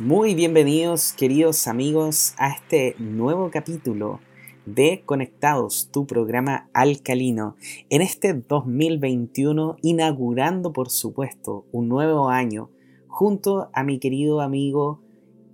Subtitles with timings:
[0.00, 4.20] muy bienvenidos queridos amigos a este nuevo capítulo
[4.64, 7.56] de Conectados, tu programa alcalino.
[7.90, 12.70] En este 2021, inaugurando por supuesto un nuevo año,
[13.08, 15.02] junto a mi querido amigo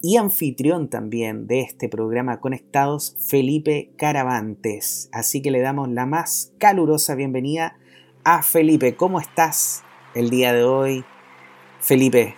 [0.01, 5.09] y anfitrión también de este programa Conectados, Felipe Caravantes.
[5.13, 7.79] Así que le damos la más calurosa bienvenida
[8.23, 8.95] a Felipe.
[8.95, 9.83] ¿Cómo estás
[10.15, 11.05] el día de hoy?
[11.81, 12.37] Felipe,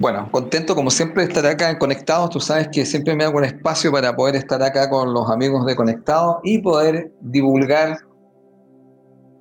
[0.00, 2.30] bueno, contento como siempre de estar acá en Conectados.
[2.30, 5.66] Tú sabes que siempre me hago un espacio para poder estar acá con los amigos
[5.66, 7.98] de Conectados y poder divulgar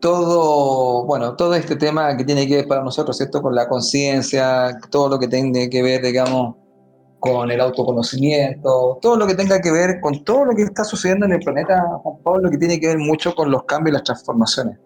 [0.01, 3.41] todo, bueno, todo este tema que tiene que ver para nosotros, ¿cierto?
[3.41, 6.55] Con la conciencia, todo lo que tiene que ver, digamos,
[7.19, 11.25] con el autoconocimiento, todo lo que tenga que ver con todo lo que está sucediendo
[11.25, 14.03] en el planeta, Juan Pablo, que tiene que ver mucho con los cambios y las
[14.03, 14.77] transformaciones.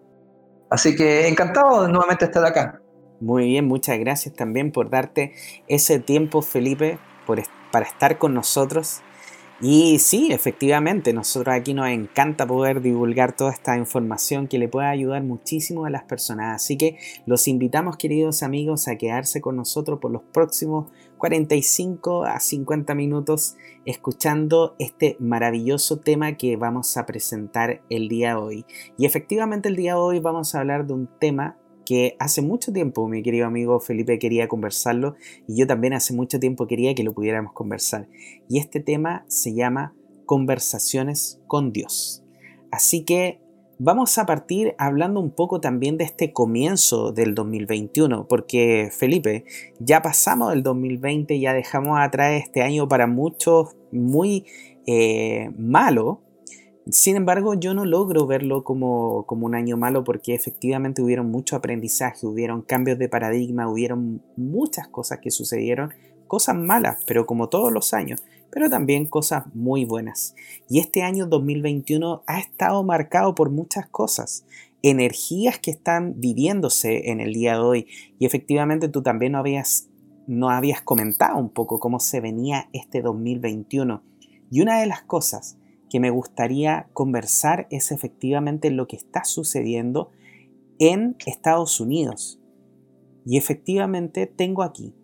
[0.70, 2.80] Así que encantado de nuevamente estar acá.
[3.24, 5.32] Muy bien, muchas gracias también por darte
[5.66, 9.00] ese tiempo, Felipe, por, para estar con nosotros.
[9.62, 14.90] Y sí, efectivamente, nosotros aquí nos encanta poder divulgar toda esta información que le pueda
[14.90, 16.56] ayudar muchísimo a las personas.
[16.56, 22.40] Así que los invitamos, queridos amigos, a quedarse con nosotros por los próximos 45 a
[22.40, 28.66] 50 minutos escuchando este maravilloso tema que vamos a presentar el día de hoy.
[28.98, 32.72] Y efectivamente el día de hoy vamos a hablar de un tema que hace mucho
[32.72, 37.04] tiempo mi querido amigo Felipe quería conversarlo y yo también hace mucho tiempo quería que
[37.04, 38.08] lo pudiéramos conversar.
[38.48, 39.94] Y este tema se llama
[40.26, 42.22] Conversaciones con Dios.
[42.70, 43.40] Así que
[43.78, 49.44] vamos a partir hablando un poco también de este comienzo del 2021, porque Felipe,
[49.78, 54.46] ya pasamos el 2020, ya dejamos atrás este año para muchos muy
[54.86, 56.20] eh, malo,
[56.90, 62.26] sin embargo, yo no logro verlo como, un año malo porque efectivamente hubieron mucho aprendizaje,
[62.26, 65.94] hubieron cambios de paradigma, hubieron muchas cosas que sucedieron,
[66.26, 70.34] cosas malas, pero como todos los años, pero también cosas muy buenas.
[70.68, 74.44] Y este año 2021 ha estado marcado por muchas cosas,
[74.82, 77.86] energías que están viviéndose en el día de hoy.
[78.18, 79.88] Y efectivamente tú también no habías,
[80.26, 84.02] no habías comentado un poco cómo se venía este 2021.
[84.50, 85.56] Y una de las cosas
[85.90, 90.10] que me gustaría conversar es efectivamente lo que está sucediendo
[90.78, 92.40] en Estados Unidos.
[93.26, 94.94] Y efectivamente tengo aquí,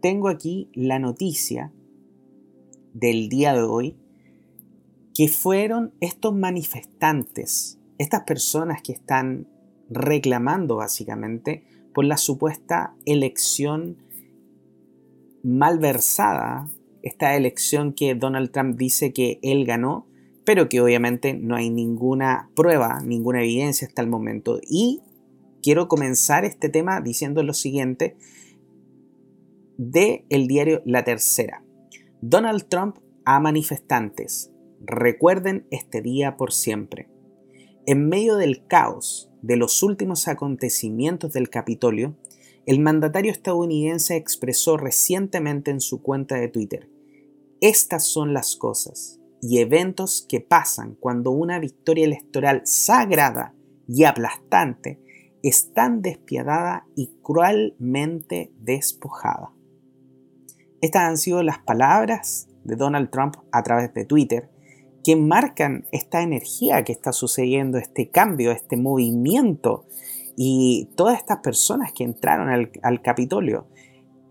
[0.00, 1.72] tengo aquí la noticia
[2.92, 3.96] del día de hoy
[5.14, 9.46] que fueron estos manifestantes, estas personas que están
[9.88, 13.96] reclamando básicamente por la supuesta elección
[15.44, 16.68] malversada
[17.04, 20.06] esta elección que Donald Trump dice que él ganó,
[20.46, 24.58] pero que obviamente no hay ninguna prueba, ninguna evidencia hasta el momento.
[24.66, 25.02] Y
[25.62, 28.16] quiero comenzar este tema diciendo lo siguiente
[29.76, 31.62] de el diario La Tercera.
[32.22, 34.50] Donald Trump a manifestantes.
[34.80, 37.10] Recuerden este día por siempre.
[37.86, 42.16] En medio del caos de los últimos acontecimientos del Capitolio,
[42.64, 46.88] el mandatario estadounidense expresó recientemente en su cuenta de Twitter,
[47.60, 53.54] estas son las cosas y eventos que pasan cuando una victoria electoral sagrada
[53.86, 55.00] y aplastante
[55.42, 59.52] es tan despiadada y cruelmente despojada.
[60.80, 64.50] Estas han sido las palabras de Donald Trump a través de Twitter
[65.04, 69.86] que marcan esta energía que está sucediendo, este cambio, este movimiento
[70.36, 72.48] y todas estas personas que entraron
[72.82, 73.68] al, Capitolio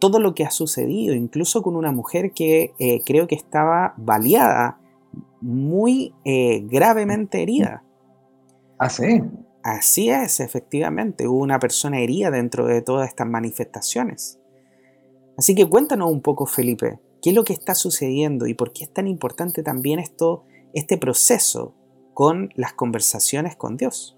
[0.04, 4.78] todo lo que ha sucedido, incluso con una mujer que eh, creo que estaba baleada,
[5.40, 7.86] muy eh, gravemente herida.
[8.78, 9.22] Ah, sí.
[9.64, 14.42] Así es, efectivamente, hubo una persona herida dentro de todas estas manifestaciones.
[15.38, 18.84] Así que cuéntanos un poco, Felipe, qué es lo que está sucediendo y por qué
[18.84, 20.44] es tan importante también esto,
[20.74, 21.76] este proceso
[22.14, 24.18] con las conversaciones con Dios.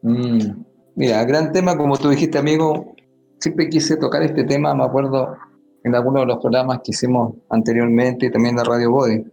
[0.00, 0.64] Mm,
[0.94, 2.94] mira, gran tema, como tú dijiste, amigo,
[3.40, 5.36] siempre quise tocar este tema, me acuerdo
[5.82, 9.24] en algunos de los programas que hicimos anteriormente y también de Radio Body.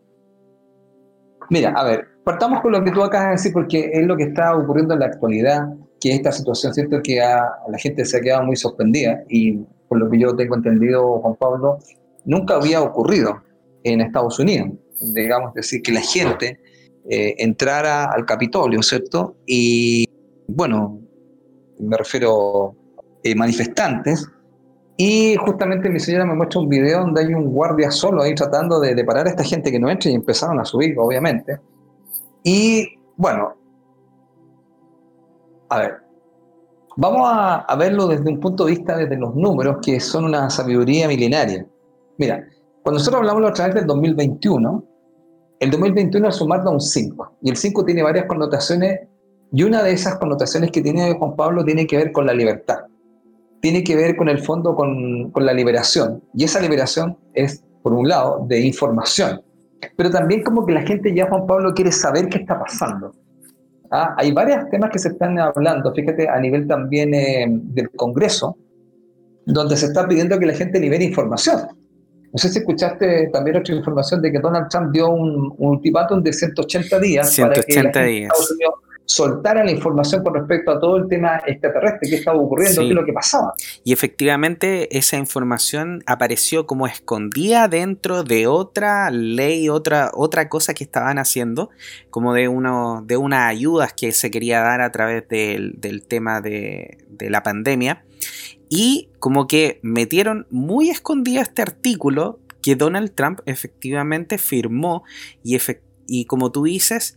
[1.50, 4.24] Mira, a ver, partamos con lo que tú acabas de decir porque es lo que
[4.24, 5.68] está ocurriendo en la actualidad,
[6.00, 7.01] que esta situación, ¿cierto?
[7.01, 10.56] Que a, la gente se ha quedado muy sorprendida y por lo que yo tengo
[10.56, 11.80] entendido, Juan Pablo,
[12.25, 13.42] nunca había ocurrido
[13.83, 14.69] en Estados Unidos.
[15.13, 16.59] Digamos, decir, que la gente
[17.09, 19.38] eh, entrara al Capitolio, ¿cierto?
[19.45, 20.06] Y
[20.48, 21.00] bueno,
[21.80, 22.75] me refiero
[23.31, 24.27] eh, manifestantes.
[24.97, 28.79] Y justamente mi señora me muestra un video donde hay un guardia solo ahí tratando
[28.79, 31.59] de, parar a esta gente que no entra y empezaron a subir, obviamente.
[32.44, 33.53] Y bueno,
[35.69, 36.07] a ver,
[37.00, 41.07] Vamos a, verlo desde un punto de vista desde los números, que son una sabiduría
[41.07, 41.63] milenaria.
[42.18, 42.44] Mira,
[42.81, 44.83] cuando nosotros hablamos a través del 2021,
[45.59, 49.01] el 2021 es sumar da un 5, y el 5 tiene varias connotaciones,
[49.51, 52.80] y una de esas connotaciones que tiene Juan Pablo tiene que ver con la libertad,
[53.68, 57.92] tiene que ver con el fondo con, con la liberación, y esa liberación es, por
[57.92, 59.42] un lado, de información,
[59.98, 63.12] pero también como que la gente ya, Juan Pablo, quiere saber qué está pasando.
[63.92, 68.56] Ah, hay varios temas que se están hablando, fíjate, a nivel también eh, del Congreso,
[69.46, 71.68] donde se está pidiendo que la gente libere información.
[72.31, 76.31] No sé si escuchaste también otra información de que Donald Trump dio un, ultimátum de
[76.31, 78.31] 180 días 180 para que días
[79.07, 82.94] soltara la información con respecto a todo el tema extraterrestre, qué estaba ocurriendo, qué es
[82.94, 83.54] lo que pasaba.
[83.86, 90.83] Y efectivamente esa información apareció como escondida dentro de otra ley, otra, otra cosa que
[90.83, 91.69] estaban haciendo,
[92.09, 96.98] como de, uno, de unas ayudas que se quería dar a través del, tema de,
[97.07, 98.04] de la pandemia.
[98.69, 105.04] Y como que metieron muy escondido este artículo que Donald Trump efectivamente firmó
[105.44, 105.57] y,
[106.07, 107.17] y como tú dices,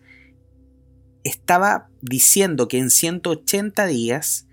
[1.25, 4.47] estaba diciendo que en 180 días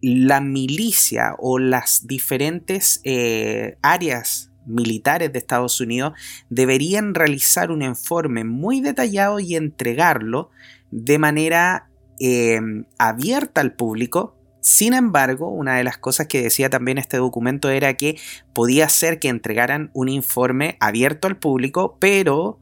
[0.00, 6.12] la milicia o las diferentes eh, áreas militares de Estados Unidos
[6.50, 10.50] deberían realizar un informe muy detallado y entregarlo
[10.90, 11.88] de manera
[12.20, 12.60] eh,
[12.98, 14.36] abierta al público.
[14.60, 18.18] Sin embargo, una de las cosas que decía también este documento era que
[18.52, 22.58] podía ser que entregaran un informe abierto al público, pero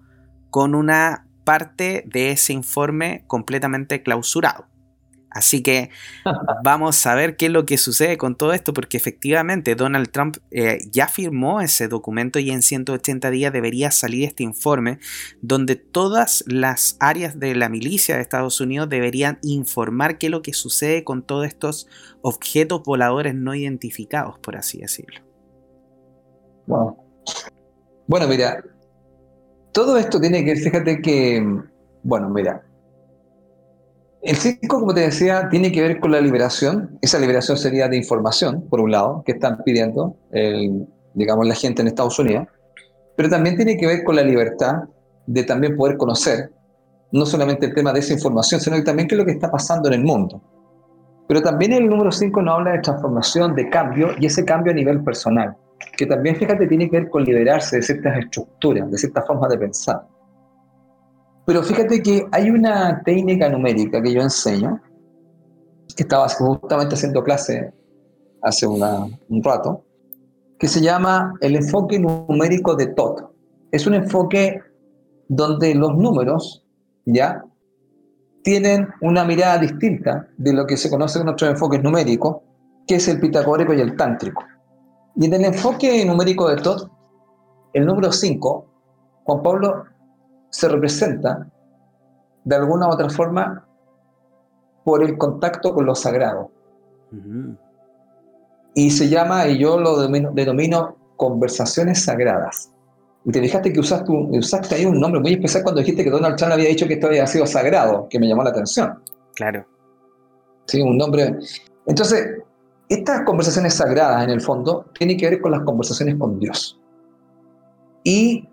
[0.50, 4.66] con una parte de ese informe completamente clausurado.
[5.34, 5.90] Así que
[6.64, 10.36] vamos a ver qué es lo que sucede con todo esto, porque efectivamente Donald Trump
[10.52, 15.00] eh, ya firmó ese documento y en 180 días debería salir este informe
[15.42, 20.40] donde todas las áreas de la milicia de Estados Unidos deberían informar qué es lo
[20.40, 21.88] que sucede con todos estos
[22.22, 25.20] objetos voladores no identificados, por así decirlo.
[28.06, 28.62] Bueno, mira,
[29.74, 31.44] todo esto tiene que, fíjate que,
[32.04, 32.62] bueno, mira,
[34.22, 36.96] el 5, como te decía, tiene que ver con la liberación.
[37.02, 40.16] Esa liberación sería de información, por un lado, que están pidiendo,
[41.12, 42.46] digamos, la gente en Estados Unidos,
[43.16, 44.84] pero también tiene que ver con la libertad
[45.26, 46.52] de también poder conocer,
[47.10, 49.88] no solamente el tema de esa información, sino también qué es lo que está pasando
[49.88, 50.40] en el mundo.
[51.26, 54.76] Pero también el número 5 nos habla de transformación, de cambio, y ese cambio a
[54.76, 55.56] nivel personal
[55.96, 59.58] que también, fíjate, tiene que ver con liberarse de ciertas estructuras, de ciertas formas de
[59.58, 60.06] pensar.
[61.46, 64.80] Pero fíjate que hay una técnica numérica que yo enseño,
[65.94, 67.72] que estaba justamente haciendo clase
[68.42, 69.84] hace un rato,
[70.58, 73.30] que se llama el enfoque numérico de TOT.
[73.70, 74.60] Es un enfoque
[75.28, 76.64] donde los números,
[77.04, 77.44] ¿ya?
[78.42, 82.38] Tienen una mirada distinta de lo que se conoce en otros enfoques numéricos,
[82.86, 84.44] que es el pitagórico y el tántrico.
[85.16, 86.88] Y en el enfoque numérico de Todd,
[87.72, 88.66] el número 5,
[89.24, 89.84] Juan Pablo
[90.50, 91.48] se representa
[92.44, 93.66] de alguna u otra forma
[94.84, 96.50] por el contacto con lo sagrado.
[98.74, 102.70] Y se llama, y yo lo denomino, conversaciones sagradas.
[103.24, 106.36] Y te fijaste que usaste, usaste ahí un nombre muy especial cuando dijiste que Donald
[106.36, 109.02] Trump había dicho que esto había sido sagrado, que me llamó la atención.
[109.34, 109.64] Claro.
[110.66, 111.38] Sí, un nombre.
[111.86, 112.42] Entonces,
[112.88, 116.80] estas conversaciones sagradas, en el fondo, tienen que ver con las conversaciones con Dios.
[118.02, 118.48] Y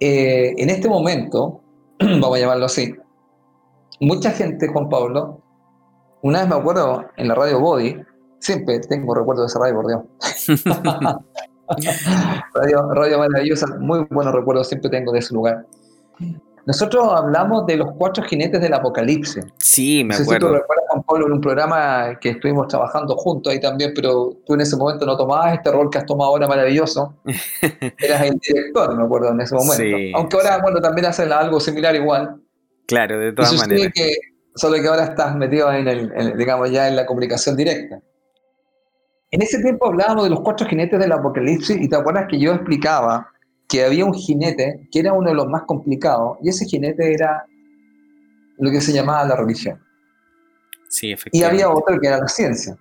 [0.00, 1.60] eh, en este momento,
[2.00, 2.94] vamos a llamarlo así,
[4.00, 5.40] mucha gente, Juan Pablo,
[6.22, 7.96] una vez me acuerdo en la radio Body,
[8.38, 10.02] siempre tengo recuerdos de esa radio, por Dios.
[12.54, 15.66] radio, radio maravillosa, muy buenos recuerdos siempre tengo de ese lugar.
[16.66, 19.44] Nosotros hablamos de los cuatro jinetes del apocalipsis.
[19.58, 20.32] Sí, me acuerdo.
[20.32, 24.54] Si tú recuerdas, Pablo, en un programa que estuvimos trabajando juntos ahí también, pero tú
[24.54, 27.14] en ese momento no tomabas este rol que has tomado ahora maravilloso.
[27.98, 29.76] Eras el director, me acuerdo, en ese momento.
[29.76, 32.40] Sí, Aunque ahora, bueno, también hacen algo similar igual.
[32.86, 33.92] Claro, de todas maneras.
[33.94, 34.14] Que,
[34.54, 38.00] solo que ahora estás metido en el, digamos, ya en la comunicación directa.
[39.30, 42.52] En ese tiempo hablábamos de los cuatro jinetes del apocalipsis y te acuerdas que yo
[42.52, 43.30] explicaba
[43.68, 47.44] que había un jinete que era uno de los más complicados, y ese jinete era
[48.58, 49.80] lo que se llamaba la religión.
[50.88, 51.56] Sí, efectivamente.
[51.56, 52.76] Y había otro que era la ciencia.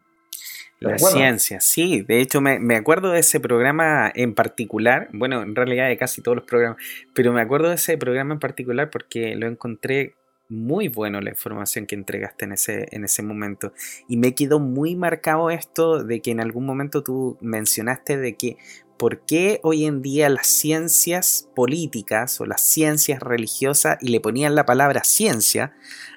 [0.79, 2.01] La ciencia, sí.
[2.01, 5.09] De hecho, me, me, acuerdo de ese programa en particular.
[5.13, 6.77] Bueno, en realidad de casi todos los programas.
[7.13, 10.15] Pero me acuerdo de ese programa en particular porque lo encontré
[10.49, 13.73] muy bueno la información que entregaste en ese, en ese momento.
[14.07, 18.57] Y me quedó muy marcado esto de que en algún momento tú mencionaste de que
[18.97, 24.55] por qué hoy en día las ciencias políticas o las ciencias religiosas, y le ponían
[24.55, 25.73] la palabra ciencia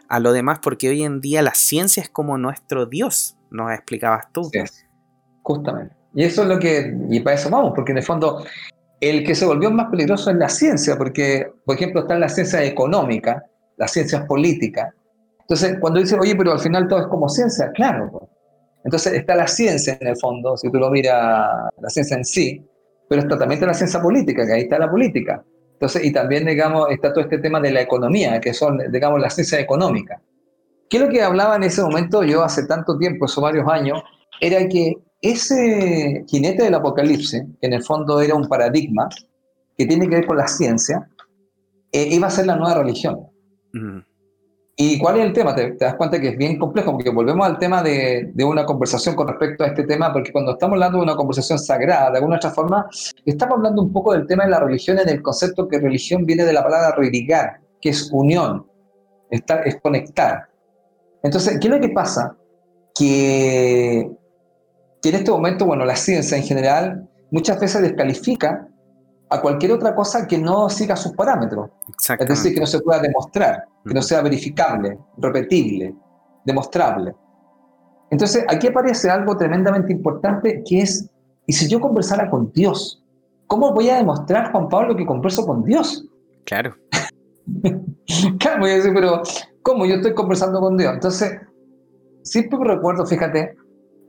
[0.09, 4.33] a lo demás, porque hoy en día la ciencia es como nuestro Dios, nos explicabas
[4.33, 4.51] tú.
[5.43, 5.95] Justamente.
[6.15, 8.45] Y eso es lo que, y para eso vamos, porque en el fondo
[9.01, 12.65] el que se volvió más peligroso es la ciencia, porque, por ejemplo, está la ciencia
[12.65, 13.45] económica,
[13.77, 14.93] las ciencias políticas.
[15.41, 18.29] Entonces, cuando dice, oye, pero al final todo es como ciencia, claro.
[18.85, 22.65] Entonces está la ciencia en el fondo, si tú lo miras, la ciencia en sí,
[23.09, 25.45] pero está también está la ciencia política, que ahí está la política.
[25.79, 29.31] Entonces, y también, digamos, está todo este tema de la economía, que son, digamos, la
[29.31, 30.21] ciencia económica.
[30.91, 34.03] ¿Qué es lo que hablaba en ese momento yo hace tanto tiempo, esos varios años?
[34.41, 39.09] Era que ese jinete del apocalipsis, que en el fondo era un paradigma
[39.77, 41.09] que tiene que ver con la ciencia,
[41.93, 43.29] eh, iba a ser la nueva religión.
[44.81, 45.55] ¿Y cuál es el tema?
[45.57, 49.17] Te, das cuenta que es bien complejo, porque volvemos al tema de, de, una conversación
[49.17, 52.37] con respecto a este tema, porque cuando estamos hablando de una conversación sagrada, de alguna
[52.37, 52.89] otra forma,
[53.27, 56.45] estamos hablando un poco del tema de la religión en el concepto que religión viene
[56.45, 58.67] de la palabra religar, que es unión,
[59.31, 60.49] estar, es conectar.
[61.25, 62.37] Entonces, ¿qué es lo que pasa?
[62.95, 64.09] Que
[65.03, 68.69] que en este momento, bueno, la ciencia en general muchas veces descalifica
[69.31, 71.71] a cualquier otra cosa que no siga sus parámetros.
[72.19, 75.95] Es decir, que no se pueda demostrar, que no sea verificable, repetible,
[76.45, 77.15] demostrable.
[78.11, 81.11] Entonces, aquí aparece algo tremendamente importante que es,
[81.47, 83.05] ¿y si yo conversara con Dios?
[83.47, 86.07] ¿Cómo voy a demostrar, Juan Pablo, que converso con Dios?
[86.45, 86.75] Claro.
[88.39, 89.23] claro, voy a decir, pero
[89.63, 90.95] ¿cómo yo estoy conversando con Dios?
[90.95, 91.33] Entonces,
[92.23, 93.55] siempre recuerdo, fíjate,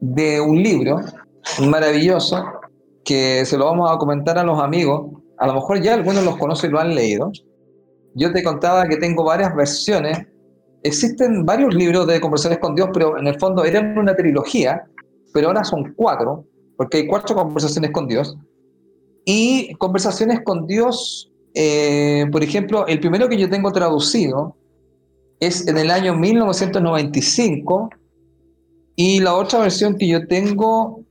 [0.02, 1.02] de un libro
[1.66, 2.44] maravilloso
[3.04, 5.12] que se lo vamos a comentar a los amigos.
[5.38, 7.32] A lo mejor ya algunos los conocen y lo han leído.
[8.16, 10.28] Yo te contaba que tengo varias versiones.
[10.84, 14.84] Existen varios libros de conversaciones con Dios, pero en el fondo eran una trilogía,
[15.34, 16.46] pero ahora son cuatro,
[16.78, 18.38] porque hay cuatro conversaciones con Dios.
[19.26, 24.56] Y conversaciones con Dios, eh, por ejemplo, el primero que yo tengo traducido
[25.40, 27.90] es en el año 1995
[28.96, 31.06] y la otra versión que yo tengo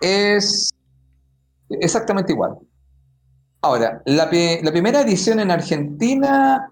[0.00, 0.74] es
[1.70, 2.58] exactamente igual.
[3.62, 6.70] Ahora, la, primera edición en Argentina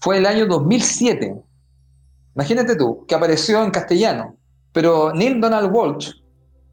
[0.00, 1.34] fue el año 2007.
[2.34, 4.36] Imagínate tú, que apareció en castellano.
[4.72, 6.12] Pero Neil Donald Walsh,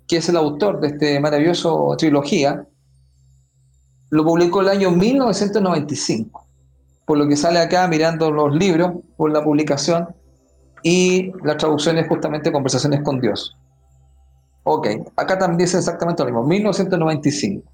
[0.08, 2.65] que es el autor de este maravilloso trilogía,
[4.10, 6.48] lo publicó el año 1995.
[7.05, 10.08] Por lo que sale acá mirando los libros, por la publicación,
[10.84, 13.55] y la traducción es justamente Conversaciones con Dios.
[14.63, 17.72] Ok, acá también dice exactamente lo mismo, 1995.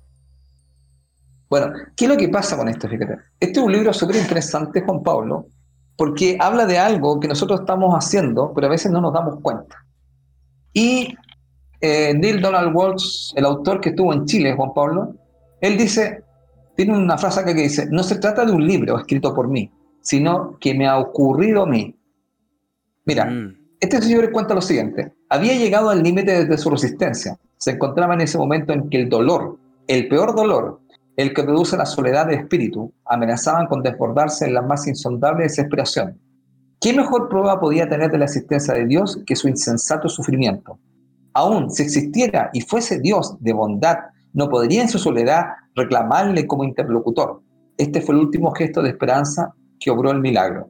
[1.49, 2.87] Bueno, ¿qué es lo que pasa con esto?
[2.87, 3.17] Fíjate.
[3.39, 5.47] Este es un libro súper interesante, Juan Pablo,
[5.95, 9.85] porque habla de algo que nosotros estamos haciendo, pero a veces no nos damos cuenta.
[10.73, 11.15] Y
[11.81, 15.15] eh, Neil Donald Walsh, el autor que estuvo en Chile, Juan Pablo,
[15.61, 16.23] él dice,
[16.75, 19.71] tiene una frase que dice, no se trata de un libro escrito por mí,
[20.01, 21.95] sino que me ha ocurrido a mí.
[23.05, 23.55] Mira, mm.
[23.79, 25.13] este señor cuenta lo siguiente.
[25.29, 27.37] Había llegado al límite de su resistencia.
[27.57, 30.81] Se encontraba en ese momento en que el dolor, el peor dolor,
[31.17, 36.19] el que produce la soledad de espíritu, amenazaban con desbordarse en la más insondable desesperación.
[36.81, 40.77] ¿Qué mejor prueba podía tener de la existencia de Dios que su insensato sufrimiento?
[41.33, 43.97] Aún si existiera y fuese Dios de bondad,
[44.33, 45.45] no podría en su soledad
[45.75, 47.41] reclamarle como interlocutor.
[47.77, 50.69] Este fue el último gesto de esperanza que obró el milagro.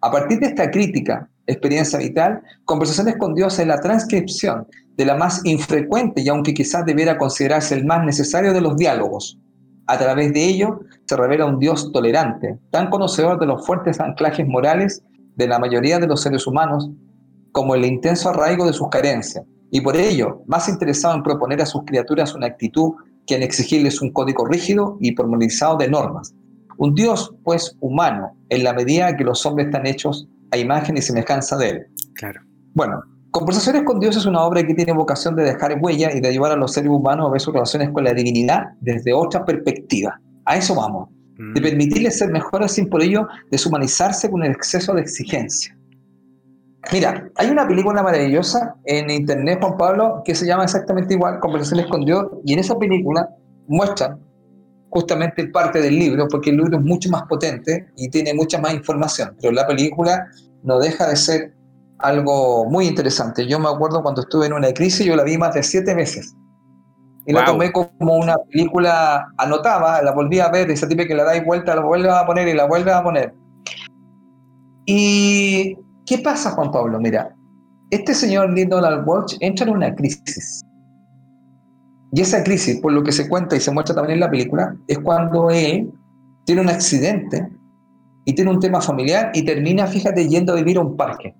[0.00, 5.16] A partir de esta crítica, experiencia vital, conversaciones con Dios es la transcripción de la
[5.16, 9.38] más infrecuente y aunque quizás debiera considerarse el más necesario de los diálogos.
[9.86, 14.46] A través de ello se revela un Dios tolerante, tan conocedor de los fuertes anclajes
[14.46, 15.02] morales
[15.36, 16.90] de la mayoría de los seres humanos
[17.52, 21.66] como el intenso arraigo de sus carencias, y por ello más interesado en proponer a
[21.66, 22.94] sus criaturas una actitud
[23.26, 26.34] que en exigirles un código rígido y formalizado de normas.
[26.76, 31.56] Un Dios, pues, humano, en la medida que los hombres están hechos imagen y semejanza
[31.56, 31.86] de Él.
[32.14, 32.40] Claro.
[32.74, 33.02] Bueno,
[33.34, 36.52] Conversaciones con Dios es una obra que tiene vocación de dejar huella y de ayudar
[36.52, 40.20] a los seres humanos a ver sus relaciones con la divinidad desde otra perspectiva.
[40.44, 41.08] A eso vamos.
[41.36, 41.64] De mm.
[41.64, 45.76] permitirles ser mejores sin por ello deshumanizarse con el exceso de exigencia.
[46.92, 51.88] Mira, hay una película maravillosa en internet, Juan Pablo, que se llama exactamente igual, Conversaciones
[51.88, 53.28] con Dios, y en esa película
[53.66, 54.20] muestran
[54.90, 58.74] justamente parte del libro, porque el libro es mucho más potente y tiene mucha más
[58.74, 60.24] información, pero la película
[60.62, 61.54] no deja de ser
[62.04, 63.46] algo muy interesante.
[63.46, 66.36] Yo me acuerdo cuando estuve en una crisis, yo la vi más de siete veces.
[67.26, 71.24] Y la tomé como una película anotada, la volví a ver, esa tipo que la
[71.24, 73.34] dais vuelta, la vuelve a poner y la vuelve a poner.
[74.84, 77.00] ¿Y qué pasa, Juan Pablo?
[77.00, 77.34] Mira,
[77.90, 80.62] este señor Donald Walsh entra en una crisis.
[82.12, 84.76] Y esa crisis, por lo que se cuenta y se muestra también en la película,
[84.86, 85.90] es cuando él
[86.44, 87.48] tiene un accidente
[88.26, 91.34] y tiene un tema familiar y termina, fíjate, yendo a vivir a un parque.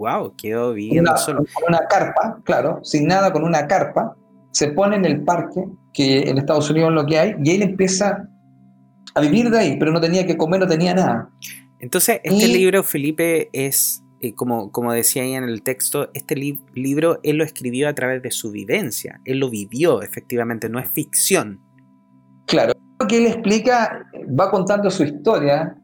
[0.00, 1.44] Wow, quedó viviendo solo.
[1.52, 4.16] Con una carpa, claro, sin nada, con una carpa,
[4.50, 7.60] se pone en el parque, que en Estados Unidos es lo que hay, y él
[7.60, 8.26] empieza
[9.14, 11.28] a vivir de ahí, pero no tenía que comer, no tenía nada.
[11.80, 17.20] Entonces, este libro, Felipe, es, eh, como, como decía ahí en el texto, este libro
[17.22, 21.60] él lo escribió a través de su vivencia, él lo vivió efectivamente, no es ficción.
[22.46, 24.06] Claro, lo que él explica,
[24.38, 25.76] va contando su historia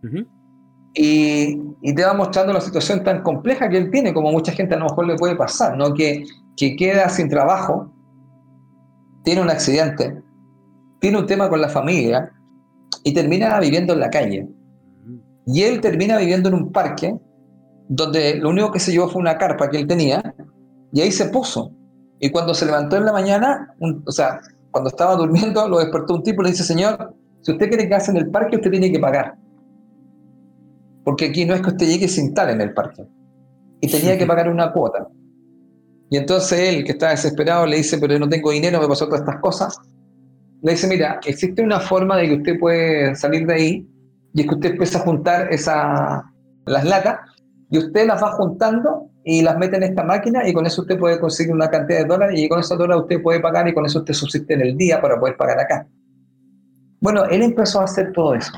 [0.98, 4.78] y, te va mostrando la situación tan compleja que él tiene, como mucha gente a
[4.78, 5.92] lo mejor le puede pasar, ¿no?
[5.92, 6.24] que,
[6.56, 7.92] que queda sin trabajo,
[9.22, 10.22] tiene un accidente,
[11.00, 12.32] tiene un tema con la familia
[13.04, 14.48] y termina viviendo en la calle.
[15.46, 17.16] Y él termina viviendo en un parque
[17.88, 20.34] donde lo único que se llevó fue una carpa que él tenía
[20.92, 21.72] y ahí se puso.
[22.18, 23.74] Y cuando se levantó en la mañana,
[24.06, 27.68] o sea, cuando estaba durmiendo, lo despertó un tipo y le dice, señor, si usted
[27.68, 29.36] quiere quedarse en el parque, usted tiene que pagar.
[31.06, 33.04] Porque aquí no es que usted llegue sin tal en el parque.
[33.80, 35.06] Y tenía que pagar una cuota.
[36.10, 39.20] Y entonces él, que está desesperado, le dice, pero no tengo dinero, me pasó todas
[39.20, 39.78] estas cosas.
[40.62, 43.88] Le dice, mira, existe una forma de que usted puede salir de ahí
[44.34, 46.24] y es que usted empieza a juntar esa,
[46.66, 47.20] las latas
[47.70, 50.98] y usted las va juntando y las mete en esta máquina y con eso usted
[50.98, 53.86] puede conseguir una cantidad de dólares y con esos dólares usted puede pagar y con
[53.86, 55.86] eso usted subsiste en el día para poder pagar acá.
[57.00, 58.52] Bueno, él empezó a hacer todo eso.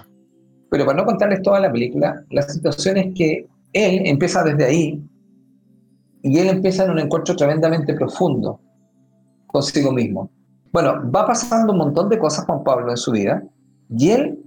[0.70, 5.02] Pero para no contarles toda la película, la situación es que él empieza desde ahí
[6.22, 8.60] y él empieza en un encuentro tremendamente profundo
[9.46, 10.30] consigo mismo.
[10.72, 13.42] Bueno, va pasando un montón de cosas Juan Pablo en su vida
[13.88, 14.38] y él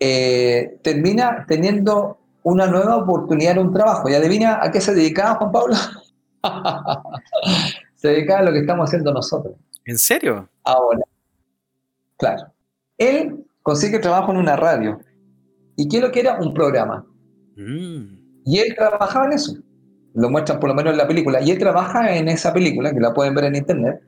[0.00, 4.08] eh, termina teniendo una nueva oportunidad en un trabajo.
[4.08, 5.76] ¿Y adivina a qué se dedicaba Juan Pablo?
[7.94, 9.54] se dedicaba a lo que estamos haciendo nosotros.
[9.84, 10.48] ¿En serio?
[10.64, 11.02] Ahora.
[12.16, 12.52] Claro.
[12.98, 14.98] Él consigue trabajo en una radio.
[15.76, 16.38] ¿Y qué lo que era?
[16.40, 17.06] Un programa.
[17.56, 18.22] Mm.
[18.44, 19.54] Y él trabajaba en eso.
[20.14, 21.40] Lo muestran por lo menos en la película.
[21.40, 24.00] Y él trabaja en esa película, que la pueden ver en internet.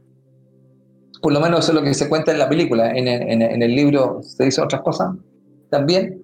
[1.22, 2.90] Por lo menos eso es lo que se cuenta en la película.
[2.90, 5.09] En, en el libro se dice otras cosas
[5.70, 6.22] también.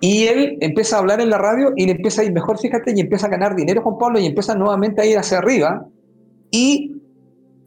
[0.00, 2.92] Y él empieza a hablar en la radio y le empieza a ir mejor, fíjate,
[2.96, 5.86] y empieza a ganar dinero con Pablo y empieza nuevamente a ir hacia arriba
[6.50, 6.96] y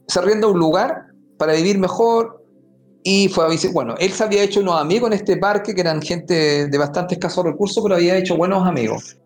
[0.08, 1.06] se rienda un lugar
[1.38, 2.43] para vivir mejor.
[3.04, 5.80] Y fue a visitar, bueno, él se había hecho unos amigos en este parque que
[5.82, 9.16] eran gente de bastante escasos recursos, pero había hecho buenos amigos.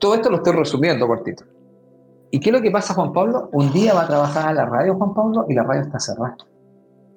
[0.00, 1.44] Todo esto lo estoy resumiendo cortito.
[2.32, 3.50] ¿Y qué es lo que pasa, Juan Pablo?
[3.52, 6.36] Un día va a trabajar a la radio, Juan Pablo, y la radio está cerrada.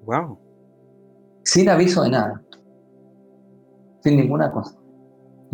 [0.05, 0.37] Wow.
[1.43, 2.43] Sin aviso de nada
[4.03, 4.75] sin ninguna cosa.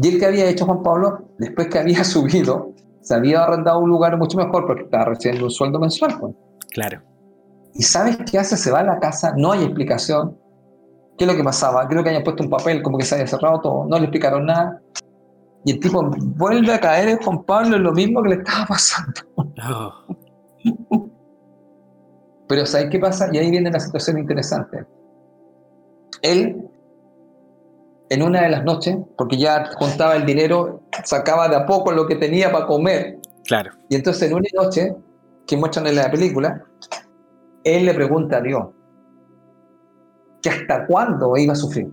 [0.01, 3.89] Y el que había hecho Juan Pablo, después que había subido, se había arrendado un
[3.89, 6.17] lugar mucho mejor porque estaba recibiendo un sueldo mensual.
[6.19, 6.35] Pues.
[6.71, 7.01] Claro.
[7.73, 8.57] ¿Y sabes qué hace?
[8.57, 10.37] Se va a la casa, no hay explicación.
[11.17, 11.87] ¿Qué es lo que pasaba?
[11.87, 14.45] Creo que habían puesto un papel como que se había cerrado todo, no le explicaron
[14.45, 14.81] nada.
[15.65, 18.65] Y el tipo vuelve a caer en Juan Pablo en lo mismo que le estaba
[18.65, 19.21] pasando.
[19.69, 21.05] Oh.
[22.47, 23.29] Pero ¿sabes qué pasa?
[23.31, 24.85] Y ahí viene la situación interesante.
[26.21, 26.69] Él
[28.09, 32.07] en una de las noches, porque ya contaba el dinero, sacaba de a poco lo
[32.07, 33.19] que tenía para comer.
[33.45, 33.71] Claro.
[33.87, 34.95] Y entonces en una noche,
[35.45, 36.63] que muestran en la película,
[37.77, 38.67] él le pregunta a Dios
[40.41, 41.91] que hasta cuándo iba a sufrir,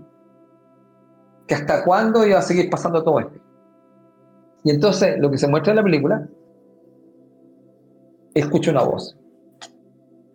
[1.46, 3.40] que hasta cuándo iba a seguir pasando todo esto.
[4.64, 6.28] Y entonces lo que se muestra en la película,
[8.34, 9.18] escucha una voz.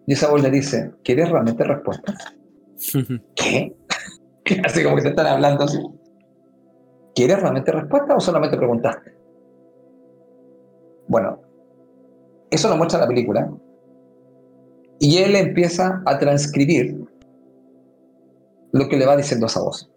[0.08, 2.14] Y esa voz le dice, ¿quieres realmente respuesta?
[3.36, 3.76] ¿Qué?
[4.66, 5.80] Así como que te están hablando así.
[7.16, 9.16] ¿Quieres realmente respuesta o solamente preguntaste?
[11.08, 11.40] Bueno,
[12.50, 13.50] eso lo muestra la película.
[15.04, 17.04] Y él empieza a transcribir
[18.72, 19.90] lo que le va diciendo esa voz.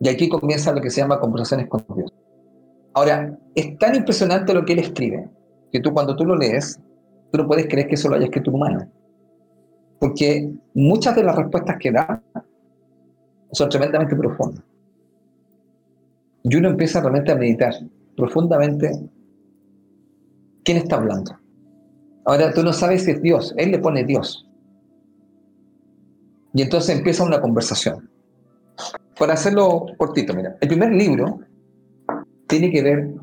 [0.00, 2.12] Y aquí comienza lo que se llama conversaciones con Dios.
[2.94, 5.28] Ahora, es tan impresionante lo que él escribe,
[5.72, 6.80] que tú cuando tú lo lees,
[7.32, 8.88] tú no puedes creer que eso lo haya escrito un humano.
[9.98, 12.22] Porque muchas de las respuestas que da
[13.50, 14.62] son tremendamente profundas.
[16.44, 17.74] Y uno empieza realmente a meditar
[18.16, 18.92] profundamente
[20.62, 21.32] quién está hablando.
[22.28, 24.46] Ahora tú no sabes si es Dios, Él le pone Dios.
[26.52, 28.10] Y entonces empieza una conversación.
[29.18, 31.40] Para hacerlo cortito, mira, el primer libro
[32.46, 33.14] tiene que ver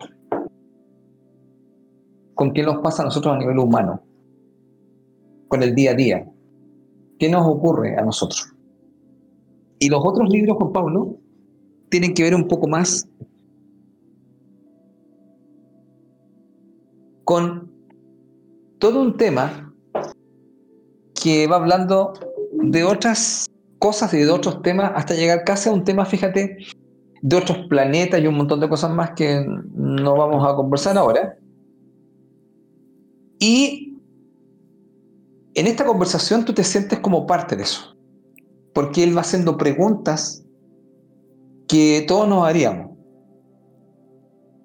[2.34, 4.02] con qué nos pasa a nosotros a nivel humano,
[5.50, 6.28] con el día a día.
[7.20, 8.56] ¿Qué nos ocurre a nosotros?
[9.78, 11.16] Y los otros libros, Juan Pablo,
[11.90, 13.08] tienen que ver un poco más
[17.24, 17.75] con
[18.80, 19.74] todo un tema
[21.22, 22.14] que va hablando
[22.52, 23.48] de otras
[23.80, 26.58] cosas y de otros temas hasta llegar casi a un tema, fíjate,
[27.22, 31.38] de otros planetas y un montón de cosas más que no vamos a conversar ahora.
[33.40, 33.98] Y
[35.56, 37.96] en esta conversación tú te sientes como parte de eso,
[38.74, 40.46] porque él va haciendo preguntas
[41.68, 42.92] que todos nos haríamos.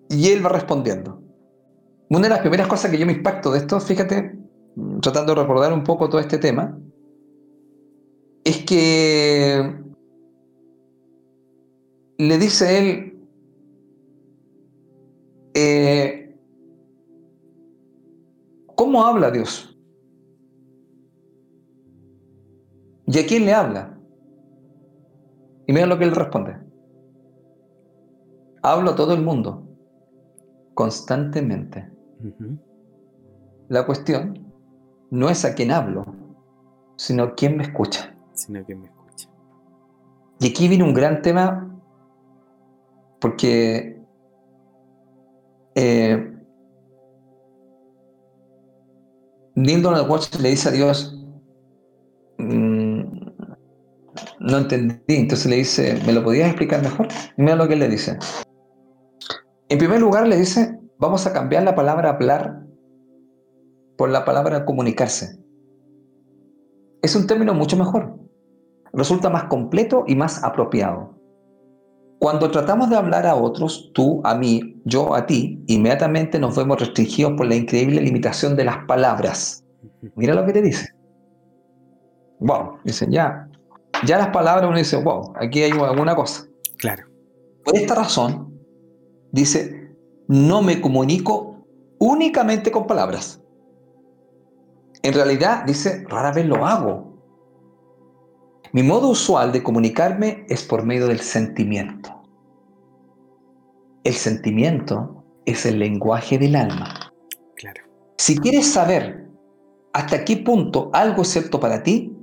[0.09, 1.20] Y él va respondiendo.
[2.11, 4.37] Una de las primeras cosas que yo me impacto de esto, fíjate,
[5.01, 6.77] tratando de recordar un poco todo este tema,
[8.43, 9.81] es que
[12.19, 13.29] le dice él,
[15.55, 16.37] eh,
[18.75, 19.79] ¿cómo habla Dios?
[23.07, 23.97] ¿Y a quién le habla?
[25.69, 26.57] Y mira lo que él responde.
[28.63, 29.65] Hablo a todo el mundo,
[30.75, 32.00] constantemente.
[33.69, 34.53] La cuestión
[35.11, 36.07] no es a quién hablo,
[36.97, 38.15] sino a quién me escucha.
[38.33, 39.29] Sino quién me escucha.
[40.41, 41.67] Y aquí viene un gran tema
[43.21, 44.01] porque
[45.75, 46.33] eh,
[49.55, 51.15] Neil Donald Watch le dice a Dios,
[52.39, 53.03] mm,
[54.41, 57.09] no entendí, entonces le dice, ¿me lo podías explicar mejor?
[57.37, 58.19] Y mira lo que él le dice.
[59.69, 62.63] En primer lugar le dice, vamos a cambiar la palabra hablar
[63.97, 65.41] por la palabra comunicarse.
[67.03, 68.19] Es un término mucho mejor.
[68.93, 71.19] Resulta más completo y más apropiado.
[72.19, 76.79] Cuando tratamos de hablar a otros, tú, a mí, yo, a ti, inmediatamente nos vemos
[76.79, 79.65] restringidos por la increíble limitación de las palabras.
[80.17, 80.95] Mira lo que te dice.
[82.41, 83.49] Wow, dicen ya.
[84.05, 86.45] Ya las palabras uno dice, wow, aquí hay alguna cosa.
[86.77, 87.05] Claro.
[87.65, 88.55] Por esta razón,
[89.33, 89.80] dice,
[90.31, 91.67] no me comunico
[91.99, 93.43] únicamente con palabras.
[95.03, 97.19] En realidad, dice, rara vez lo hago.
[98.73, 102.23] Mi modo usual de comunicarme es por medio del sentimiento.
[104.05, 107.13] El sentimiento es el lenguaje del alma.
[107.57, 107.83] Claro.
[108.17, 109.29] Si quieres saber
[109.93, 112.17] hasta qué punto algo es cierto para ti,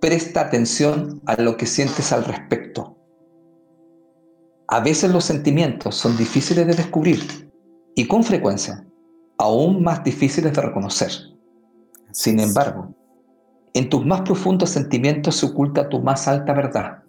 [0.00, 2.98] presta atención a lo que sientes al respecto.
[4.68, 7.44] A veces los sentimientos son difíciles de descubrir
[7.94, 8.86] y con frecuencia
[9.38, 11.10] aún más difíciles de reconocer.
[12.12, 12.94] Sin embargo,
[13.72, 17.02] en tus más profundos sentimientos se oculta tu más alta verdad.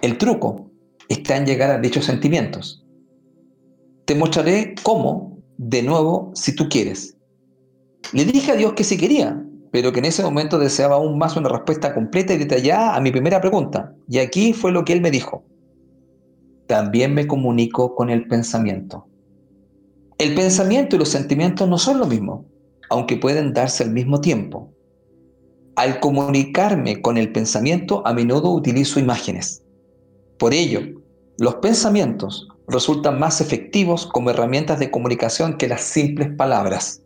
[0.00, 0.70] El truco
[1.08, 2.84] está en llegar a dichos sentimientos.
[4.06, 7.16] Te mostraré cómo, de nuevo, si tú quieres.
[8.12, 11.36] Le dije a Dios que sí quería, pero que en ese momento deseaba aún más
[11.36, 13.94] una respuesta completa y detallada a mi primera pregunta.
[14.08, 15.44] Y aquí fue lo que él me dijo.
[16.66, 19.07] También me comunico con el pensamiento.
[20.18, 22.44] El pensamiento y los sentimientos no son lo mismo,
[22.90, 24.72] aunque pueden darse al mismo tiempo.
[25.76, 29.62] Al comunicarme con el pensamiento, a menudo utilizo imágenes.
[30.36, 30.80] Por ello,
[31.38, 37.00] los pensamientos resultan más efectivos como herramientas de comunicación que las simples palabras.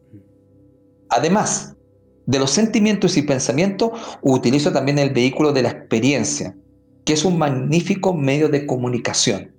[1.10, 1.76] Además
[2.24, 3.90] de los sentimientos y pensamientos,
[4.22, 6.56] utilizo también el vehículo de la experiencia,
[7.04, 9.52] que es un magnífico medio de comunicación.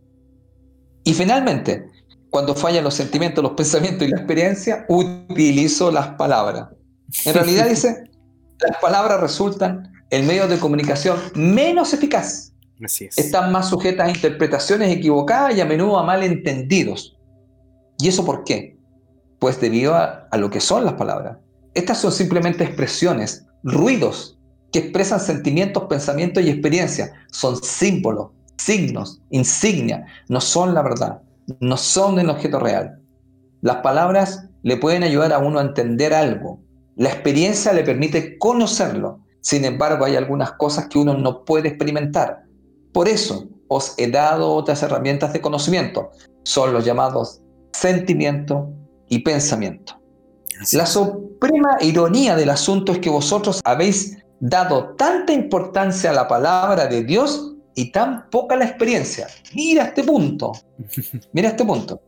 [1.03, 1.92] Y finalmente,
[2.33, 6.69] cuando fallan los sentimientos, los pensamientos y la experiencia, utilizo las palabras.
[7.25, 8.09] En realidad dice,
[8.59, 12.51] las palabras resultan el medio de comunicación menos eficaz.
[12.83, 13.19] Así es.
[13.19, 17.15] Están más sujetas a interpretaciones equivocadas y a menudo a malentendidos.
[17.99, 18.79] ¿Y eso por qué?
[19.37, 21.37] Pues debido a, a lo que son las palabras.
[21.75, 24.39] Estas son simplemente expresiones, ruidos
[24.71, 27.11] que expresan sentimientos, pensamientos y experiencias.
[27.31, 30.09] Son símbolos, signos, insignias.
[30.29, 31.21] No son la verdad.
[31.59, 32.99] No son el objeto real.
[33.61, 36.63] Las palabras le pueden ayudar a uno a entender algo,
[36.95, 39.19] la experiencia le permite conocerlo.
[39.41, 42.43] Sin embargo, hay algunas cosas que uno no puede experimentar.
[42.93, 46.11] Por eso os he dado otras herramientas de conocimiento.
[46.43, 48.69] Son los llamados sentimiento
[49.09, 49.99] y pensamiento.
[50.71, 56.85] La suprema ironía del asunto es que vosotros habéis dado tanta importancia a la palabra
[56.85, 59.27] de Dios y tan poca la experiencia.
[59.53, 60.51] Mira este punto.
[61.31, 62.01] Mira este punto.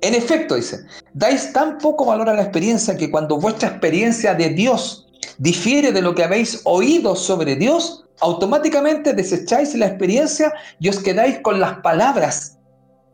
[0.00, 0.78] En efecto, dice,
[1.12, 6.02] dais tan poco valor a la experiencia que cuando vuestra experiencia de Dios difiere de
[6.02, 11.80] lo que habéis oído sobre Dios, automáticamente desecháis la experiencia y os quedáis con las
[11.80, 12.58] palabras,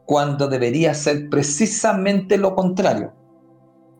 [0.04, 3.14] cuando debería ser precisamente lo contrario.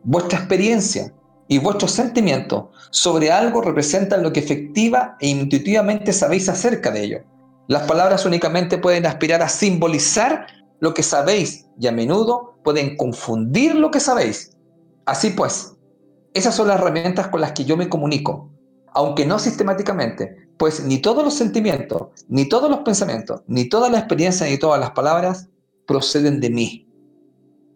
[0.03, 1.11] Vuestra experiencia
[1.47, 7.19] y vuestros sentimientos sobre algo representan lo que efectiva e intuitivamente sabéis acerca de ello.
[7.67, 10.47] Las palabras únicamente pueden aspirar a simbolizar
[10.79, 14.55] lo que sabéis y a menudo pueden confundir lo que sabéis.
[15.05, 15.75] Así pues,
[16.33, 18.51] esas son las herramientas con las que yo me comunico,
[18.93, 24.01] aunque no sistemáticamente, pues ni todos los sentimientos, ni todos los pensamientos, ni todas las
[24.01, 25.49] experiencias, ni todas las palabras
[25.87, 26.87] proceden de mí.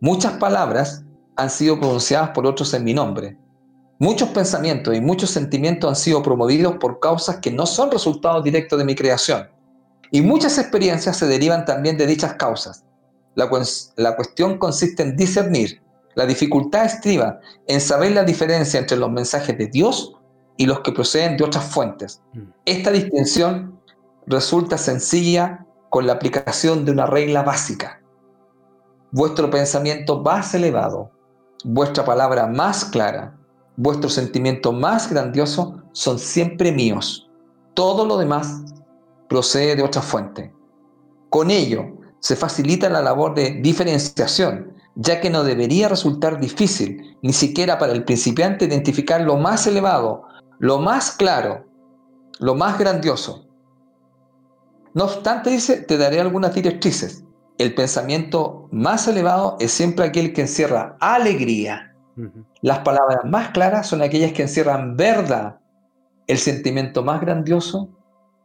[0.01, 1.03] Muchas palabras
[1.35, 3.37] han sido pronunciadas por otros en mi nombre.
[3.97, 8.79] Muchos pensamientos y muchos sentimientos han sido promovidos por causas que no son resultados directos
[8.79, 9.49] de mi creación.
[10.11, 12.83] Y muchas experiencias se derivan también de dichas causas.
[13.35, 13.49] La,
[13.95, 15.81] la cuestión consiste en discernir.
[16.15, 20.15] La dificultad estriba en saber la diferencia entre los mensajes de Dios
[20.57, 22.21] y los que proceden de otras fuentes.
[22.33, 22.41] Mm.
[22.65, 23.79] Esta distinción
[24.25, 28.01] resulta sencilla con la aplicación de una regla básica.
[29.11, 31.11] Vuestro pensamiento más elevado,
[31.63, 33.35] vuestra palabra más clara,
[33.75, 37.29] vuestro sentimiento más grandioso son siempre míos.
[37.73, 38.61] Todo lo demás
[39.29, 40.53] procede de otra fuente.
[41.29, 47.31] Con ello se facilita la labor de diferenciación, ya que no debería resultar difícil, ni
[47.31, 50.23] siquiera para el principiante, identificar lo más elevado,
[50.57, 51.65] lo más claro,
[52.39, 53.45] lo más grandioso.
[54.93, 57.23] No obstante, dice, te daré algunas directrices.
[57.57, 61.95] El pensamiento más elevado es siempre aquel que encierra alegría.
[62.61, 65.59] Las palabras más claras son aquellas que encierran verdad.
[66.27, 67.89] El sentimiento más grandioso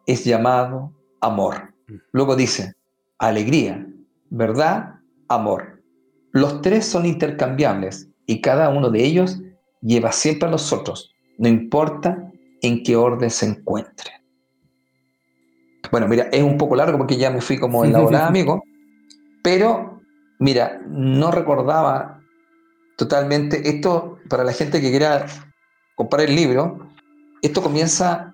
[0.07, 1.75] es llamado amor.
[2.13, 2.75] Luego dice,
[3.19, 3.87] alegría,
[4.31, 4.97] verdad,
[5.29, 5.83] amor.
[6.33, 9.41] Los tres son intercambiables y cada uno de ellos
[9.81, 12.31] lleva siempre a los otros no importa
[12.63, 14.11] en qué orden se encuentre.
[15.91, 18.63] Bueno, mira, es un poco largo porque ya me fui como en la hora, amigo,
[19.43, 20.01] pero
[20.39, 22.21] mira, no recordaba
[22.97, 25.27] totalmente esto para la gente que quiera
[25.95, 26.89] comprar el libro.
[27.43, 28.34] Esto comienza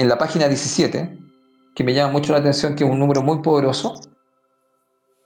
[0.00, 1.18] en la página 17,
[1.74, 4.00] que me llama mucho la atención, que es un número muy poderoso,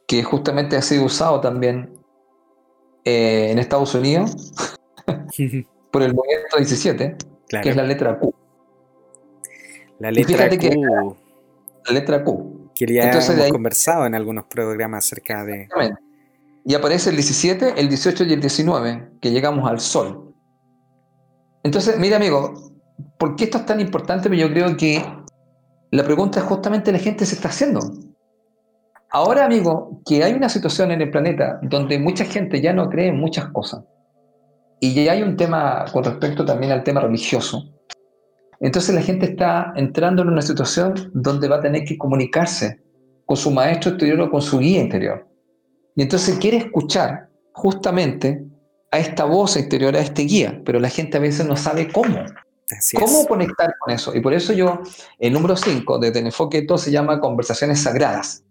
[0.09, 1.93] que justamente ha sido usado también
[3.05, 4.53] eh, en Estados Unidos.
[5.93, 7.17] por el movimiento 17,
[7.63, 8.35] que es la letra Q.
[10.01, 11.17] La letra Q.
[11.87, 12.71] la letra Q.
[12.75, 15.69] Que ya hemos conversado en algunos programas acerca de.
[16.65, 20.35] Y aparece el 17, el 18 y el 19, que llegamos al sol.
[21.63, 22.74] Entonces, mira, amigo,
[23.19, 24.35] ¿por qué esto es tan importante?
[24.37, 25.05] Yo creo que
[25.91, 27.81] la pregunta es justamente la gente se está haciendo.
[29.11, 33.09] Ahora, amigo, que hay una situación en el planeta donde mucha gente ya no cree
[33.09, 33.85] en muchas cosas
[34.81, 37.71] y ya hay un tema con respecto también al tema religioso.
[38.61, 42.81] Entonces la gente está entrando en una situación donde va a tener que comunicarse
[43.25, 45.27] con su maestro exterior o con su guía interior.
[45.97, 48.45] Y entonces quiere escuchar justamente
[48.91, 52.19] a esta voz exterior, a este guía, pero la gente a veces no sabe cómo.
[52.99, 54.15] ¿Cómo conectar con eso?
[54.15, 54.81] Y por eso yo,
[55.19, 58.45] el número 5 de Enfoque todo se llama conversaciones sagradas.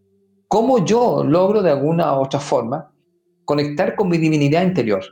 [0.47, 2.91] ¿Cómo yo logro de alguna u otra forma
[3.45, 5.03] conectar con mi divinidad interior?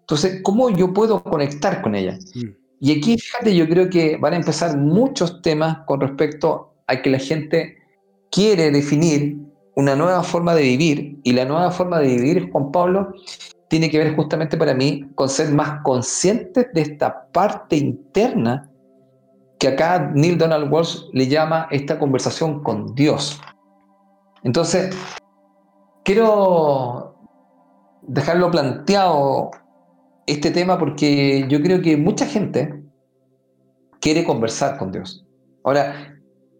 [0.00, 2.18] Entonces, ¿cómo yo puedo conectar con ella?
[2.34, 2.48] Mm.
[2.80, 7.10] Y aquí, fíjate, yo creo que van a empezar muchos temas con respecto a que
[7.10, 7.76] la gente
[8.30, 9.36] quiere definir
[9.76, 11.20] una nueva forma de vivir.
[11.22, 13.14] Y la nueva forma de vivir, Juan Pablo,
[13.72, 18.70] tiene que ver justamente para mí con ser más conscientes de esta parte interna
[19.58, 23.40] que acá Neil Donald Walsh le llama esta conversación con Dios.
[24.42, 24.94] Entonces,
[26.04, 27.16] quiero
[28.02, 29.52] dejarlo planteado
[30.26, 32.84] este tema porque yo creo que mucha gente
[34.02, 35.24] quiere conversar con Dios.
[35.64, 36.12] Ahora,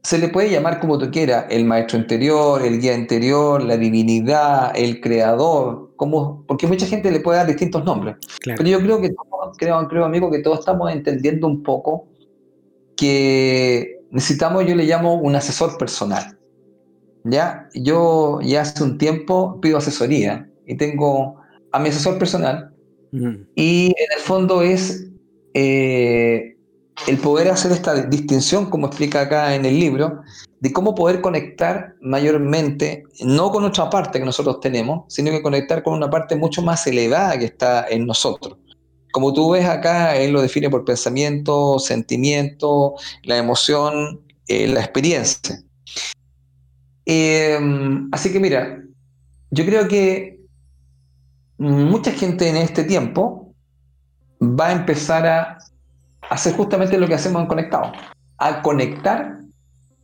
[0.02, 4.72] se le puede llamar como tú quieras, el maestro interior, el guía interior, la divinidad,
[4.74, 8.16] el creador, como, porque mucha gente le puede dar distintos nombres.
[8.44, 9.14] Pero yo creo que
[9.56, 12.08] creo, creo, amigo, que todos estamos entendiendo un poco
[12.96, 16.36] que necesitamos, yo le llamo un asesor personal.
[17.22, 17.68] ¿Ya?
[17.72, 21.36] Yo ya hace un tiempo pido asesoría y tengo
[21.70, 22.74] a mi asesor personal
[23.54, 25.08] y en el fondo es
[25.54, 26.51] eh,
[27.06, 30.22] el poder hacer esta distinción, como explica acá en el libro,
[30.60, 35.82] de cómo poder conectar mayormente, no con otra parte que nosotros tenemos, sino que conectar
[35.82, 38.58] con una parte mucho más elevada que está en nosotros.
[39.12, 45.62] Como tú ves acá, él lo define por pensamiento, sentimiento, la emoción, eh, la experiencia.
[47.04, 48.82] Em, así que mira,
[49.50, 50.40] yo creo que
[51.58, 53.52] mucha gente en este tiempo
[54.40, 55.58] va a empezar a
[56.30, 57.92] hacer justamente lo que hacemos en Conectado,
[58.38, 59.40] a conectar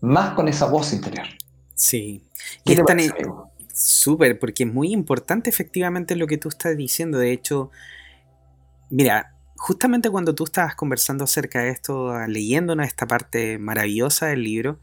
[0.00, 1.26] más con esa voz interior.
[1.74, 2.22] Sí.
[2.64, 2.98] Y es tan
[3.72, 7.18] súper, porque es muy importante efectivamente lo que tú estás diciendo.
[7.18, 7.70] De hecho,
[8.90, 14.80] mira, justamente cuando tú estabas conversando acerca de esto, leyéndonos esta parte maravillosa del libro,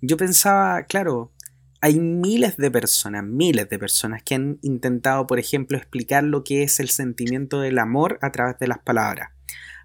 [0.00, 1.32] yo pensaba, claro,
[1.80, 6.62] hay miles de personas, miles de personas que han intentado, por ejemplo, explicar lo que
[6.62, 9.30] es el sentimiento del amor a través de las palabras.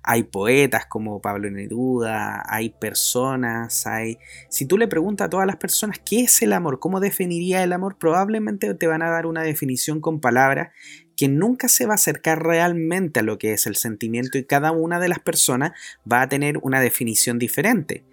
[0.04, 4.18] Hay poetas como Pablo Neruda, hay personas, hay...
[4.50, 7.72] Si tú le preguntas a todas las personas qué es el amor, cómo definiría el
[7.72, 10.72] amor, probablemente te van a dar una definición con palabras
[11.16, 14.72] que nunca se va a acercar realmente a lo que es el sentimiento y cada
[14.72, 15.72] una de las personas
[16.12, 18.04] va a tener una definición diferente.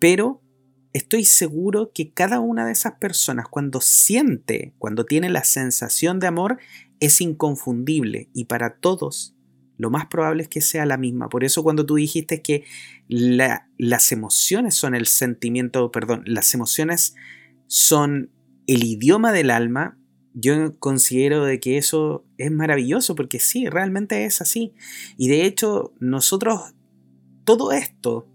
[0.00, 0.42] Pero
[0.92, 6.26] estoy seguro que cada una de esas personas cuando siente, cuando tiene la sensación de
[6.26, 6.58] amor,
[6.98, 9.34] es inconfundible y para todos
[9.76, 11.28] lo más probable es que sea la misma.
[11.28, 12.64] Por eso cuando tú dijiste que
[13.08, 17.14] las emociones son el sentimiento, perdón, las emociones
[17.66, 18.30] son
[18.66, 19.98] el idioma del alma,
[20.34, 24.74] yo considero de que eso es maravilloso porque sí, realmente es así.
[25.16, 26.74] Y de hecho, nosotros,
[27.44, 28.26] todo esto,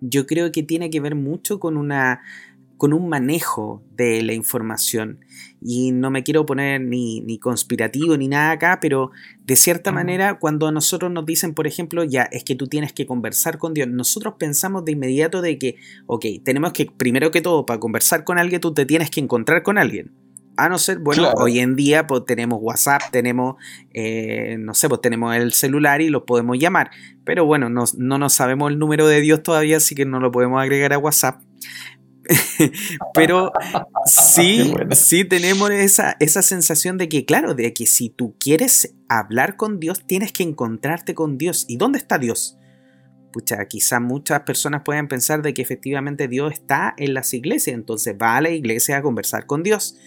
[0.00, 2.22] yo creo que tiene que ver mucho con una
[2.84, 5.20] con un manejo de la información.
[5.58, 9.10] Y no me quiero poner ni, ni, conspirativo ni nada acá, pero
[9.42, 12.92] de cierta manera, cuando a nosotros nos dicen, por ejemplo, ya es que tú tienes
[12.92, 17.40] que conversar con Dios, nosotros pensamos de inmediato de que, ok, tenemos que, primero que
[17.40, 20.12] todo, para conversar con alguien, tú te tienes que encontrar con alguien.
[20.58, 23.56] A no ser, bueno, hoy en día pues, tenemos WhatsApp, tenemos,
[23.94, 26.90] eh, no sé, pues tenemos el celular y lo podemos llamar.
[27.24, 30.30] Pero bueno, no, no nos sabemos el número de Dios todavía, así que no lo
[30.30, 31.40] podemos agregar a WhatsApp.
[33.14, 33.52] Pero
[34.06, 39.56] sí, sí tenemos esa, esa sensación de que, claro, de que si tú quieres hablar
[39.56, 41.64] con Dios, tienes que encontrarte con Dios.
[41.68, 42.58] ¿Y dónde está Dios?
[43.32, 48.14] Pucha, quizás muchas personas pueden pensar de que efectivamente Dios está en las iglesias, entonces
[48.20, 49.98] va a la iglesia a conversar con Dios.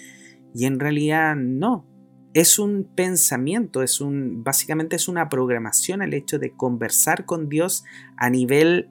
[0.55, 1.85] Y en realidad no.
[2.33, 7.83] Es un pensamiento, es un, básicamente es una programación el hecho de conversar con Dios
[8.15, 8.89] a nivel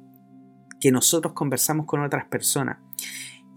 [0.81, 2.79] que nosotros conversamos con otras personas.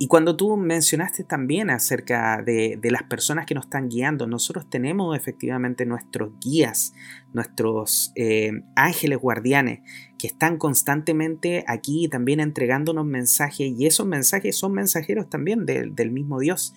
[0.01, 5.15] Y cuando tú mencionaste también acerca de, las personas que nos están guiando, nosotros tenemos
[5.17, 6.93] efectivamente nuestros guías,
[7.33, 9.81] nuestros eh, ángeles guardianes,
[10.17, 16.39] que están constantemente aquí también entregándonos mensajes y esos mensajes son mensajeros también del mismo
[16.39, 16.73] Dios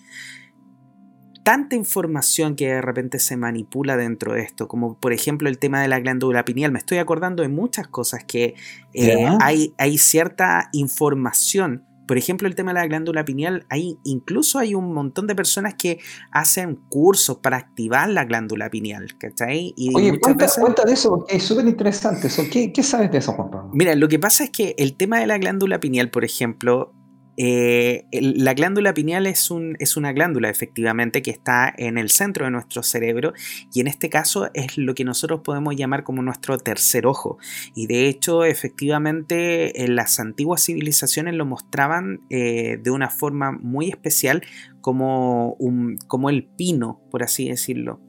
[1.43, 5.81] tanta información que de repente se manipula dentro de esto, como por ejemplo el tema
[5.81, 6.71] de la glándula pineal.
[6.71, 8.55] Me estoy acordando de muchas cosas que
[8.93, 14.59] eh, hay, hay cierta información por ejemplo, el tema de la glándula pineal, hay, incluso
[14.59, 15.99] hay un montón de personas que
[16.31, 19.73] hacen cursos para activar la glándula pineal, ¿cachai?
[19.77, 22.43] Y Oye, cuenta, cuenta, de eso, porque es súper interesante eso.
[22.51, 23.71] ¿Qué, ¿Qué, sabes de eso, Juan Pablo?
[23.73, 26.93] Mira, lo que pasa es que el tema de la glándula pineal, por ejemplo,
[27.35, 32.45] eh, la glándula pineal es, un, es, una glándula efectivamente que está en el centro
[32.45, 33.33] de nuestro cerebro
[33.73, 37.39] y en este caso es lo que nosotros podemos llamar como nuestro tercer ojo.
[37.75, 43.89] Y de hecho efectivamente en las antiguas civilizaciones lo mostraban eh, de una forma muy
[43.89, 44.43] especial
[44.81, 47.99] como, un, como el pino por así decirlo.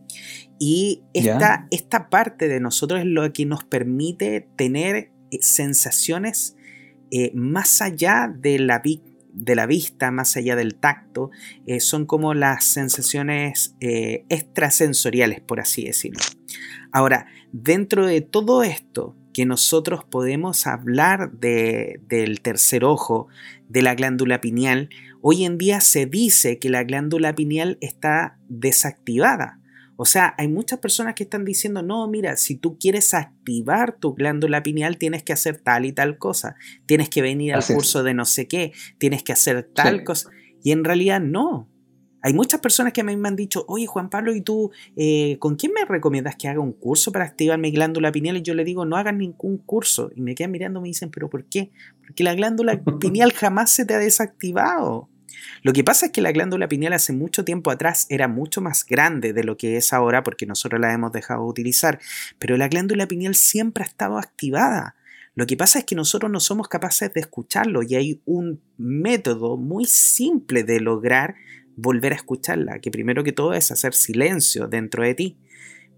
[0.61, 6.57] Y esta, esta parte de nosotros es lo que nos permite tener eh, sensaciones
[7.33, 8.83] más allá de la,
[9.35, 11.31] de la vista, más allá del tacto,
[11.67, 16.21] eh, son como las sensaciones eh, extrasensoriales, por así decirlo.
[16.93, 23.27] Ahora, dentro de todo esto que nosotros podemos hablar del tercer ojo,
[23.69, 24.89] de la glándula pineal,
[25.21, 29.59] hoy en día se dice que la glándula pineal está desactivada.
[29.97, 34.15] O sea, hay muchas personas que están diciendo, no, mira, si tú quieres activar tu
[34.15, 38.15] glándula pineal, tienes que hacer tal y tal cosa, tienes que venir al curso de
[38.15, 40.31] no sé qué, tienes que hacer tal cosa.
[40.63, 41.69] Y en realidad no.
[42.23, 45.73] Hay muchas personas que me han dicho, oye Juan Pablo, ¿y tú eh, con quién
[45.75, 48.39] me recomiendas que haga un curso para activar mi glándula pineal?
[48.39, 50.11] Y yo le digo, no hagan ningún curso.
[50.17, 51.71] Y me quedan mirando y me dicen, ¿pero por qué?
[52.01, 55.11] Porque la glándula pineal jamás se te ha desactivado.
[55.63, 58.85] Lo que pasa es que la glándula pineal hace mucho tiempo atrás era mucho más
[58.85, 62.01] grande de lo que es ahora porque nosotros la hemos dejado de utilizar,
[62.39, 64.97] pero la glándula pineal siempre ha estado activada.
[65.35, 69.57] Lo que pasa es que nosotros no somos capaces de escucharlo y hay un método
[69.57, 71.35] muy simple de lograr
[71.77, 75.37] volver a escucharla, que primero que todo es hacer silencio dentro de ti.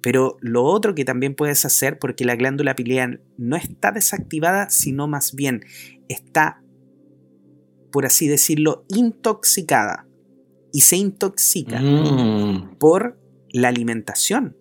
[0.01, 5.09] Pero lo otro que también puedes hacer, porque la glándula pineal no está desactivada, sino
[5.09, 5.65] más bien
[6.09, 6.63] está
[7.97, 10.07] por así decirlo, intoxicada.
[10.71, 12.77] Y se intoxica mm.
[12.79, 13.19] por
[13.49, 14.55] la alimentación.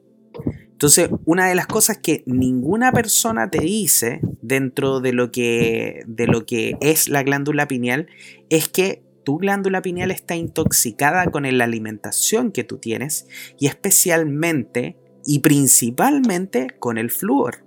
[0.71, 6.27] Entonces, una de las cosas que ninguna persona te dice dentro de lo que, de
[6.27, 8.07] lo que es la glándula pineal
[8.49, 13.27] es que tu glándula pineal está intoxicada con la alimentación que tú tienes
[13.59, 17.64] y especialmente y principalmente con el flúor.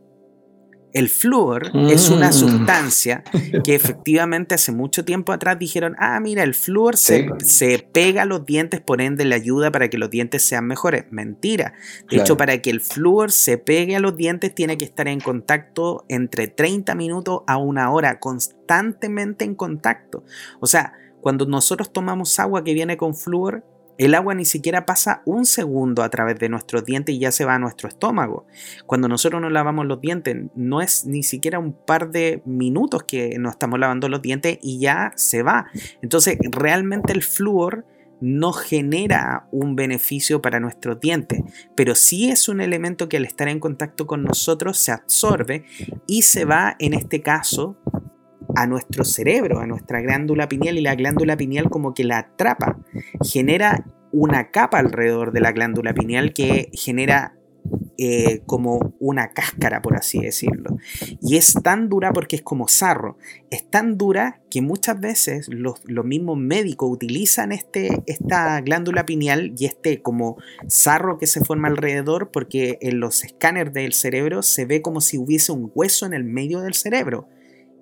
[0.93, 2.33] El flúor es una mm.
[2.33, 3.23] sustancia
[3.65, 8.25] que efectivamente hace mucho tiempo atrás dijeron, ah, mira, el flúor se, se, pega a
[8.25, 11.05] los dientes, por ende le ayuda para que los dientes sean mejores.
[11.11, 11.75] Mentira.
[12.11, 15.21] De hecho, para que el flúor se pegue a los dientes tiene que estar en
[15.21, 20.25] contacto entre 30 minutos a una hora, constantemente en contacto.
[20.61, 23.65] O sea, cuando nosotros tomamos agua que viene con flúor,
[23.99, 27.45] el agua ni siquiera pasa un segundo a través de nuestros dientes y ya se
[27.45, 28.47] va a nuestro estómago.
[28.87, 33.39] Cuando nosotros nos lavamos los dientes, no es ni siquiera un par de minutos que
[33.39, 35.67] nos estamos lavando los dientes y ya se va.
[36.01, 37.85] Entonces, realmente el flúor
[38.21, 41.41] no genera un beneficio para nuestros dientes,
[41.75, 45.65] pero sí es un elemento que al estar en contacto con nosotros se absorbe
[46.07, 47.79] y se va, en este caso,
[48.57, 52.79] a nuestro cerebro, a nuestra glándula pineal y la glándula pineal como que la atrapa,
[53.23, 57.39] genera una capa alrededor de la glándula pineal que genera
[58.01, 60.77] eh, como una cáscara, por así decirlo.
[61.21, 63.19] Y es tan dura porque es como sarro.
[63.51, 69.53] Es tan dura que muchas veces los, los, mismos médicos utilizan este, esta glándula pineal
[69.59, 70.37] y este como
[70.69, 75.19] sarro que se forma alrededor porque en los escáneres del cerebro se ve como si
[75.19, 77.29] hubiese un hueso en el medio del cerebro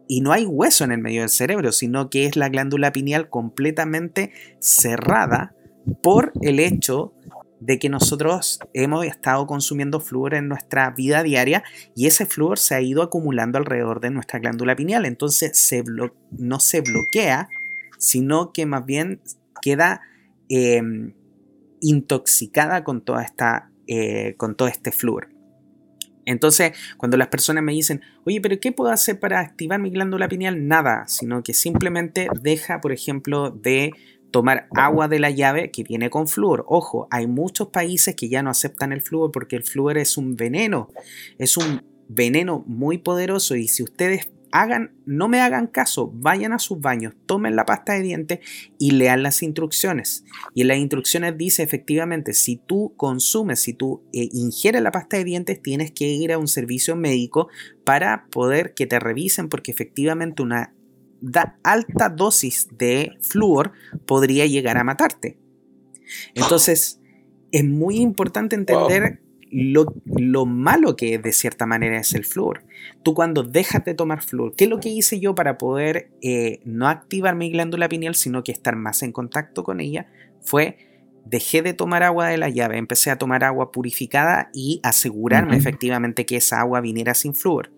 [0.09, 3.29] y no hay hueso en el medio del cerebro, sino que es la glándula pineal
[3.29, 5.55] completamente cerrada
[6.03, 7.13] por el hecho
[7.61, 12.75] de que nosotros hemos estado consumiendo flúor en nuestra vida diaria y ese flúor se
[12.75, 15.07] ha ido acumulando alrededor de nuestra glándula pineal.
[15.07, 15.53] Entonces
[16.31, 17.49] no se bloquea,
[17.99, 19.21] sino que más bien
[19.63, 20.03] queda
[20.49, 21.15] em,
[21.81, 25.36] intoxicada con, toda esta, eh, con todo este flúor.
[26.27, 30.29] Entonces, cuando las personas me dicen, oye, pero ¿qué puedo hacer para activar mi glándula
[30.29, 30.69] pineal?
[30.69, 33.93] Nada, sino que simplemente deja, por ejemplo, de
[34.31, 36.65] tomar agua de la llave que viene con flúor.
[36.69, 40.37] Ojo, hay muchos países que ya no aceptan el flúor porque el flúor es un
[40.37, 40.91] veneno,
[41.39, 44.29] es un veneno muy poderoso y si ustedes
[44.61, 48.39] hagan, no me hagan caso, vayan a sus baños, tomen la pasta de dientes
[48.79, 50.25] y lean las instrucciones.
[50.55, 55.17] Y en las instrucciones dice efectivamente, si tú consumes, si tú eh, ingieres la pasta
[55.17, 57.49] de dientes, tienes que ir a un servicio médico
[57.85, 60.73] para poder que te revisen porque efectivamente una
[61.63, 63.73] alta dosis de flúor
[64.07, 65.39] podría llegar a matarte.
[66.35, 67.01] Entonces,
[67.53, 72.65] es muy importante entender lo, malo que de cierta manera es el flúor.
[73.03, 76.61] Tú cuando dejas de tomar flúor, ¿qué es lo que hice yo para poder eh,
[76.65, 80.09] no activar mi glándula pineal, sino que estar más en contacto con ella?
[80.43, 80.79] Fue
[81.27, 86.25] dejé de tomar agua de la llave, empecé a tomar agua purificada y asegurarme efectivamente
[86.25, 87.73] que esa agua viniera sin flúor.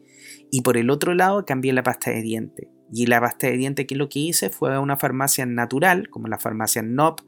[0.51, 2.71] Y por el otro lado cambié la pasta de diente.
[2.93, 6.29] Y la pasta de diente que lo que hice fue a una farmacia natural, como
[6.29, 7.21] la farmacia NOP,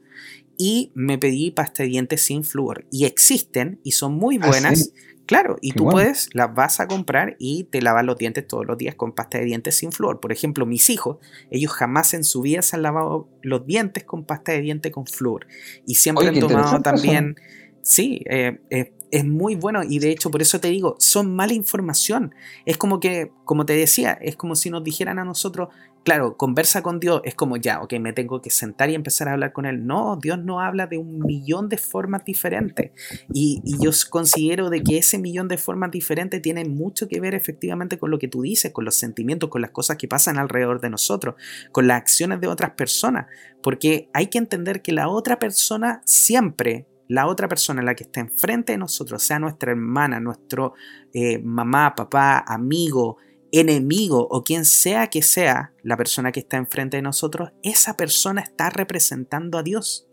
[0.63, 2.85] y me pedí pasta de dientes sin flúor.
[2.91, 4.93] Y existen y son muy ¿Ah, buenas.
[5.25, 8.77] Claro, y tú puedes, las vas a comprar y te lavas los dientes todos los
[8.77, 10.19] días con pasta de dientes sin flúor.
[10.19, 11.17] Por ejemplo, mis hijos,
[11.49, 15.07] ellos jamás en su vida se han lavado los dientes con pasta de dientes con
[15.07, 15.47] flúor.
[15.87, 17.37] Y siempre han tomado también...
[17.83, 21.53] Sí, eh, eh, es muy bueno y de hecho por eso te digo, son mala
[21.53, 22.33] información.
[22.65, 25.69] Es como que, como te decía, es como si nos dijeran a nosotros,
[26.03, 29.33] claro, conversa con Dios, es como ya, ok, me tengo que sentar y empezar a
[29.33, 29.85] hablar con Él.
[29.85, 32.91] No, Dios no habla de un millón de formas diferentes.
[33.33, 37.97] Y, yo considero de que ese millón de formas diferentes tiene mucho que ver efectivamente
[37.97, 40.89] con lo que tú dices, con los sentimientos, con las cosas que pasan alrededor de
[40.89, 41.35] nosotros,
[41.71, 43.27] con las acciones de otras personas.
[43.61, 48.21] Porque hay que entender que la otra persona siempre la otra persona, la que está
[48.21, 50.75] enfrente de nosotros, sea nuestra hermana, nuestro
[51.13, 53.17] eh, mamá, papá, amigo,
[53.51, 58.41] enemigo o quien sea que sea la persona que está enfrente de nosotros, esa persona
[58.41, 60.07] está representando a Dios.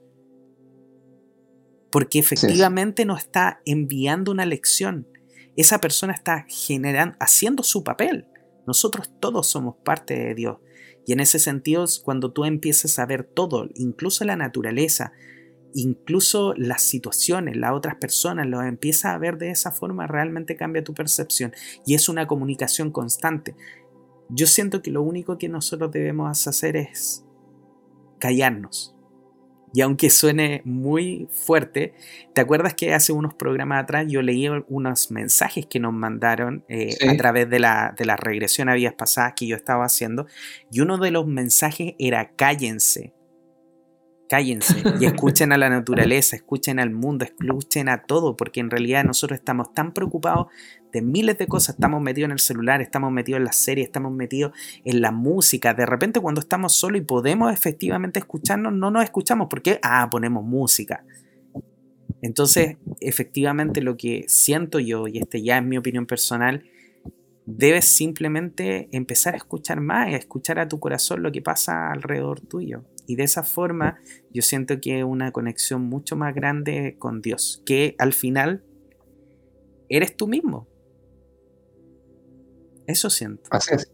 [1.90, 5.08] Porque efectivamente nos está enviando una lección.
[5.56, 8.26] Esa persona está generando, haciendo su papel.
[8.66, 10.58] Nosotros todos somos parte de Dios.
[11.06, 15.12] Y en ese sentido, cuando tú empiezas a ver todo, incluso la naturaleza,
[15.74, 20.84] incluso las situaciones, las otras personas, lo empiezas a ver de esa forma, realmente cambia
[20.84, 21.52] tu percepción
[21.86, 23.54] y es una comunicación constante.
[24.28, 27.24] Yo siento que lo único que nosotros debemos hacer es
[28.18, 28.94] callarnos.
[29.74, 31.92] Y aunque suene muy fuerte,
[32.34, 36.96] ¿te acuerdas que hace unos programas atrás yo leí unos mensajes que nos mandaron eh,
[37.06, 40.26] a través de la, de la regresión a vías pasadas que yo estaba haciendo?
[40.70, 43.12] Y uno de los mensajes era cállense,
[44.28, 49.04] Cállense y escuchen a la naturaleza, escuchen al mundo, escuchen a todo, porque en realidad
[49.04, 50.48] nosotros estamos tan preocupados
[50.92, 54.12] de miles de cosas, estamos metidos en el celular, estamos metidos en las series, estamos
[54.12, 54.52] metidos
[54.84, 59.48] en la música, de repente cuando estamos solos y podemos efectivamente escucharnos, no nos escuchamos
[59.48, 61.04] porque, ah, ponemos música.
[62.20, 66.64] Entonces, efectivamente lo que siento yo, y este ya es mi opinión personal,
[67.46, 72.40] debes simplemente empezar a escuchar más, a escuchar a tu corazón lo que pasa alrededor
[72.40, 72.84] tuyo.
[73.08, 73.98] Y de esa forma
[74.30, 78.62] yo siento que una conexión mucho más grande con Dios, que al final
[79.88, 80.68] eres tú mismo.
[82.86, 83.48] Eso siento.
[83.50, 83.90] Así es.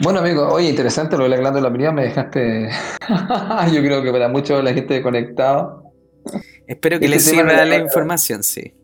[0.00, 2.70] Bueno, amigo, oye, interesante lo de la glándula pineal, me dejaste.
[3.72, 5.92] Yo creo que para muchos la gente conectado.
[6.68, 8.74] Espero que este les sirva la, información, sí.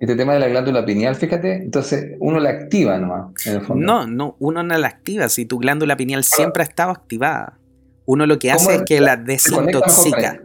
[0.00, 3.84] Este tema de la glándula pineal, fíjate, entonces uno la activa nomás, en el fondo.
[3.84, 7.58] No, no, uno no la activa, si tu glándula pineal siempre ha estado activada.
[8.06, 10.42] Uno lo que hace es que la desintoxica.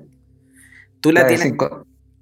[0.99, 1.53] Tú la, tienes.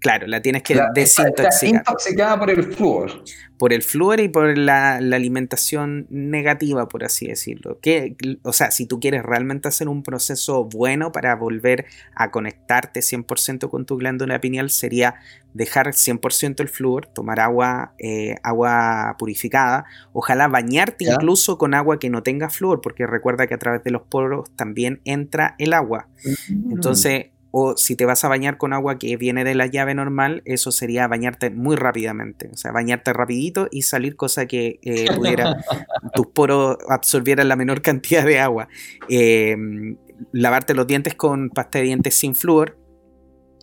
[0.03, 1.79] Claro, la tienes que desintoxicar.
[1.79, 3.23] intoxicada por el flúor.
[3.57, 7.79] Por el flúor y por la, alimentación negativa, por así decirlo.
[7.79, 11.85] Que, o sea, si tú quieres realmente hacer un proceso bueno para volver
[12.15, 15.15] a conectarte 100% con tu glándula pineal, sería
[15.53, 22.09] dejar 100% el flúor, tomar agua, eh, agua purificada, ojalá bañarte incluso con agua que
[22.09, 26.09] no tenga flúor, porque recuerda que a través de los poros también entra el agua.
[26.49, 26.73] Mm.
[26.73, 30.41] Entonces, o si te vas a bañar con agua que viene de la llave normal,
[30.43, 32.49] eso sería bañarte muy rápidamente.
[32.51, 35.57] O sea, bañarte rapidito y salir cosa que eh, pudiera,
[36.15, 38.69] tus poros absorbieran la menor cantidad de agua.
[39.07, 39.97] Em,
[40.31, 42.79] lavarte los dientes con pasta de dientes sin flúor.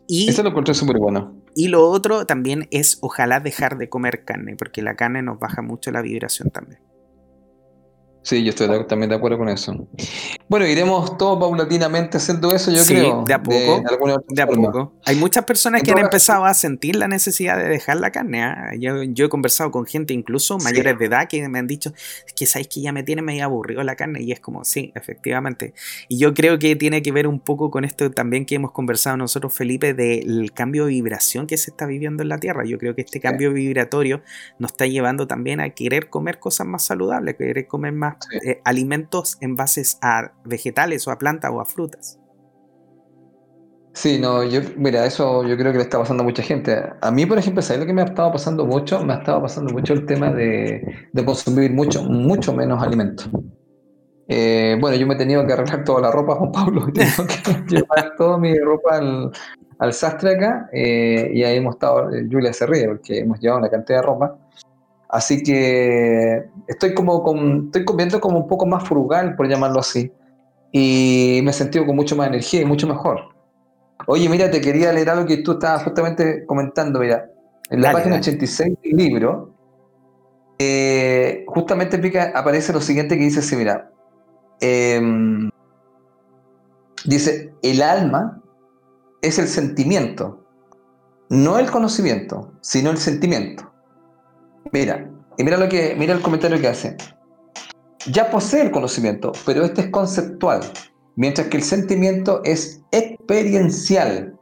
[0.06, 1.42] Y, Eso lo encontré súper bueno.
[1.56, 5.62] Y lo otro también es ojalá dejar de comer carne, porque la carne nos baja
[5.62, 6.80] mucho la vibración también.
[8.22, 9.88] Sí, yo estoy también de acuerdo con eso.
[10.46, 13.24] Bueno, iremos todos paulatinamente haciendo eso, yo creo.
[13.26, 13.82] De a poco.
[14.28, 14.92] De, a poco.
[15.06, 18.42] Hay muchas personas que han empezado a sentir la necesidad de dejar la carne.
[18.42, 18.72] ¿ah?
[18.78, 21.94] Yo, he conversado con gente, incluso mayores de edad, que me han dicho
[22.36, 24.22] que sabéis que ya me tiene medio aburrido la carne.
[24.22, 25.72] Y es como, sí, efectivamente.
[26.08, 29.16] Y yo creo que tiene que ver un poco con esto también que hemos conversado
[29.16, 32.64] nosotros, Felipe, del cambio de vibración que se está viviendo en la Tierra.
[32.66, 34.20] Yo creo que este cambio vibratorio
[34.58, 38.09] nos está llevando también a querer comer cosas más saludables, querer comer más
[38.44, 42.20] eh, alimentos en bases a vegetales o a plantas o a frutas.
[43.92, 46.80] Sí, no, yo, mira, eso yo creo que le está pasando a mucha gente.
[47.00, 49.04] A mí, por ejemplo, ¿sabes lo que me ha estado pasando mucho?
[49.04, 53.28] Me ha estado pasando mucho el tema de, consumir mucho, mucho menos alimentos.
[54.28, 57.26] Eh, bueno, yo me he tenido que arreglar toda la ropa, Juan Pablo, he tenido
[57.26, 59.00] que llevar toda mi ropa
[59.80, 63.70] al, sastre acá, eh, y ahí hemos estado, Julia se ríe porque hemos llevado una
[63.70, 64.38] cantidad de ropa.
[65.10, 70.12] Así que estoy como con, estoy comiendo como un poco más frugal, por llamarlo así.
[70.72, 73.34] Y me he sentido con mucho más energía y mucho mejor.
[74.06, 77.28] Oye, mira, te quería leer algo que tú estabas justamente comentando, mira.
[77.70, 79.52] En la página 86 del libro,
[80.58, 83.90] eh, justamente aparece lo siguiente que dice así, mira.
[84.60, 85.50] Em,
[87.04, 88.42] dice, el alma
[89.22, 90.44] es el sentimiento,
[91.28, 93.69] no el conocimiento, sino el sentimiento.
[94.72, 96.96] Mira, y mira lo que, mira el comentario que hace.
[98.06, 100.60] Ya posee el conocimiento, pero este es conceptual,
[101.16, 104.38] mientras que el sentimiento es experiencial.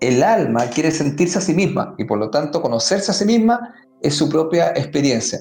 [0.00, 3.74] El alma quiere sentirse a sí misma y por lo tanto conocerse a sí misma
[4.00, 5.40] es su propia experiencia.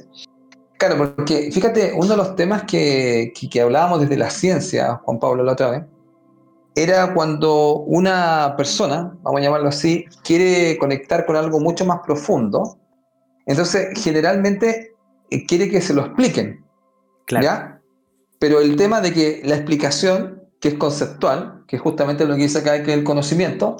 [0.77, 5.43] Claro, porque fíjate, uno de los temas que, que, hablábamos desde la ciencia, Juan Pablo,
[5.43, 5.83] la otra vez,
[6.73, 12.77] era cuando una persona, vamos a llamarlo así, quiere conectar con algo mucho más profundo,
[13.45, 14.95] entonces, generalmente
[15.29, 16.63] eh, quiere que se lo expliquen.
[17.29, 17.81] ¿Ya?
[18.39, 22.43] Pero el tema de que la explicación, que es conceptual, que es justamente lo que
[22.43, 23.77] dice acá, que es el conocimiento,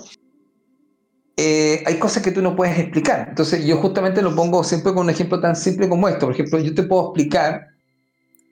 [1.36, 3.28] eh, hay cosas que tú no puedes explicar.
[3.30, 6.28] Entonces, yo justamente lo pongo siempre con un ejemplo tan simple como esto.
[6.28, 7.68] Por ejemplo, yo te puedo explicar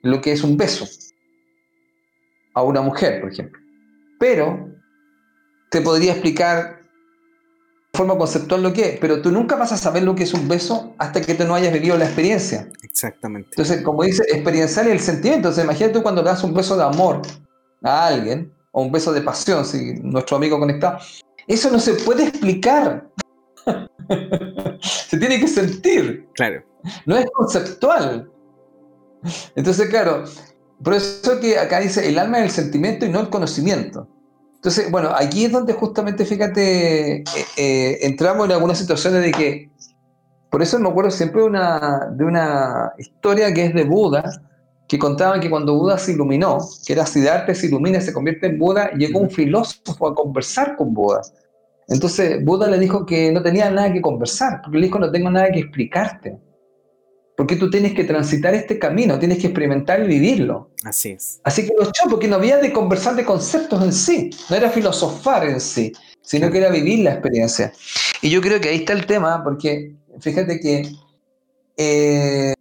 [0.02, 0.86] lo que es un beso
[2.54, 3.60] a una mujer, por ejemplo.
[4.18, 4.68] Pero
[5.70, 6.79] te podría explicar
[8.00, 10.48] forma conceptual lo que es, pero tú nunca vas a saber lo que es un
[10.48, 12.66] beso hasta que tú no hayas vivido la experiencia.
[12.82, 13.50] Exactamente.
[13.50, 15.48] Entonces, como dice, experienciar el sentimiento.
[15.48, 17.20] Entonces, imagínate tú cuando das un beso de amor
[17.82, 20.98] a alguien, o un beso de pasión, si nuestro amigo conectado,
[21.46, 23.06] eso no se puede explicar.
[24.80, 26.26] se tiene que sentir.
[26.34, 26.62] Claro.
[27.04, 28.30] No es conceptual.
[29.56, 30.24] Entonces, claro,
[30.82, 34.08] por eso que acá dice el alma es el sentimiento y no el conocimiento.
[34.60, 37.24] Entonces, bueno, aquí es donde justamente, fíjate, eh,
[37.56, 39.70] eh, entramos en algunas situaciones de que,
[40.50, 44.22] por eso me acuerdo siempre de una, de una historia que es de Buda,
[44.86, 48.48] que contaba que cuando Buda se iluminó, que era Siddhartha se ilumina y se convierte
[48.48, 51.22] en Buda, llegó un filósofo a conversar con Buda.
[51.88, 55.30] Entonces Buda le dijo que no tenía nada que conversar, porque le dijo no tengo
[55.30, 56.38] nada que explicarte.
[57.40, 60.72] Porque tú tienes que transitar este camino, tienes que experimentar y vivirlo.
[60.84, 61.40] Así es.
[61.42, 64.68] Así que lo echó porque no había de conversar de conceptos en sí, no era
[64.68, 67.72] filosofar en sí, sino que era vivir la experiencia.
[68.20, 70.92] Y yo creo que ahí está el tema, porque fíjate que
[71.78, 72.52] eh,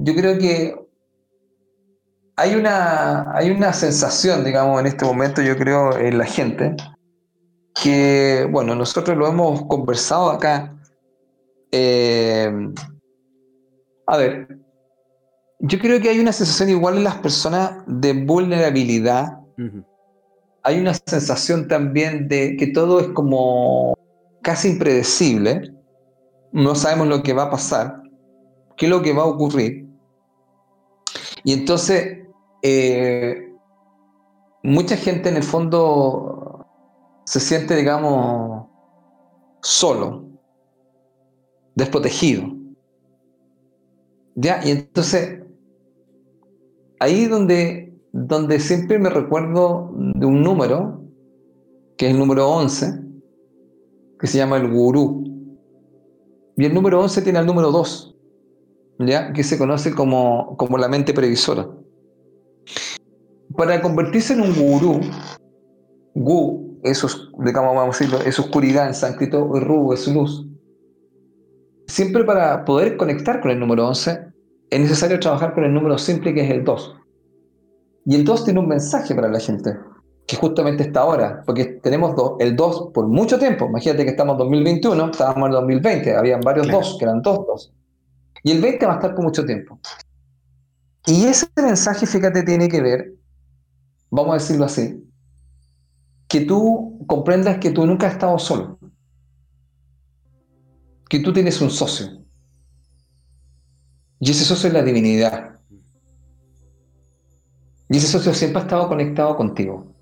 [0.00, 0.74] yo creo que
[2.36, 6.76] hay una, hay una sensación, digamos, en este momento, yo creo, en la gente,
[7.82, 10.76] que, bueno, nosotros lo hemos conversado acá.
[11.72, 12.52] Eh,
[14.10, 14.58] a ver,
[15.60, 19.38] yo creo que hay una sensación igual en las personas de vulnerabilidad.
[20.64, 23.96] Hay una sensación también de que todo es como
[24.42, 25.72] casi impredecible.
[26.50, 28.02] No sabemos lo que va a pasar,
[28.76, 29.86] qué es lo que va a ocurrir.
[31.44, 32.18] Y entonces,
[32.62, 33.54] eh,
[34.64, 36.66] mucha gente en el fondo
[37.24, 38.66] se siente, digamos,
[39.62, 40.24] solo,
[41.76, 42.59] desprotegido.
[44.40, 44.60] ¿Ya?
[44.64, 45.42] Y entonces
[46.98, 51.02] ahí donde, donde siempre me recuerdo de un número,
[51.98, 53.00] que es el número 11,
[54.18, 55.24] que se llama el gurú.
[56.56, 58.16] Y el número 11 tiene el número 2,
[59.00, 59.32] ¿ya?
[59.34, 61.68] que se conoce como, como la mente previsora.
[63.54, 65.00] Para convertirse en un gurú,
[66.14, 70.46] gu, eso es, digamos, vamos a decirlo, es oscuridad en sánscrito, ru es luz.
[71.88, 74.29] Siempre para poder conectar con el número 11
[74.70, 76.96] es necesario trabajar con el número simple que es el 2.
[78.06, 79.76] Y el 2 tiene un mensaje para la gente,
[80.26, 83.66] que justamente está ahora, porque tenemos el 2 por mucho tiempo.
[83.66, 87.72] Imagínate que estamos en 2021, estábamos en 2020, habían varios 2 que eran 2 2.
[88.44, 89.78] Y el 20 va a estar por mucho tiempo.
[91.06, 93.14] Y ese mensaje, fíjate, tiene que ver,
[94.10, 95.04] vamos a decirlo así,
[96.28, 98.78] que tú comprendas que tú nunca has estado solo,
[101.08, 102.19] que tú tienes un socio,
[104.20, 105.58] y ese socio es la divinidad.
[107.88, 109.92] Y ese socio siempre ha estado conectado contigo.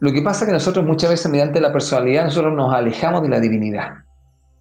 [0.00, 3.28] Lo que pasa es que nosotros muchas veces mediante la personalidad nosotros nos alejamos de
[3.28, 3.90] la divinidad.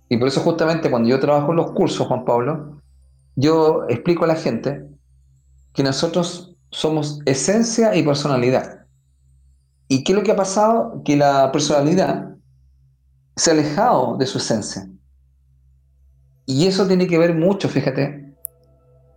[0.10, 2.82] Y por eso justamente cuando yo trabajo en los cursos, Juan Pablo,
[3.36, 4.86] yo explico a la gente
[5.74, 8.86] que nosotros somos esencia y personalidad.
[9.88, 11.02] ¿Y qué es lo que ha pasado?
[11.04, 12.36] Que la personalidad
[13.38, 14.88] se ha alejado de su esencia.
[16.52, 18.36] Y eso tiene que ver mucho, fíjate,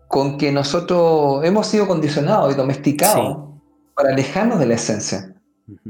[0.06, 3.48] con que nosotros hemos sido condicionados y domesticados
[3.96, 5.34] para alejarnos de la esencia.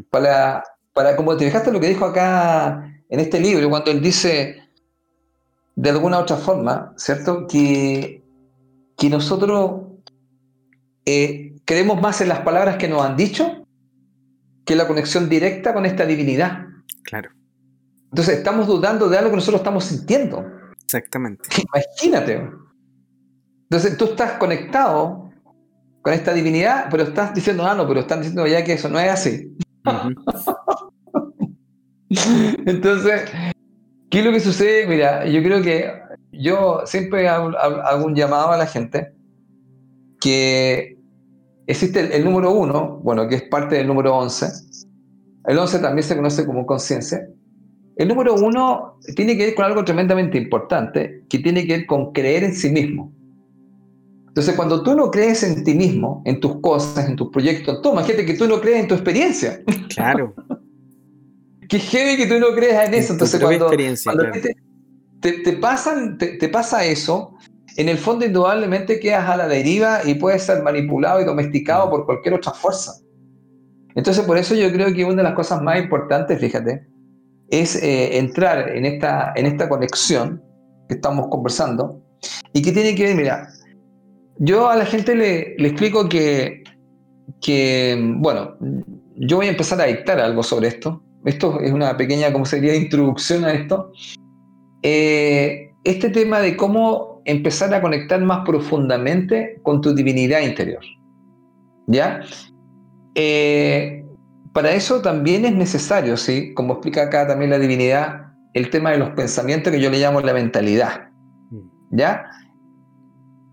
[0.09, 0.65] Para,
[0.95, 4.63] para, como te fijaste lo que dijo acá en este libro, cuando él dice,
[5.77, 7.47] de alguna otra forma, ¿cierto?
[7.47, 8.25] Que,
[8.97, 9.83] que nosotros
[11.05, 13.67] eh, creemos más en las palabras que nos han dicho
[14.65, 16.69] que la conexión directa con esta divinidad.
[17.03, 17.29] Claro.
[18.05, 20.54] Entonces estamos dudando de algo que nosotros estamos sintiendo.
[20.85, 21.49] Exactamente.
[21.75, 22.51] Imagínate.
[23.65, 25.31] Entonces tú estás conectado
[26.03, 29.01] con esta divinidad, pero estás diciendo, ah, no, pero están diciendo ya que eso no
[29.01, 29.57] es así.
[32.67, 33.23] Entonces,
[34.11, 34.87] ¿qué es lo que sucede?
[34.87, 35.91] Mira, yo creo que
[36.33, 37.53] yo siempre hago,
[38.05, 39.15] un llamado a la gente
[40.21, 40.99] que
[41.67, 44.47] existe el, número uno, bueno, que es parte del número 11.
[45.47, 47.27] El 11 también se conoce como conciencia.
[47.97, 52.13] El número uno tiene que ver con algo tremendamente importante, que tiene que ver con
[52.13, 53.13] creer en sí mismo.
[54.29, 58.03] Entonces, cuando tú no crees en ti mismo, en tus cosas, en tus proyectos, toma,
[58.03, 59.63] gente que tú no crees en tu experiencia.
[59.95, 60.35] Claro.
[61.69, 63.13] Qué heavy que tú no creas en eso.
[63.13, 67.37] Entonces, cuando, te, pasan, te, pasa eso,
[67.77, 72.07] en el fondo indudablemente quedas a la deriva y puedes ser manipulado y domesticado por
[72.07, 72.95] cualquier otra fuerza.
[73.95, 76.89] Entonces, por eso yo creo que una de las cosas más importantes, fíjate,
[77.49, 80.43] es eh, entrar en esta, en esta conexión
[80.89, 82.01] que estamos conversando
[82.53, 83.49] y que tiene que ver, mira,
[84.39, 86.65] yo a la gente le, explico que,
[87.41, 88.57] que, bueno,
[89.17, 91.03] yo voy a empezar a dictar algo sobre esto.
[91.25, 93.93] Esto es una pequeña, como sería, introducción a esto.
[94.83, 100.83] Eh, este tema de cómo empezar a conectar más profundamente con tu divinidad interior.
[101.87, 102.21] ¿Ya?
[103.15, 104.04] Eh,
[104.55, 106.55] para eso también es necesario, ¿sí?
[106.55, 110.21] Como explica acá también la divinidad, el tema de los pensamientos que yo le llamo
[110.21, 111.09] la mentalidad.
[111.51, 111.59] Mm.
[111.91, 112.25] ¿Ya?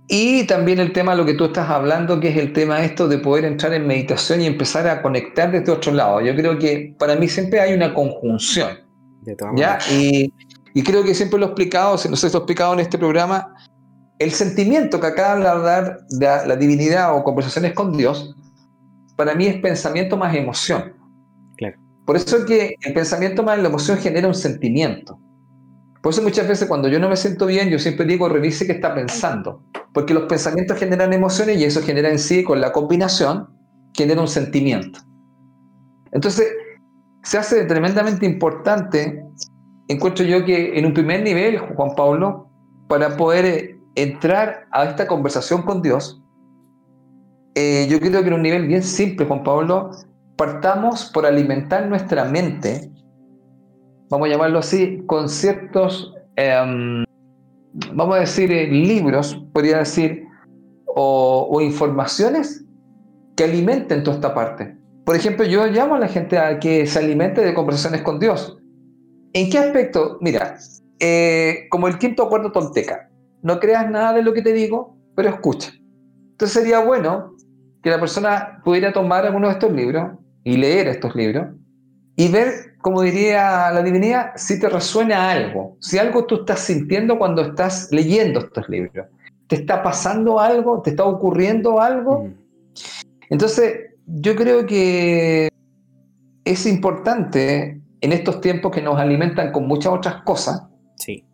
[0.08, 3.08] Y también el tema de lo que tú estás hablando, que es el tema esto
[3.08, 6.22] de poder entrar en meditación y empezar a conectar desde otro lado.
[6.22, 8.78] Yo creo que para mí siempre hay una conjunción.
[9.56, 9.80] ¿ya?
[9.90, 10.32] Y,
[10.84, 13.00] creo que siempre lo he explicado, si no sé si lo he explicado en este
[13.00, 13.56] programa,
[14.20, 18.36] el sentimiento que acaba de hablar de la divinidad o conversaciones con Dios,
[19.22, 20.94] para mí es pensamiento más emoción.
[21.56, 21.78] Claro.
[22.08, 25.20] Por eso es que el pensamiento más la emoción genera un sentimiento.
[26.02, 28.72] Por eso muchas veces cuando yo no me siento bien, yo siempre digo, revise qué
[28.72, 29.62] está pensando.
[29.94, 33.48] Porque los pensamientos generan emociones y eso genera en sí, con la combinación,
[33.94, 35.02] genera un sentimiento.
[36.12, 36.52] Entonces,
[37.22, 39.24] se hace tremendamente importante,
[39.88, 42.50] encuentro yo que en un primer nivel, Juan Pablo,
[42.88, 46.21] para poder entrar a esta conversación con Dios,
[47.56, 49.92] eh, yo creo que en un nivel bien simple, Juan Pablo,
[50.38, 52.90] partamos por alimentar nuestra mente,
[54.10, 57.04] vamos a llamarlo así, con ciertos, em,
[57.94, 60.26] vamos a decir, eh, libros, podría decir,
[60.96, 62.66] o, informaciones
[63.36, 64.78] que alimenten toda esta parte.
[65.06, 68.58] Por ejemplo, yo llamo a la gente a que se alimente de conversaciones con Dios.
[69.34, 70.18] ¿En qué aspecto?
[70.22, 70.58] Mira,
[71.00, 73.10] eh, como el quinto acuerdo tolteca,
[73.42, 75.72] no creas nada de lo que te digo, pero escucha.
[76.32, 77.36] Entonces sería bueno
[77.82, 80.12] que la persona pudiera tomar alguno de estos libros
[80.44, 81.48] y leer estos libros
[82.16, 87.18] y ver, como diría la divinidad, si te resuena algo, si algo tú estás sintiendo
[87.18, 89.08] cuando estás leyendo estos libros.
[89.48, 90.82] ¿Te está pasando algo?
[90.82, 92.24] ¿Te está ocurriendo algo?
[92.24, 92.34] Mm.
[93.30, 95.50] Entonces, yo creo que
[96.46, 100.64] es importante en estos tiempos que nos alimentan con muchas otras cosas,
[100.96, 101.26] sí.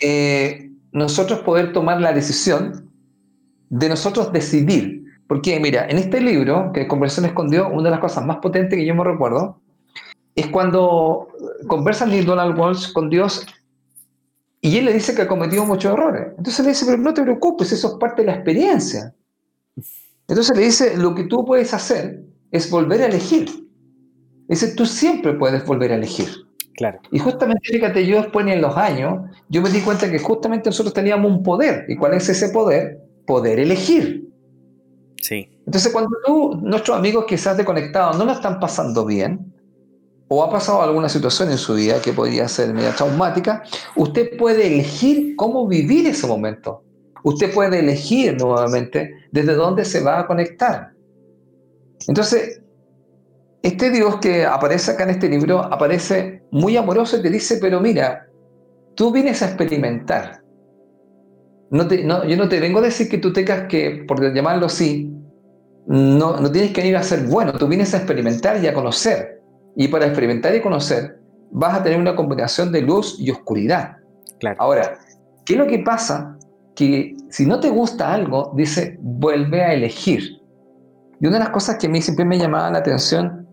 [0.00, 2.90] Eh, nosotros poder tomar la decisión
[3.68, 5.03] de nosotros decidir.
[5.26, 8.38] Porque, mira, en este libro, que es Conversaciones con Dios, una de las cosas más
[8.38, 9.60] potentes que yo me recuerdo
[10.34, 11.28] es cuando
[11.68, 13.46] conversa Neil Donald Walsh con Dios
[14.60, 16.28] y él le dice que ha cometido muchos errores.
[16.38, 19.14] Entonces le dice, pero no te preocupes, eso es parte de la experiencia.
[20.26, 23.46] Entonces le dice, lo que tú puedes hacer es volver a elegir.
[24.48, 26.28] Dice, tú siempre puedes volver a elegir.
[26.76, 26.98] Claro.
[27.12, 30.94] Y justamente, fíjate, yo después en los años, yo me di cuenta que justamente nosotros
[30.94, 31.84] teníamos un poder.
[31.88, 33.00] ¿Y cuál es ese poder?
[33.26, 34.28] Poder elegir.
[35.30, 39.52] Entonces, cuando tú, nuestros amigos quizás de conectados no lo están pasando bien,
[40.28, 43.62] o ha pasado alguna situación en su vida que podría ser media traumática,
[43.96, 46.82] usted puede elegir cómo vivir ese momento.
[47.22, 50.92] Usted puede elegir nuevamente desde dónde se va a conectar.
[52.06, 52.60] Entonces,
[53.62, 57.80] este Dios que aparece acá en este libro aparece muy amoroso y te dice, pero
[57.80, 58.26] mira,
[58.94, 60.42] tú vienes a experimentar.
[61.70, 65.10] No yo no te vengo a decir que tú tengas que, por llamarlo así,
[65.86, 69.42] no, no tienes que venir a ser bueno, tú vienes a experimentar y a conocer.
[69.76, 71.20] Y para experimentar y conocer,
[71.50, 73.96] vas a tener una combinación de luz y oscuridad.
[74.38, 74.56] Claro.
[74.60, 74.98] Ahora,
[75.44, 76.36] ¿qué es lo que pasa?
[76.74, 80.40] Que si no te gusta algo, dice, vuelve a elegir.
[81.20, 83.46] Y una de las cosas que a mí siempre me llamaba la atención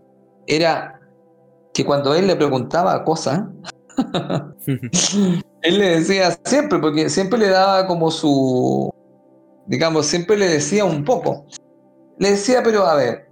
[0.46, 1.00] era
[1.72, 3.44] que cuando él le preguntaba cosas,
[4.66, 8.92] él le decía siempre, porque siempre le daba como su,
[9.66, 11.46] digamos, siempre le decía un poco.
[12.18, 13.28] Le decía, pero a ver,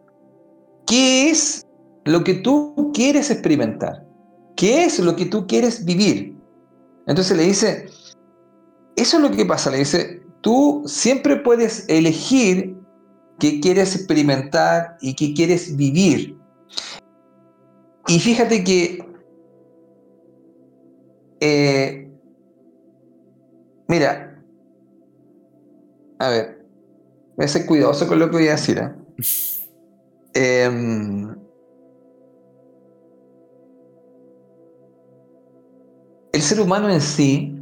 [0.87, 1.67] ¿qué es
[2.05, 4.07] lo que tú quieres experimentar?
[4.57, 6.37] ¿Qué es lo que tú quieres vivir?
[7.07, 7.87] Entonces le dice,
[8.97, 12.77] eso es lo que pasa, le dice, tú siempre puedes elegir
[13.39, 16.39] qué quieres experimentar y qué quieres vivir.
[18.07, 19.05] Y fíjate que,
[21.41, 22.11] eh,
[23.89, 24.43] mira,
[26.19, 26.60] a ver,
[27.41, 28.77] voy a ser cuidadoso con lo que voy a decir.
[28.77, 28.93] ¿eh?
[30.35, 31.35] Em,
[36.35, 37.59] el ser humano en sí,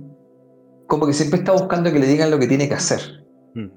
[0.89, 3.25] como que siempre está buscando que le digan lo que tiene que hacer.
[3.55, 3.69] Mm.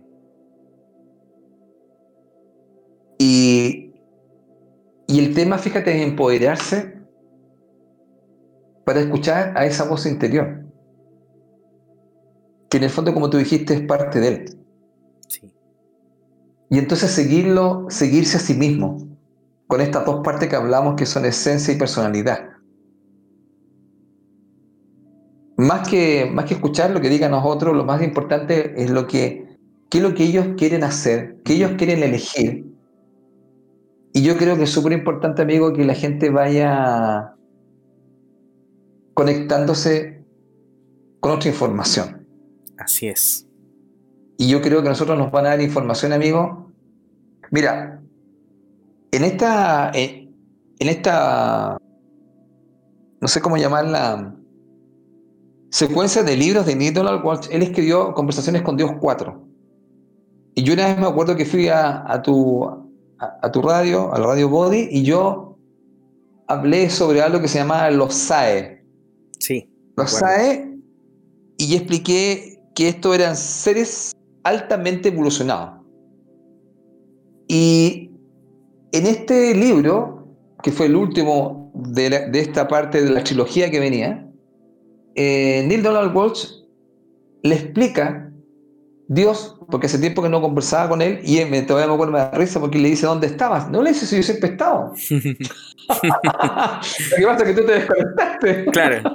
[3.19, 3.93] Y,
[5.05, 6.99] y el tema, fíjate, es empoderarse
[8.85, 10.65] para escuchar a esa voz interior.
[12.71, 14.60] Que en el fondo, como tú dijiste, es parte de él.
[16.71, 18.97] Y entonces seguirlo, seguirse a sí mismo,
[19.67, 22.51] con estas dos partes que hablamos que son esencia y personalidad.
[25.61, 29.57] más que, más que escuchar lo que digan nosotros, lo más importante es lo que,
[29.89, 32.65] qué es lo que ellos quieren hacer, qué ellos quieren elegir.
[34.13, 37.35] Y yo creo que es súper importante, amigo, que la gente vaya
[39.13, 40.23] conectándose
[41.19, 42.27] con otra información.
[42.77, 43.47] Así es.
[44.37, 46.60] Y yo creo que nosotros nos van a dar información, amigo.
[47.51, 48.01] Mira,
[49.11, 50.33] en esta, en
[50.79, 51.77] esta,
[53.19, 54.33] no sé cómo llamarla,
[55.69, 57.49] secuencia de libros de Neil Donald Walsh.
[57.51, 59.47] Él escribió Conversaciones con Dios 4.
[60.55, 62.65] Y yo una vez me acuerdo que fui a, tu,
[63.19, 65.57] a, tu radio, a la radio Body, y yo
[66.47, 68.81] hablé sobre algo que se llamaba los SAE.
[69.39, 69.69] Sí.
[69.97, 70.77] Los SAE,
[71.57, 75.80] y expliqué que estos eran seres altamente evolucionados.
[77.51, 78.09] Y
[78.93, 80.25] en este libro,
[80.63, 84.25] que fue el último de, de esta parte de la trilogía que venía,
[85.15, 86.45] eh, Neil Donald Walsh
[87.43, 88.31] le explica
[89.09, 92.19] Dios, porque hace tiempo que no conversaba con él, y me, todavía me acuerdo, me
[92.19, 93.69] da risa porque le dice, ¿dónde estabas?
[93.69, 94.93] No le dice si yo siempre he estado.
[95.09, 95.21] Lo
[97.17, 98.65] que pasa es que tú te desconectaste.
[98.71, 99.11] Claro.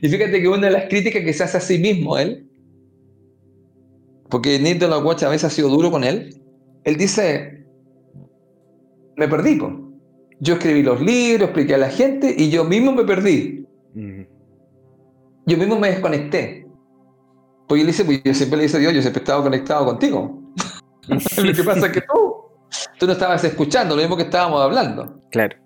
[0.00, 2.48] y fíjate que una de las críticas que se hace a sí mismo él
[4.34, 6.34] porque Neil Donald Watch a veces ha sido duro con él,
[6.84, 7.64] él dice,
[9.16, 9.58] me perdí,
[10.40, 13.66] yo escribí los libros, expliqué a la gente y yo mismo me perdí.
[15.46, 16.66] Yo mismo me desconecté.
[17.66, 19.86] Porque él dice, pues yo siempre le dice a Dios, yo siempre he estado conectado
[19.86, 20.42] contigo.
[21.08, 22.34] lo que pasa es que tú,
[22.98, 25.20] tú no estabas escuchando, lo mismo que estábamos hablando.
[25.30, 25.56] Claro.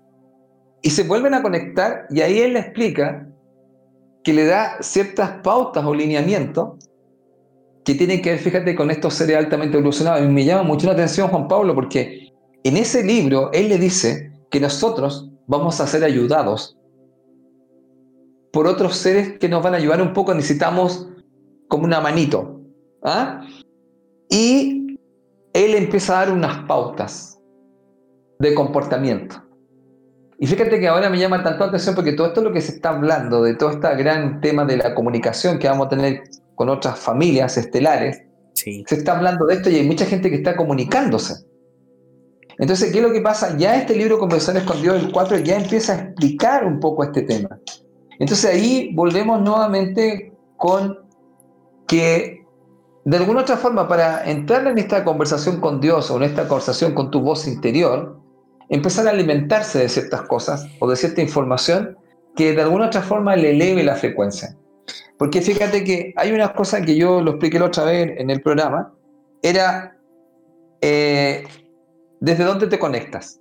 [0.81, 3.27] Y se vuelven a conectar y ahí él le explica
[4.23, 6.88] que le da ciertas pautas o lineamientos
[7.83, 10.23] que tienen que ver, fíjate, con estos seres altamente evolucionados.
[10.23, 14.31] Y me llama mucho la atención Juan Pablo porque en ese libro él le dice
[14.51, 16.77] que nosotros vamos a ser ayudados
[18.51, 21.07] por otros seres que nos van a ayudar un poco, necesitamos
[21.67, 22.61] como una manito.
[23.03, 23.45] ¿ah?
[24.29, 24.97] Y
[25.53, 27.39] él empieza a dar unas pautas
[28.39, 29.43] de comportamiento.
[30.39, 32.61] Y fíjate que ahora me llama tanto la atención porque todo esto es lo que
[32.61, 36.23] se está hablando, de todo este gran tema de la comunicación que vamos a tener
[36.59, 38.21] con otras familias estelares.
[38.53, 41.45] Se está hablando de esto y hay mucha gente que está comunicándose.
[42.57, 43.55] Entonces, ¿qué es lo que pasa?
[43.57, 47.21] Ya este libro Conversaciones con Dios, el 4, ya empieza a explicar un poco este
[47.21, 47.57] tema.
[48.19, 50.99] Entonces ahí volvemos nuevamente con
[51.87, 52.45] que
[53.05, 56.93] de alguna otra forma para entrar en esta conversación con Dios o en esta conversación
[56.93, 58.19] con tu voz interior,
[58.67, 61.97] empezar a alimentarse de ciertas cosas o de cierta información
[62.35, 64.57] que de alguna otra forma le eleve la frecuencia.
[65.17, 68.41] Porque fíjate que hay una cosa que yo lo expliqué la otra vez en el
[68.41, 68.93] programa,
[69.41, 69.99] era
[70.81, 71.43] eh,
[72.19, 73.39] ¿Desde dónde te conectas?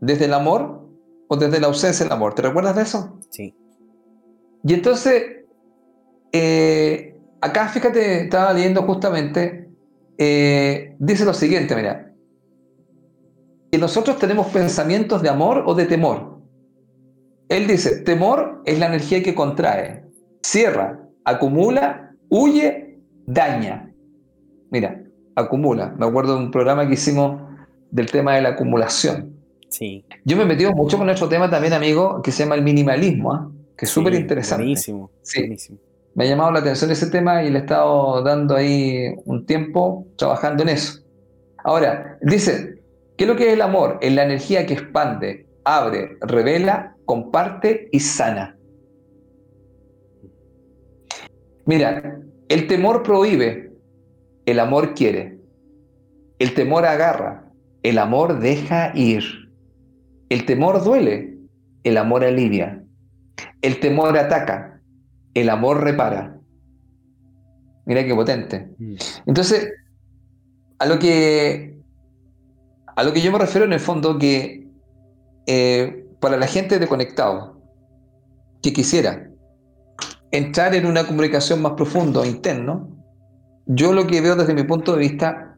[0.00, 0.88] ¿Desde el amor
[1.28, 2.34] o desde la ausencia del amor?
[2.34, 3.18] ¿Te recuerdas de eso?
[3.30, 3.54] Sí.
[4.64, 5.44] Y entonces,
[6.32, 9.68] eh, acá fíjate, estaba leyendo justamente,
[10.16, 12.14] eh, dice lo siguiente, mira,
[13.70, 16.40] que nosotros tenemos pensamientos de amor o de temor.
[17.50, 20.03] Él dice, temor es la energía que contrae,
[20.44, 23.90] cierra, acumula, huye, daña.
[24.70, 25.02] Mira,
[25.34, 25.94] acumula.
[25.98, 27.40] Me acuerdo de un programa que hicimos
[27.90, 29.34] del tema de la acumulación.
[29.70, 30.04] Sí.
[30.24, 33.32] Yo me he metido mucho con otro tema también, amigo, que se llama el minimalismo,
[33.32, 33.50] ¿ah?
[33.76, 34.62] que es súper interesante.
[34.62, 35.56] Buenísimo, sí.
[36.14, 40.06] Me ha llamado la atención ese tema y le he estado dando ahí un tiempo
[40.16, 41.00] trabajando en eso.
[41.64, 42.82] Ahora, dice,
[43.16, 43.98] ¿qué es lo que es el amor?
[44.00, 48.56] Es la energía que expande, abre, revela, comparte y sana.
[51.66, 53.72] Mira, el temor prohíbe,
[54.46, 55.38] el amor quiere.
[56.38, 57.50] El temor agarra,
[57.82, 59.24] el amor deja ir.
[60.28, 61.38] El temor duele,
[61.84, 62.84] el amor alivia.
[63.62, 64.80] El temor ataca,
[65.32, 66.38] el amor repara.
[67.86, 68.68] Mira qué potente.
[68.78, 68.96] Mm.
[69.26, 69.72] Entonces,
[70.78, 71.74] a lo que
[72.96, 74.68] a lo que yo me refiero en el fondo que
[75.46, 77.60] eh, para la gente de conectado
[78.62, 79.30] que quisiera
[80.36, 82.88] entrar en una comunicación más profunda, interno,
[83.66, 85.56] yo lo que veo desde mi punto de vista,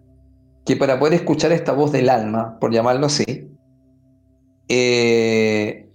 [0.66, 3.48] que para poder escuchar esta voz del alma, por llamarlo así,
[4.68, 5.88] eh,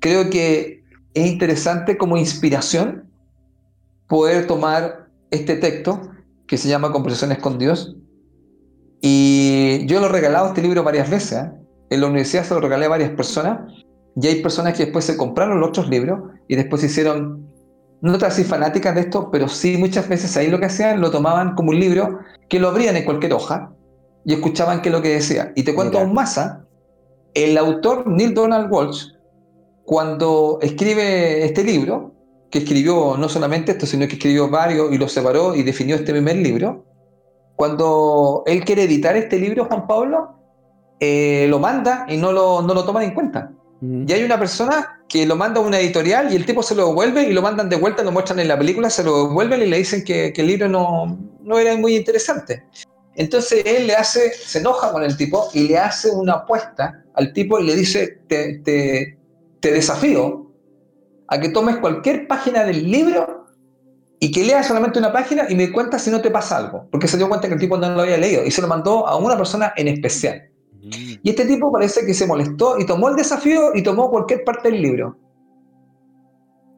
[0.00, 0.82] creo que
[1.14, 3.10] es interesante como inspiración
[4.08, 6.10] poder tomar este texto
[6.48, 7.96] que se llama Conversaciones con Dios.
[9.00, 11.32] Y yo lo he regalado este libro varias veces.
[11.32, 11.52] ¿eh?
[11.90, 13.60] En la universidad se lo regalé a varias personas.
[14.16, 17.51] Y hay personas que después se compraron los otros libros y después hicieron
[18.02, 21.54] no así fanáticas de esto, pero sí muchas veces ahí lo que hacían, lo tomaban
[21.54, 23.72] como un libro, que lo abrían en cualquier hoja
[24.24, 25.52] y escuchaban qué es lo que decía.
[25.54, 26.64] Y te cuento aún más, ¿ah?
[27.32, 29.06] el autor Neil Donald Walsh,
[29.84, 32.12] cuando escribe este libro,
[32.50, 36.12] que escribió no solamente esto, sino que escribió varios y lo separó y definió este
[36.12, 36.84] primer libro,
[37.54, 40.34] cuando él quiere editar este libro, Juan Pablo,
[40.98, 43.52] eh, lo manda y no lo, no lo toman en cuenta.
[43.80, 46.86] Y hay una persona que lo manda a una editorial y el tipo se lo
[46.86, 49.66] devuelve y lo mandan de vuelta, lo muestran en la película, se lo devuelven y
[49.66, 52.64] le dicen que, el libro no, no, era muy interesante.
[53.14, 57.34] Entonces él le hace, se enoja con el tipo y le hace una apuesta al
[57.34, 59.18] tipo y le dice, te, te,
[59.60, 60.50] te desafío
[61.28, 63.48] a que tomes cualquier página del libro
[64.18, 66.88] y que leas solamente una página y me cuentas si no te pasa algo.
[66.90, 69.06] Porque se dio cuenta que el tipo no lo había leído y se lo mandó
[69.06, 70.51] a una persona en especial.
[70.82, 74.70] Y este tipo parece que se molestó y tomó el desafío y tomó cualquier parte
[74.70, 75.16] del libro.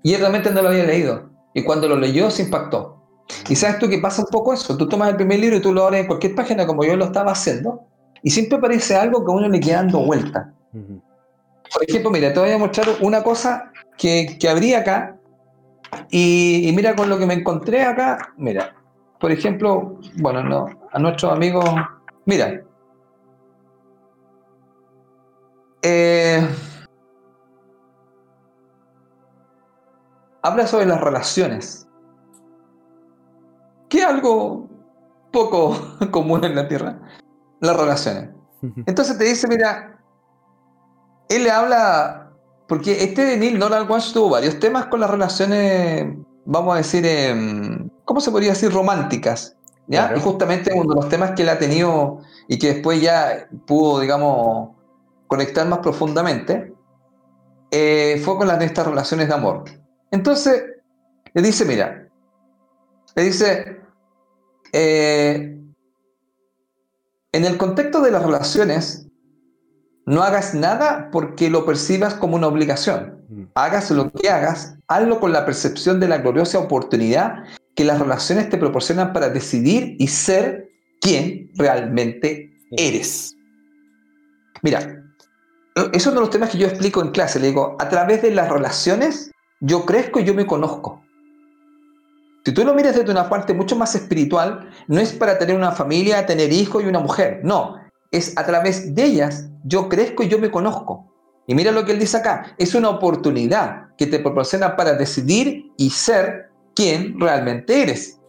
[0.02, 1.30] Y él realmente no lo había leído.
[1.54, 3.02] Y cuando lo leyó se impactó.
[3.48, 4.76] Y sabes tú que pasa un poco eso.
[4.76, 7.06] Tú tomas el primer libro y tú lo abres en cualquier página como yo lo
[7.06, 7.86] estaba haciendo.
[8.22, 10.52] Y siempre aparece algo que a uno le queda dando vuelta.
[10.72, 15.16] Por ejemplo, mira, te voy a mostrar una cosa que, que abrí acá.
[16.10, 18.32] Y, y, mira con lo que me encontré acá.
[18.36, 18.74] Mira,
[19.20, 21.64] por ejemplo, bueno, no, a nuestros amigos.
[22.26, 22.63] Mira,
[25.84, 26.48] Eh,
[30.42, 31.86] habla sobre las relaciones.
[33.88, 34.68] ¿Qué es algo
[35.34, 35.76] poco
[36.10, 36.98] común en la Tierra,
[37.60, 38.30] las relaciones.
[38.86, 39.98] Entonces te dice, mira,
[41.28, 42.30] él le habla,
[42.66, 46.16] porque este Neil Donald Walsh tuvo varios temas con las relaciones,
[46.46, 48.72] vamos a decir, em, ¿cómo se podría decir?
[48.72, 49.54] Románticas.
[49.86, 50.14] ¿ya?
[50.16, 54.00] Y justamente uno de los temas que él ha tenido y que después ya pudo,
[54.00, 54.70] digamos,
[55.34, 56.72] conectar más profundamente,
[57.72, 59.64] eh, fue con las de estas relaciones de amor.
[60.12, 60.62] Entonces,
[61.34, 62.08] le dice, mira,
[63.16, 63.80] le dice,
[64.72, 65.60] eh,
[67.32, 69.08] en el contexto de las relaciones,
[70.06, 73.24] no hagas nada porque lo percibas como una obligación.
[73.28, 73.42] Mm.
[73.56, 77.42] Hagas lo que hagas, hazlo con la percepción de la gloriosa oportunidad
[77.74, 80.68] que las relaciones te proporcionan para decidir y ser
[81.00, 83.34] quien realmente eres.
[84.62, 85.03] Mira,
[85.92, 87.40] es uno de los temas que yo explico en clase.
[87.40, 91.02] Le digo, a través de las relaciones, yo crezco y yo me conozco.
[92.44, 95.72] Si tú lo miras desde una parte mucho más espiritual, no es para tener una
[95.72, 97.40] familia, tener hijos y una mujer.
[97.42, 97.76] No,
[98.10, 101.10] es a través de ellas yo crezco y yo me conozco.
[101.46, 105.72] Y mira lo que él dice acá, es una oportunidad que te proporciona para decidir
[105.76, 108.20] y ser quien realmente eres.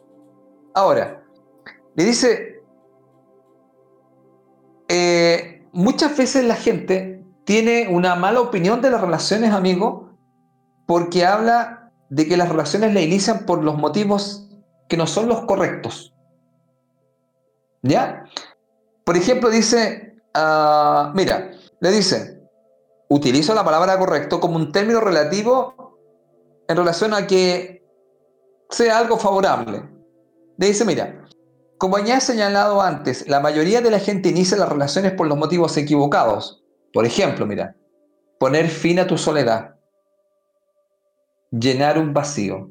[0.73, 1.23] Ahora,
[1.95, 2.61] le dice,
[4.87, 7.14] eh, muchas veces la gente
[7.45, 10.17] tiene una mala opinión de las relaciones, amigo,
[10.85, 14.49] porque habla de que las relaciones la inician por los motivos
[14.89, 16.13] que no son los correctos.
[17.81, 18.25] ¿Ya?
[19.03, 22.41] Por ejemplo, dice, ah, mira, le dice,
[23.09, 25.99] utilizo la palabra correcto como un término relativo
[26.67, 27.85] en relación a que
[28.69, 29.87] sea algo favorable.
[30.57, 31.27] Le dice, mira,
[31.77, 35.37] como ya he señalado antes, la mayoría de la gente inicia las relaciones por los
[35.37, 36.64] motivos equivocados.
[36.95, 37.75] Por ejemplo, mira,
[38.39, 39.75] poner fin a tu soledad,
[41.51, 42.69] llenar un vacío,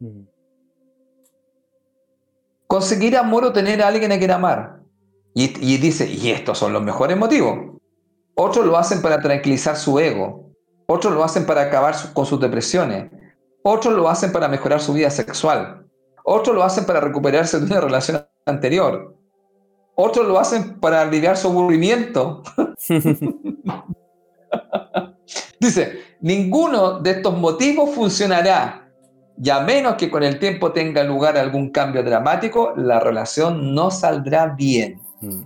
[0.00, 0.22] mm.
[2.66, 4.80] conseguir amor o tener a alguien a quien amar.
[5.32, 7.80] Y, dice, y estos son los mejores motivos.
[8.34, 10.50] Otros lo hacen para tranquilizar su ego,
[10.88, 13.12] otros lo hacen para acabar con sus depresiones,
[13.62, 15.86] otros lo hacen para mejorar su vida sexual,
[16.24, 19.16] otros lo hacen para recuperarse de una relación anterior,
[19.94, 22.42] otros lo hacen para aliviar su aburrimiento.
[25.60, 28.82] Dice, ninguno de estos motivos funcionará,
[29.42, 33.90] y a menos que con el tiempo tenga lugar algún cambio dramático, la relación no
[33.90, 35.00] saldrá bien.
[35.20, 35.42] Mm.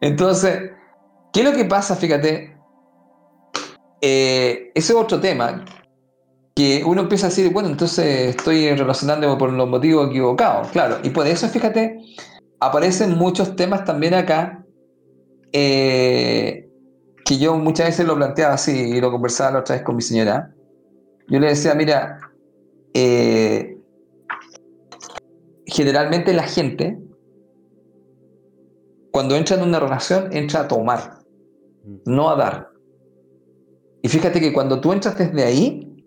[0.00, 0.72] Entonces,
[1.32, 1.96] ¿qué es lo que pasa?
[1.96, 2.56] Fíjate,
[4.00, 5.64] eh, ese es otro tema,
[6.54, 11.10] que uno empieza a decir, bueno, entonces estoy relacionándome por los motivos equivocados, claro, y
[11.10, 12.00] por eso, fíjate,
[12.60, 14.63] aparecen muchos temas también acá
[15.56, 16.68] eh,
[17.24, 20.02] que yo muchas veces lo planteaba así y lo conversaba la otra vez con mi
[20.02, 20.52] señora.
[21.28, 22.20] Yo le decía, mira,
[22.92, 23.78] eh,
[25.64, 26.98] generalmente la gente,
[29.12, 31.20] cuando entra en una relación, entra a tomar,
[31.84, 31.98] mm.
[32.06, 32.70] no a dar.
[34.02, 36.04] Y fíjate que cuando tú entras desde ahí,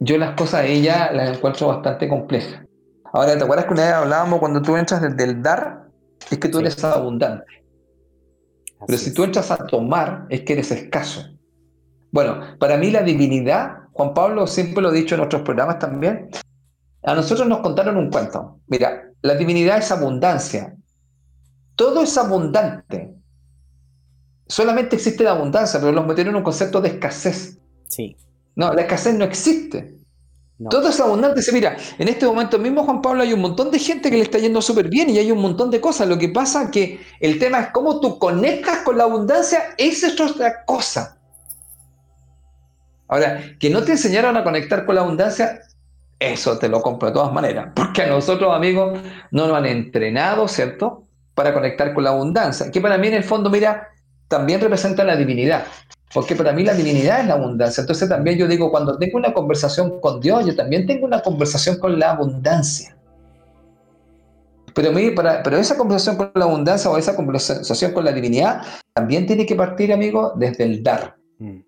[0.00, 2.64] yo las cosas de ella las encuentro bastante complejas.
[3.12, 5.88] Ahora, ¿te acuerdas que una vez hablábamos cuando tú entras desde el dar?
[6.28, 7.58] Es que tú eres abundante.
[8.86, 11.24] Pero si tú entras a tomar, es que eres escaso.
[12.10, 16.30] Bueno, para mí la divinidad, Juan Pablo siempre lo ha dicho en otros programas también,
[17.02, 18.60] a nosotros nos contaron un cuento.
[18.66, 20.76] Mira, la divinidad es abundancia.
[21.74, 23.14] Todo es abundante.
[24.46, 27.58] Solamente existe la abundancia, pero los metieron en un concepto de escasez.
[27.86, 28.16] Sí.
[28.56, 29.97] No, la escasez no existe.
[30.70, 31.40] Todo es abundante.
[31.52, 34.38] mira, en este momento mismo, Juan Pablo, hay un montón de gente que le está
[34.38, 36.08] yendo súper bien y hay un montón de cosas.
[36.08, 40.08] Lo que pasa es que el tema es cómo tú conectas con la abundancia, esa
[40.08, 41.18] es otra cosa.
[43.06, 45.60] Ahora, que no te enseñaron a conectar con la abundancia,
[46.18, 49.00] eso te lo compro de todas maneras, porque a nosotros, amigos,
[49.30, 51.04] no nos han entrenado, ¿cierto?
[51.34, 53.88] Para conectar con la abundancia, que para mí en el fondo, mira,
[54.26, 55.64] también representa la divinidad.
[56.12, 57.82] Porque para mí la divinidad es la abundancia.
[57.82, 61.78] Entonces también yo digo, cuando tengo una conversación con Dios, yo también tengo una conversación
[61.78, 62.96] con la abundancia.
[64.74, 68.62] Pero, para, pero esa conversación con la abundancia o esa conversación con la divinidad
[68.94, 71.16] también tiene que partir, amigo, desde el dar.
[71.38, 71.58] Mm.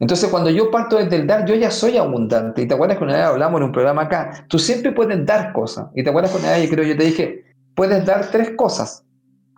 [0.00, 2.62] Entonces, cuando yo parto desde el dar, yo ya soy abundante.
[2.62, 5.52] Y te acuerdas que una vez hablamos en un programa acá, tú siempre puedes dar
[5.52, 5.86] cosas.
[5.94, 9.04] Y te acuerdas que una vez yo creo yo te dije, puedes dar tres cosas.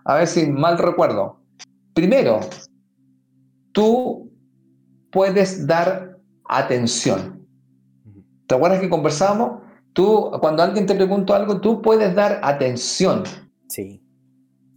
[0.05, 1.41] A ver si mal recuerdo.
[1.95, 2.41] Primero,
[3.77, 4.33] tú
[5.13, 6.19] puedes dar
[6.49, 7.47] atención.
[8.47, 9.61] ¿Te acuerdas que conversamos?
[9.93, 13.25] Tú, cuando alguien te pregunta algo, tú puedes dar atención.
[13.69, 14.03] Sí.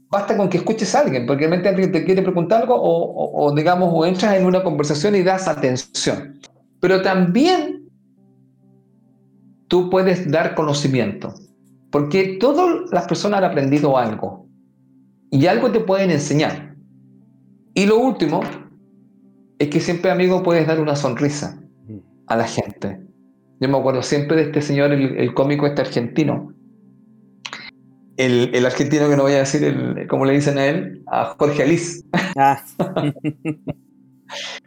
[0.10, 3.56] Basta con que escuches a alguien, porque realmente alguien te quiere preguntar algo o, o,
[3.56, 6.38] digamos, o entras en una conversación y das atención.
[6.82, 7.90] Pero también
[9.70, 11.34] tú puedes dar conocimiento.
[11.90, 14.46] Porque todas las personas han aprendido algo
[15.32, 16.76] y algo te pueden enseñar.
[17.74, 18.42] Y lo último
[19.60, 21.62] es que siempre, amigo, puedes dar una sonrisa
[22.28, 23.02] a la gente.
[23.60, 26.54] Yo me acuerdo siempre de este señor, el, cómico este argentino.
[28.16, 31.64] El, argentino que no voy a decir, el, como le dicen a él, a Jorge
[31.64, 32.04] Alice.
[32.38, 32.64] Ah.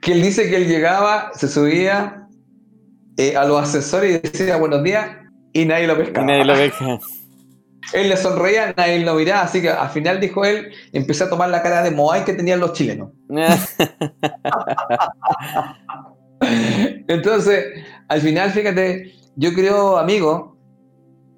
[0.00, 2.28] que él dice que él llegaba, se subía
[3.16, 5.08] eh, a los asesores y decía buenos días
[5.54, 6.26] y nadie lo pescaba.
[6.26, 6.98] nadie lo pesca.
[7.92, 11.50] Él le sonreía, nadie lo miraba, así que al final dijo él, empecé a tomar
[11.50, 13.10] la cara de Moai que tenían los chilenos.
[17.08, 17.64] Entonces,
[18.08, 20.56] al final, fíjate, yo creo, amigo,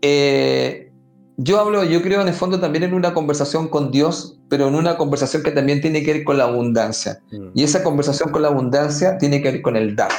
[0.03, 0.93] eh,
[1.37, 4.75] yo hablo, yo creo en el fondo también en una conversación con Dios, pero en
[4.75, 7.19] una conversación que también tiene que ver con la abundancia.
[7.33, 7.49] Mm.
[7.55, 10.13] Y esa conversación con la abundancia tiene que ver con el dar.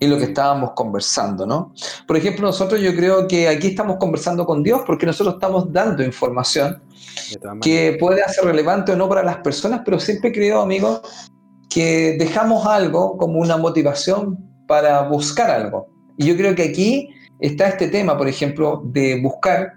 [0.00, 1.72] Y lo que estábamos conversando, ¿no?
[2.06, 6.04] Por ejemplo, nosotros yo creo que aquí estamos conversando con Dios porque nosotros estamos dando
[6.04, 6.80] información
[7.60, 11.02] que puede ser relevante o no para las personas, pero siempre creo, amigo,
[11.68, 14.38] que dejamos algo como una motivación
[14.68, 15.88] para buscar algo.
[16.16, 19.74] Y yo creo que aquí está este tema, por ejemplo, de buscar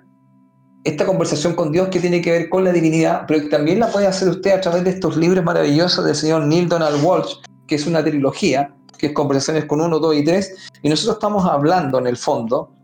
[0.84, 3.88] esta conversación con Dios que tiene que ver con la divinidad, pero que también la
[3.88, 7.36] puede hacer usted a través de estos libros maravillosos del señor Neil Donald Walsh,
[7.68, 11.44] que es una trilogía, que es Conversaciones con uno, dos y tres, y nosotros estamos
[11.46, 12.76] hablando en el fondo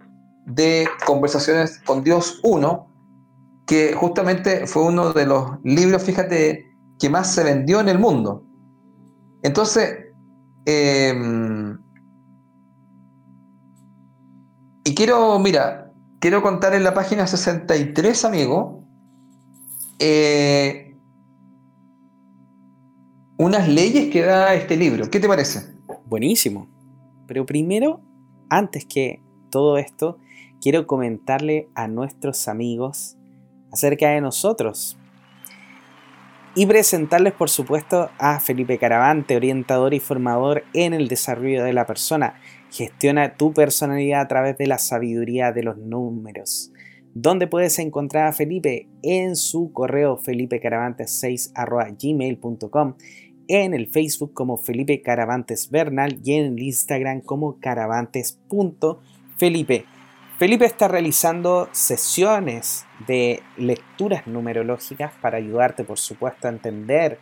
[0.47, 2.87] de Conversaciones con Dios 1,
[3.67, 6.65] que justamente fue uno de los libros, fíjate,
[6.97, 8.43] que más se vendió en el mundo.
[9.43, 10.07] Entonces,
[10.65, 11.77] em,
[14.83, 18.83] y quiero, mira, quiero contar en la página 63, amigo,
[19.99, 20.97] eh,
[23.37, 25.11] unas leyes que da este libro.
[25.11, 25.76] ¿Qué te parece?
[26.07, 26.67] Buenísimo.
[27.27, 28.01] Pero primero,
[28.49, 30.17] antes que todo esto,
[30.61, 33.17] quiero comentarle a nuestros amigos
[33.71, 34.97] acerca de nosotros,
[36.57, 41.85] y presentarles por supuesto a Felipe Caravante, orientador y formador en el desarrollo de la
[41.85, 42.33] persona.
[42.71, 46.71] Gestiona tu personalidad a través de la sabiduría de los números.
[47.13, 48.89] ¿Dónde puedes encontrar a Felipe?
[49.03, 51.51] En su correo felipecaravantes6
[53.47, 59.85] en el Facebook como Felipe Caravantes Bernal y en el Instagram como caravantes.felipe.
[60.37, 67.19] Felipe está realizando sesiones de lecturas numerológicas para ayudarte, por supuesto, a entender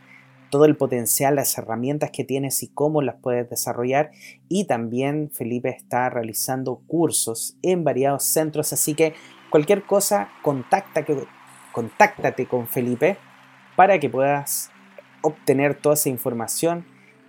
[0.49, 4.11] todo el potencial, las herramientas que tienes y cómo las puedes desarrollar.
[4.49, 9.13] Y también Felipe está realizando cursos en variados centros, así que
[9.49, 11.15] cualquier cosa, contáctate
[12.47, 13.17] con Felipe
[13.75, 14.71] para que puedas
[15.25, 16.85] obtener toda esa información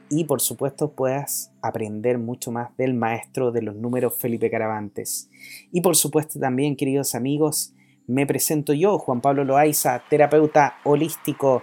[0.09, 5.29] y por supuesto puedas aprender mucho más del maestro de los números Felipe Caravantes.
[5.73, 7.73] Y por supuesto también, queridos amigos,
[8.07, 11.63] me presento yo, Juan Pablo Loaiza, terapeuta holístico.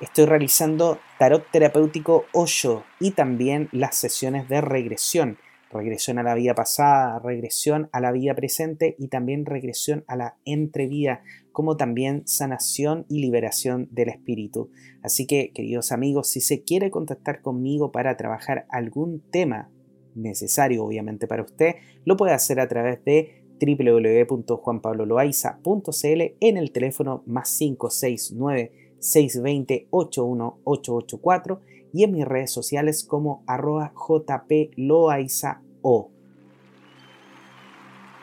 [0.00, 5.38] Estoy realizando tarot terapéutico 8 y también las sesiones de regresión.
[5.74, 10.36] Regresión a la vida pasada, regresión a la vida presente y también regresión a la
[10.44, 14.70] entrevida como también sanación y liberación del espíritu.
[15.02, 19.68] Así que, queridos amigos, si se quiere contactar conmigo para trabajar algún tema
[20.14, 27.58] necesario, obviamente, para usted, lo puede hacer a través de www.juanpabloloaiza.cl en el teléfono más
[27.58, 31.60] 569 620 81884
[31.92, 33.92] y en mis redes sociales como arroba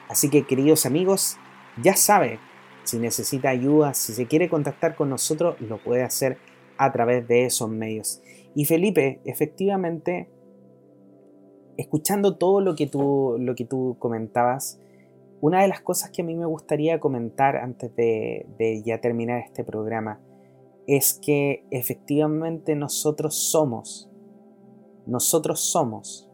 [0.10, 1.38] Así que queridos amigos,
[1.82, 2.40] ya saben,
[2.84, 6.38] si necesita ayuda, si se quiere contactar con nosotros, lo puede hacer
[6.78, 8.22] a través de esos medios.
[8.56, 10.28] Y Felipe, efectivamente,
[11.78, 14.80] escuchando todo lo que tú, lo que tú comentabas,
[15.40, 19.64] una de las cosas que a mí me gustaría comentar antes de ya terminar este
[19.64, 20.20] programa
[20.88, 24.10] es que efectivamente nosotros somos,
[25.06, 26.31] nosotros somos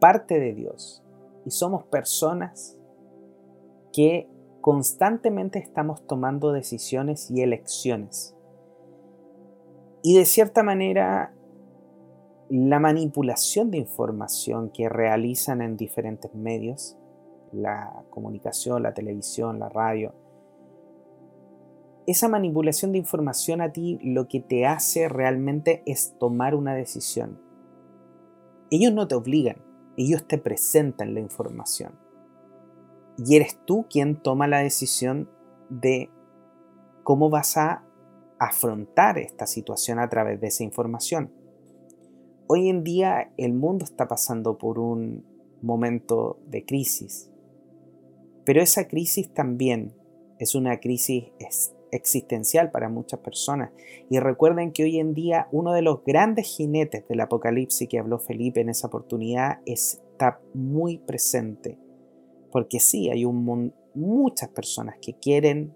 [0.00, 1.04] parte de Dios
[1.44, 2.76] y somos personas
[3.92, 4.28] que
[4.60, 8.34] constantemente estamos tomando decisiones y elecciones.
[10.02, 11.34] Y de cierta manera,
[12.48, 16.96] la manipulación de información que realizan en diferentes medios,
[17.52, 20.14] la comunicación, la televisión, la radio,
[22.06, 27.40] esa manipulación de información a ti lo que te hace realmente es tomar una decisión.
[28.70, 29.58] Ellos no te obligan,
[30.04, 31.98] ellos te presentan la información
[33.18, 35.28] y eres tú quien toma la decisión
[35.68, 36.10] de
[37.02, 37.84] cómo vas a
[38.38, 41.32] afrontar esta situación a través de esa información.
[42.46, 45.24] Hoy en día el mundo está pasando por un
[45.60, 47.30] momento de crisis.
[48.44, 49.94] Pero esa crisis también
[50.38, 51.24] es una crisis
[51.92, 53.70] existencial para muchas personas.
[54.08, 58.18] Y recuerden que hoy en día uno de los grandes jinetes del apocalipsis que habló
[58.18, 61.78] Felipe en esa oportunidad está muy presente.
[62.50, 65.72] Porque sí, hay un, muchas personas que quieren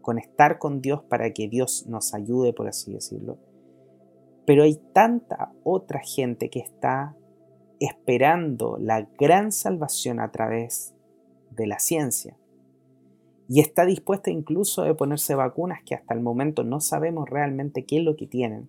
[0.00, 3.38] conectar con Dios para que Dios nos ayude, por así decirlo.
[4.46, 7.14] Pero hay tanta otra gente que está
[7.80, 10.94] esperando la gran salvación a través
[11.50, 12.37] de la ciencia.
[13.48, 17.98] Y está dispuesta incluso a ponerse vacunas que hasta el momento no sabemos realmente qué
[17.98, 18.68] es lo que tienen.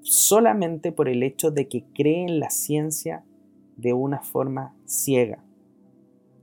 [0.00, 3.22] Solamente por el hecho de que creen la ciencia
[3.76, 5.44] de una forma ciega.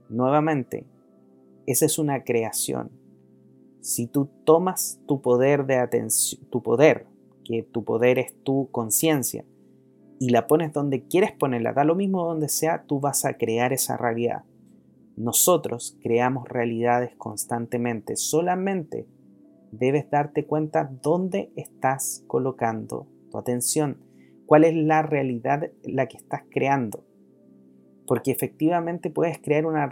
[0.08, 0.86] Nuevamente,
[1.66, 2.90] esa es una creación.
[3.80, 7.06] Si tú tomas tu poder de atención, tu poder,
[7.44, 9.44] que tu poder es tu conciencia,
[10.20, 13.72] y la pones donde quieres ponerla, da lo mismo donde sea, tú vas a crear
[13.72, 14.44] esa realidad.
[15.18, 19.08] Nosotros creamos realidades constantemente, solamente
[19.72, 23.98] debes darte cuenta dónde estás colocando tu atención,
[24.46, 27.02] cuál es la realidad la que estás creando.
[28.06, 29.90] Porque efectivamente puedes crear una,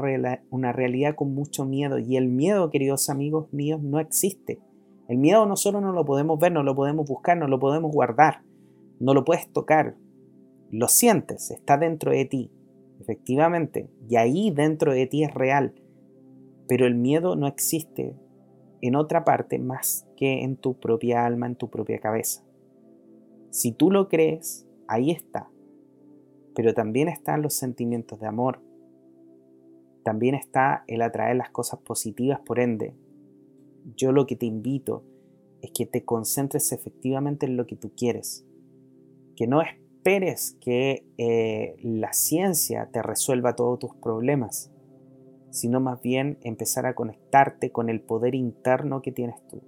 [0.51, 4.61] una realidad con mucho miedo y el miedo, queridos amigos míos, no existe.
[5.09, 8.43] El miedo nosotros no lo podemos ver, no lo podemos buscar, no lo podemos guardar,
[9.01, 9.97] no lo puedes tocar,
[10.71, 12.53] lo sientes, está dentro de ti,
[13.07, 15.75] efectivamente, y ahí dentro de ti es real,
[16.67, 18.17] pero el miedo no existe
[18.83, 22.45] en otra parte más que en tu propia alma, en tu propia cabeza.
[23.51, 25.49] Si tú lo crees, ahí está,
[26.57, 28.61] pero también están los sentimientos de amor,
[30.03, 32.97] también está el atraer las cosas positivas, por ende,
[33.95, 35.05] yo lo que te invito
[35.63, 38.45] es que te concentres efectivamente en lo que tú quieres,
[39.37, 39.69] que no es
[40.07, 44.71] esperes que eh, la ciencia te resuelva todos tus problemas,
[45.51, 49.63] sino más bien empezar a conectarte con el poder interno que tienes tú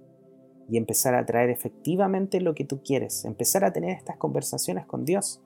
[0.69, 5.03] y empezar a traer efectivamente lo que tú quieres, empezar a tener estas conversaciones con
[5.03, 5.41] Dios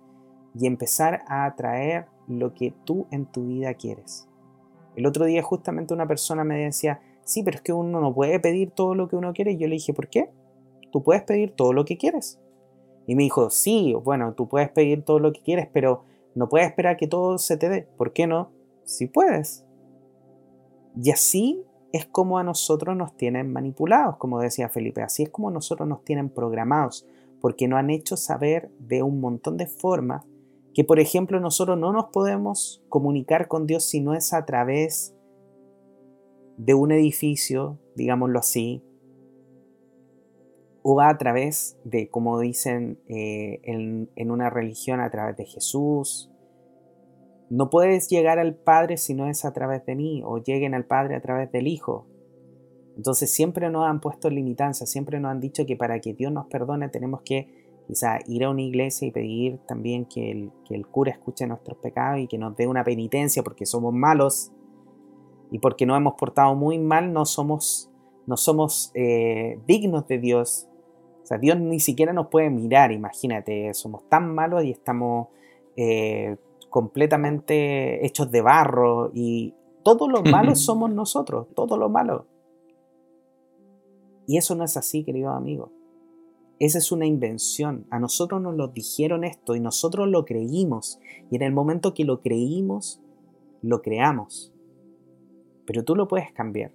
[0.53, 4.27] y empezar a atraer lo que tú en tu vida quieres.
[4.95, 8.39] El otro día justamente una persona me decía, sí, pero es que uno no puede
[8.39, 9.53] pedir todo lo que uno quiere.
[9.53, 10.29] Y yo le dije, ¿por qué?
[10.91, 12.42] Tú puedes pedir todo lo que quieres.
[13.05, 16.03] Y me dijo, sí, bueno, tú puedes pedir todo lo que quieres, pero
[16.35, 17.87] no puedes esperar que todo se te dé.
[17.97, 18.51] ¿Por qué no?
[18.85, 19.65] Si puedes.
[20.95, 25.01] Y así es como a nosotros nos tienen manipulados, como decía Felipe.
[25.01, 27.05] Así es como a nosotros nos tienen programados,
[27.39, 30.25] porque nos han hecho saber de un montón de formas
[30.73, 35.15] que, por ejemplo, nosotros no nos podemos comunicar con Dios si no es a través
[36.57, 38.83] de un edificio, digámoslo así,
[40.83, 46.29] o va a través de, como dicen eh, en, una religión, a través de Jesús.
[47.49, 50.85] No puedes llegar al Padre si no es a través de mí, o lleguen al
[50.85, 52.05] Padre a través del Hijo.
[52.97, 56.47] Entonces siempre nos han puesto limitancias, siempre nos han dicho que para que Dios nos
[56.47, 57.47] perdone tenemos que
[57.87, 61.77] quizá ir a una iglesia y pedir también que el, que el cura escuche nuestros
[61.77, 64.51] pecados y que nos dé una penitencia porque somos malos
[65.49, 67.89] y porque nos hemos portado muy mal, no somos,
[68.27, 70.67] no somos eh, dignos de Dios
[71.37, 75.27] Dios ni siquiera nos puede mirar, imagínate, somos tan malos y estamos
[75.75, 76.37] eh,
[76.69, 79.53] completamente hechos de barro y
[79.83, 82.23] todos los malos somos nosotros, todos los malos.
[84.25, 85.71] Y eso no es así, querido amigo.
[86.59, 87.85] Esa es una invención.
[87.89, 90.99] A nosotros nos lo dijeron esto y nosotros lo creímos.
[91.29, 93.01] Y en el momento que lo creímos,
[93.61, 94.53] lo creamos.
[95.65, 96.71] Pero tú lo puedes cambiar.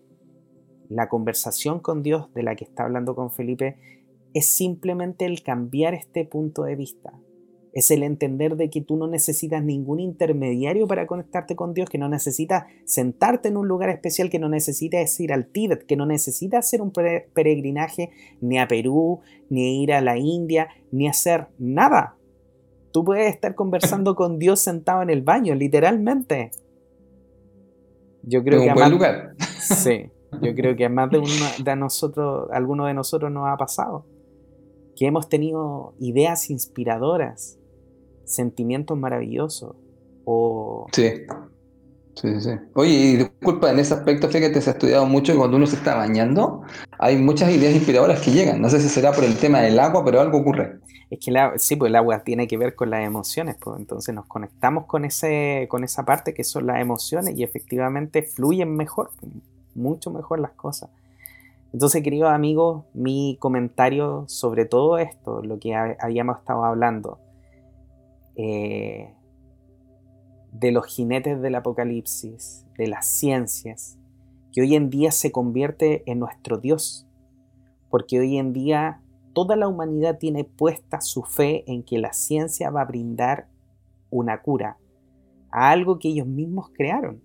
[0.88, 3.78] La conversación con Dios de la que está hablando con Felipe
[4.34, 7.12] es simplemente el cambiar este punto de vista.
[7.72, 11.98] Es el entender de que tú no necesitas ningún intermediario para conectarte con Dios, que
[11.98, 16.06] no necesitas sentarte en un lugar especial, que no necesitas ir al Tíbet, que no
[16.06, 18.10] necesitas hacer un peregrinaje
[18.40, 22.16] ni a Perú, ni ir a la India, ni hacer nada.
[22.90, 26.50] Tú puedes estar conversando con Dios sentado en el baño, literalmente.
[28.22, 29.34] Yo creo que buen lugar.
[29.60, 30.10] Sí,
[30.42, 31.28] yo creo que a más de uno
[31.62, 34.17] de nosotros, alguno de nosotros nos ha pasado
[34.98, 37.56] que hemos tenido ideas inspiradoras,
[38.24, 39.76] sentimientos maravillosos.
[40.24, 40.86] O...
[40.92, 41.12] Sí.
[42.16, 45.56] Sí, sí, Oye, y disculpa, en ese aspecto, fíjate, se ha estudiado mucho que cuando
[45.56, 46.62] uno se está bañando,
[46.98, 48.60] hay muchas ideas inspiradoras que llegan.
[48.60, 50.80] No sé si será por el tema del agua, pero algo ocurre.
[51.10, 54.26] Es que sí, pues el agua tiene que ver con las emociones, pues entonces nos
[54.26, 59.10] conectamos con, ese, con esa parte que son las emociones y efectivamente fluyen mejor,
[59.76, 60.90] mucho mejor las cosas.
[61.72, 67.18] Entonces, queridos amigos, mi comentario sobre todo esto, lo que habíamos estado hablando,
[68.36, 69.14] eh,
[70.52, 73.98] de los jinetes del apocalipsis, de las ciencias,
[74.52, 77.06] que hoy en día se convierte en nuestro Dios,
[77.90, 79.02] porque hoy en día
[79.34, 83.48] toda la humanidad tiene puesta su fe en que la ciencia va a brindar
[84.10, 84.78] una cura
[85.50, 87.22] a algo que ellos mismos crearon,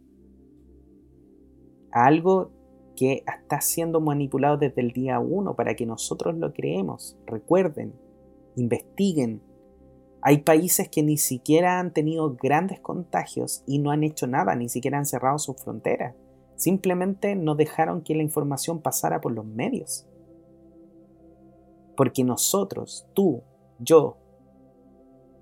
[1.92, 2.52] a algo
[2.96, 7.18] que está siendo manipulado desde el día uno para que nosotros lo creemos.
[7.26, 7.94] Recuerden,
[8.56, 9.42] investiguen.
[10.22, 14.70] Hay países que ni siquiera han tenido grandes contagios y no han hecho nada, ni
[14.70, 16.16] siquiera han cerrado sus fronteras.
[16.56, 20.08] Simplemente no dejaron que la información pasara por los medios.
[21.98, 23.44] Porque nosotros, tú,
[23.80, 24.18] yo,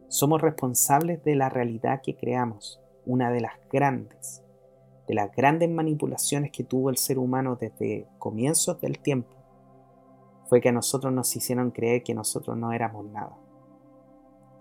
[0.08, 4.44] somos responsables de la realidad que creamos, una de las grandes,
[5.12, 9.36] de las grandes manipulaciones que tuvo el ser humano desde comienzos del tiempo,
[10.46, 13.38] fue que a nosotros nos hicieron creer que nosotros no éramos nada.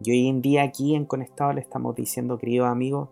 [0.03, 3.11] Y hoy en día aquí en Conectado le estamos diciendo, queridos amigos,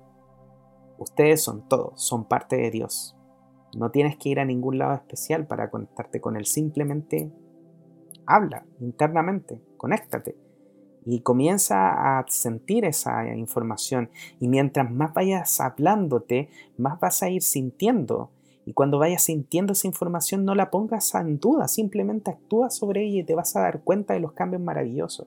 [0.98, 3.14] ustedes son todos, son parte de Dios.
[3.76, 7.30] No tienes que ir a ningún lado especial para conectarte con Él, simplemente
[8.26, 10.34] habla internamente, conéctate
[11.10, 14.10] y comienza a sentir esa información.
[14.40, 18.30] Y mientras más vayas hablándote, más vas a ir sintiendo.
[18.66, 23.20] Y cuando vayas sintiendo esa información, no la pongas en duda, simplemente actúa sobre ella
[23.20, 25.26] y te vas a dar cuenta de los cambios maravillosos.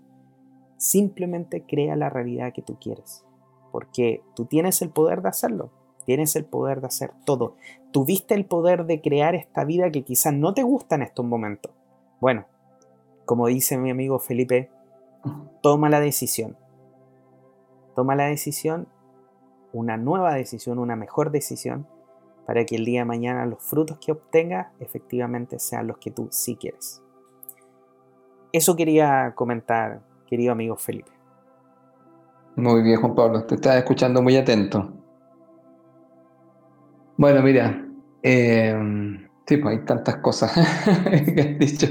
[0.77, 3.25] Simplemente crea la realidad que tú quieres,
[3.71, 5.71] porque tú tienes el poder de hacerlo,
[6.05, 7.55] tienes el poder de hacer todo.
[7.89, 11.71] Tuviste el poder de crear esta vida que quizás no te gusta en estos momentos.
[12.19, 12.45] Bueno,
[13.25, 14.69] como dice mi amigo Felipe,
[15.61, 16.57] toma la decisión.
[17.95, 18.87] Toma la decisión,
[19.73, 21.87] una nueva decisión, una mejor decisión,
[22.45, 26.27] para que el día de mañana los frutos que obtengas efectivamente sean los que tú
[26.31, 27.01] sí quieres.
[28.51, 31.11] Eso quería comentar, querido amigo Felipe.
[32.55, 34.91] Muy bien, Juan Pablo, te estaba escuchando muy atento.
[37.15, 37.85] Bueno, mira,
[38.23, 38.75] eh,
[39.45, 41.87] sí, pues hay tantas cosas que has dicho.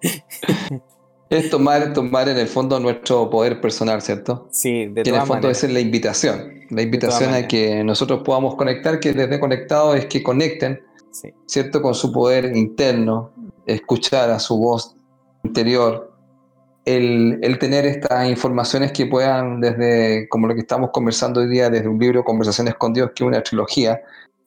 [1.30, 4.48] Es tomar, tomar en el fondo nuestro poder personal, ¿cierto?
[4.50, 6.64] Sí, de que en el fondo esa es la invitación.
[6.70, 10.80] La invitación a que nosotros podamos conectar, que desde conectado es que conecten,
[11.46, 11.82] ¿cierto?
[11.82, 13.32] Con su poder interno,
[13.66, 14.96] escuchar a su voz
[15.44, 16.12] interior,
[16.84, 21.68] el, el, tener estas informaciones que puedan, desde como lo que estamos conversando hoy día,
[21.68, 24.00] desde un libro Conversaciones con Dios, que es una trilogía,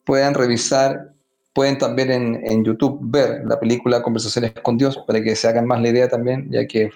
[0.04, 1.12] puedan revisar
[1.52, 5.80] Pueden también en, YouTube ver la película Conversaciones con Dios para que se hagan más
[5.82, 6.90] la idea también, ya que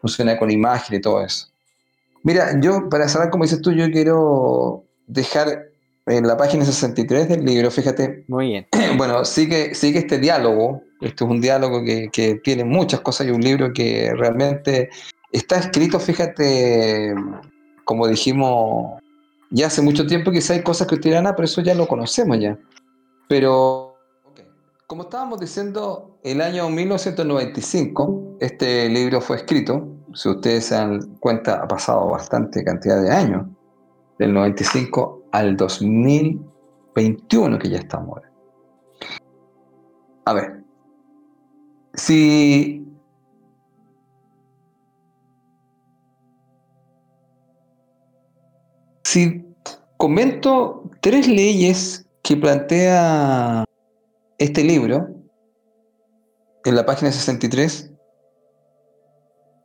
[0.00, 1.48] funciona con imagen y todo eso.
[2.22, 5.70] Mira, yo para cerrar, como dices tú, yo quiero dejar
[6.06, 8.24] en la página 63 del libro, fíjate.
[8.28, 8.66] Muy bien.
[8.96, 10.82] Bueno, sigue, sigue este diálogo.
[11.00, 14.88] Esto es un diálogo que, que tiene muchas cosas y un libro que realmente
[15.32, 17.14] está escrito, fíjate,
[17.84, 19.02] como dijimos
[19.50, 21.86] ya hace mucho tiempo, quizá hay cosas que ustedes dirán, ah, pero eso ya lo
[21.86, 22.58] conocemos ya.
[23.28, 23.85] Pero
[24.86, 29.88] como estábamos diciendo, el año 1995 este libro fue escrito.
[30.14, 33.46] Si ustedes se dan cuenta, ha pasado bastante cantidad de años.
[34.18, 38.20] Del 95 al 2021 que ya estamos.
[40.24, 40.62] A ver,
[41.94, 42.86] si
[49.04, 49.44] si
[49.98, 53.65] comento tres leyes que plantea
[54.38, 55.08] este libro,
[56.64, 57.92] en la página 63,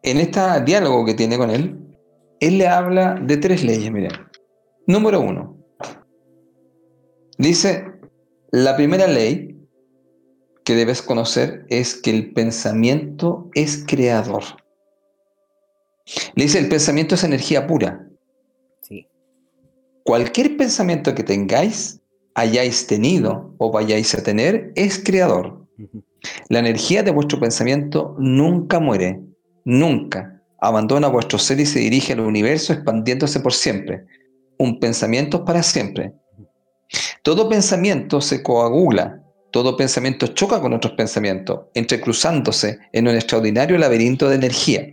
[0.04, 1.78] en este diálogo que tiene con él,
[2.40, 4.12] él le habla de tres leyes, miren.
[4.88, 5.58] Número uno,
[7.38, 7.86] dice,
[8.52, 9.58] la primera ley
[10.64, 14.44] que debes conocer es que el pensamiento es creador.
[16.36, 18.08] Le dice, el pensamiento es energía pura.
[18.82, 19.08] Sí.
[20.04, 22.01] Cualquier pensamiento que tengáis
[22.36, 25.68] hayáis tenido o vayáis a tener es creador.
[26.50, 29.20] La energía de vuestro pensamiento nunca muere,
[29.66, 30.42] nunca.
[30.60, 34.06] Abandona vuestro ser y se dirige al universo expandiéndose por siempre.
[34.58, 36.14] Un pensamiento es para siempre.
[37.24, 44.30] Todo pensamiento se coagula, todo pensamiento choca con otros pensamientos, entrecruzándose en un extraordinario laberinto
[44.30, 44.88] de energía,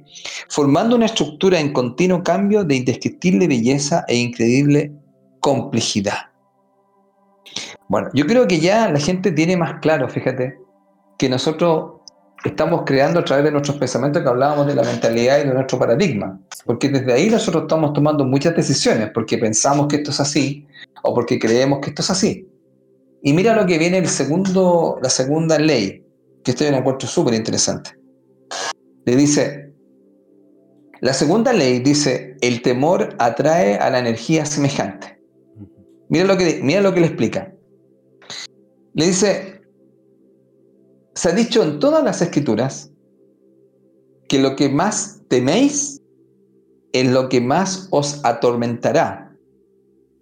[0.49, 4.93] formando una estructura en continuo cambio de indescriptible belleza e increíble
[5.41, 6.28] complejidad.
[7.89, 10.59] Bueno, yo creo que ya la gente tiene más claro, fíjate,
[11.19, 11.99] que nosotros
[12.45, 15.79] estamos creando a través de nuestros pensamientos que hablábamos de la mentalidad y de nuestro
[15.79, 16.39] paradigma.
[16.67, 20.67] Porque desde ahí nosotros estamos tomando muchas decisiones, porque pensamos que esto es así
[21.03, 22.47] o porque creemos que esto es así.
[23.23, 26.05] Y mira lo que viene el segundo, la segunda ley,
[26.45, 27.91] que esto yo la encuentro súper interesante.
[29.07, 29.73] Le dice,
[31.01, 35.21] la segunda ley dice, el temor atrae a la energía semejante.
[36.09, 37.53] Mira lo que, mira lo que le explica.
[38.99, 39.63] Le dice,
[41.15, 42.91] se ha dicho en todas las escrituras
[44.29, 46.01] que lo que más teméis
[46.93, 49.33] es lo que más os atormentará.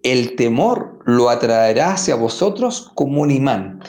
[0.03, 3.81] El temor lo atraerá hacia vosotros como un imán.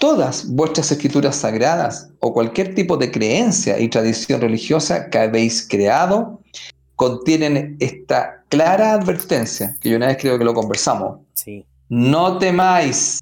[0.00, 6.40] Todas vuestras escrituras sagradas o cualquier tipo de creencia y tradición religiosa que habéis creado
[6.96, 11.18] contienen esta clara advertencia, que yo una vez creo que lo conversamos.
[11.34, 11.66] Sí.
[11.90, 13.20] No temáis.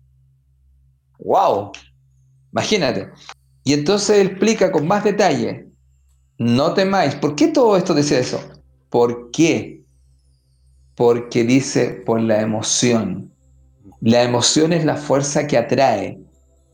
[1.19, 1.73] ¡Wow!
[2.53, 3.11] Imagínate.
[3.65, 5.69] Y entonces explica con más detalle.
[6.39, 7.15] No temáis.
[7.15, 8.41] ¿Por qué todo esto decía eso?
[8.91, 9.83] ¿Por qué?
[10.95, 13.33] Porque dice por la emoción.
[14.01, 16.19] La emoción es la fuerza que atrae.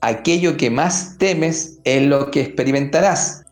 [0.01, 3.45] Aquello que más temes es lo que experimentarás.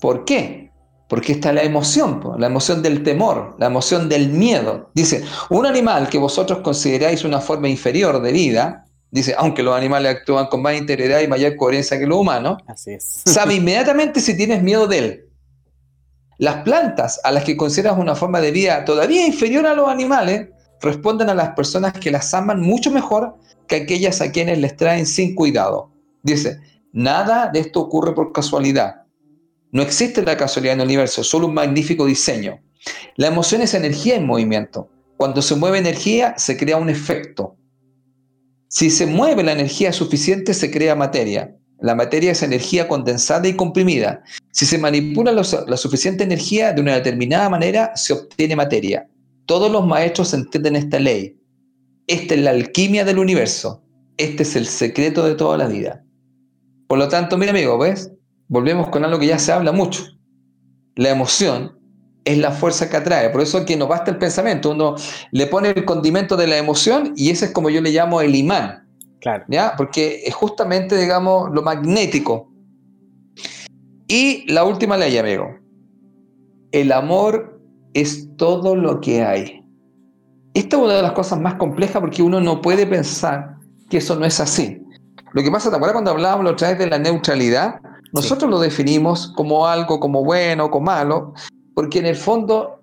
[0.00, 0.70] ¿Por qué?
[1.08, 4.90] Porque está la emoción, la emoción del temor, la emoción del miedo.
[4.94, 10.16] Dice, un animal que vosotros consideráis una forma inferior de vida, dice, aunque los animales
[10.16, 12.62] actúan con más integridad y mayor coherencia que los humanos,
[12.98, 15.26] sabe inmediatamente si tienes miedo de él.
[16.38, 20.48] Las plantas a las que consideras una forma de vida todavía inferior a los animales,
[20.80, 25.04] responden a las personas que las aman mucho mejor que aquellas a quienes les traen
[25.04, 25.92] sin cuidado.
[26.22, 26.58] Dice,
[26.92, 29.00] nada de esto ocurre por casualidad
[29.72, 32.60] no existe la casualidad en el universo, solo un magnífico diseño.
[33.16, 34.88] La emoción es energía en movimiento.
[35.16, 37.56] Cuando se mueve energía, se crea un efecto.
[38.72, 41.56] Si se mueve la energía suficiente, se crea materia.
[41.80, 44.22] La materia es energía condensada y comprimida.
[44.52, 49.08] Si se manipula la suficiente energía de una determinada manera, se obtiene materia.
[49.46, 51.36] Todos los maestros entienden esta ley.
[52.06, 53.82] Esta es la alquimia del universo.
[54.16, 56.04] Este es el secreto de toda la vida.
[56.86, 58.12] Por lo tanto, mira amigo, ¿ves?
[58.46, 60.04] volvemos con algo que ya se habla mucho.
[60.94, 61.76] La emoción
[62.24, 63.30] es la fuerza que atrae.
[63.30, 64.70] Por eso que no basta el pensamiento.
[64.70, 64.96] Uno
[65.30, 68.34] le pone el condimento de la emoción y ese es como yo le llamo el
[68.34, 68.86] imán.
[69.20, 69.44] Claro.
[69.48, 69.74] ¿ya?
[69.76, 72.50] Porque es justamente, digamos, lo magnético.
[74.08, 75.56] Y la última ley, amigo.
[76.72, 77.60] El amor
[77.94, 79.64] es todo lo que hay.
[80.54, 83.56] Esta es una de las cosas más complejas porque uno no puede pensar
[83.88, 84.82] que eso no es así.
[85.32, 87.80] Lo que pasa, ¿te acuerdas cuando hablábamos otra vez de la neutralidad?
[88.12, 91.34] Nosotros lo definimos como algo, como bueno, como malo,
[91.74, 92.80] porque en el fondo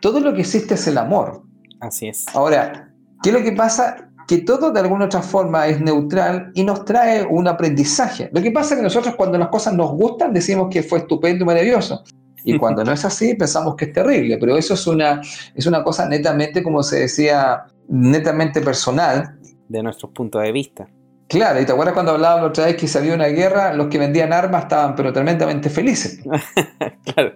[0.00, 1.42] todo lo que existe es el amor.
[1.80, 2.24] Así es.
[2.34, 4.08] Ahora, ¿qué es lo que pasa?
[4.28, 8.28] Que todo de alguna otra forma es neutral y nos trae un aprendizaje.
[8.32, 11.44] Lo que pasa es que nosotros cuando las cosas nos gustan decimos que fue estupendo
[11.44, 12.02] y maravilloso.
[12.44, 14.38] Y cuando no es así, pensamos que es terrible.
[14.38, 15.20] Pero eso es una,
[15.54, 19.38] es una cosa netamente, como se decía, netamente personal.
[19.68, 20.88] De nuestro punto de vista.
[21.28, 23.98] Claro, y te acuerdas cuando hablábamos otra vez que se había una guerra, los que
[23.98, 26.20] vendían armas estaban pero tremendamente felices.
[27.14, 27.32] claro.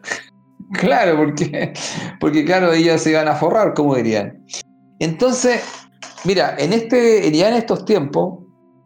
[0.72, 1.72] Claro, porque,
[2.20, 4.44] porque claro, ellos se iban a forrar, como dirían.
[4.98, 5.62] Entonces,
[6.24, 8.38] mira, en este, ya en estos tiempos,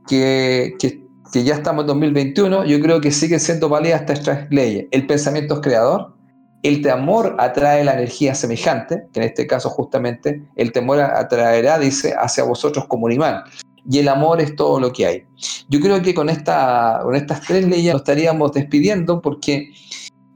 [0.06, 1.02] que, que,
[1.44, 4.86] ya estamos en 2021, yo creo que siguen siendo válidas estas leyes.
[4.92, 6.14] El pensamiento es creador,
[6.62, 12.14] el temor atrae la energía semejante, que en este caso justamente el temor atraerá, dice,
[12.16, 13.42] hacia vosotros como un imán
[13.88, 15.24] y el amor es todo lo que hay.
[15.68, 19.70] Yo creo que con, esta, con estas tres leyes nos estaríamos despidiendo porque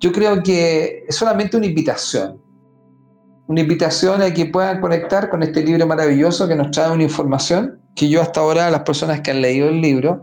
[0.00, 2.40] yo creo que es solamente una invitación.
[3.46, 7.80] Una invitación a que puedan conectar con este libro maravilloso que nos trae una información
[7.96, 10.22] que yo hasta ahora, las personas que han leído el libro,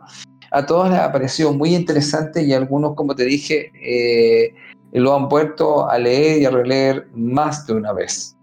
[0.51, 4.53] a todos les ha parecido muy interesante y algunos, como te dije, eh,
[4.93, 8.37] lo han vuelto a leer y a releer más de una vez.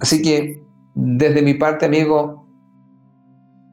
[0.00, 0.62] Así que,
[0.94, 2.46] desde mi parte, amigo,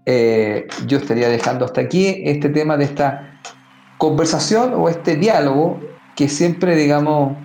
[0.06, 3.42] eh, yo estaría dejando hasta aquí este tema de esta
[3.98, 5.80] conversación o este diálogo
[6.16, 7.38] que siempre, digamos,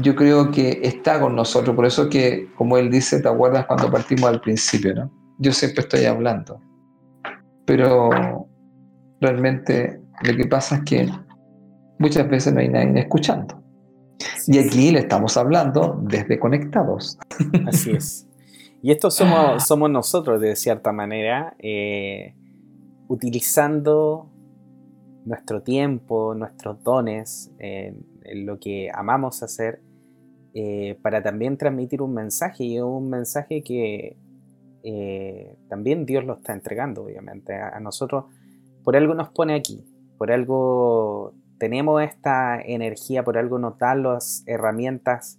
[0.00, 1.74] yo creo que está con nosotros.
[1.76, 4.94] Por eso que, como él dice, ¿te acuerdas cuando partimos al principio?
[4.94, 5.10] ¿no?
[5.38, 6.60] Yo siempre estoy hablando.
[7.66, 8.10] Pero
[9.20, 11.08] realmente lo que pasa es que
[11.98, 13.62] muchas veces no hay nadie escuchando.
[14.46, 17.18] Y aquí le estamos hablando desde conectados.
[17.66, 18.26] Así es.
[18.82, 22.34] Y esto somos, somos nosotros, de cierta manera, eh,
[23.08, 24.30] utilizando
[25.26, 29.80] nuestro tiempo, nuestros dones, en lo que amamos hacer,
[30.54, 34.16] eh, para también transmitir un mensaje, y un mensaje que
[34.82, 37.54] eh, también Dios lo está entregando, obviamente.
[37.54, 38.24] A, a nosotros,
[38.82, 39.84] por algo nos pone aquí,
[40.16, 45.38] por algo tenemos esta energía, por algo nos da las herramientas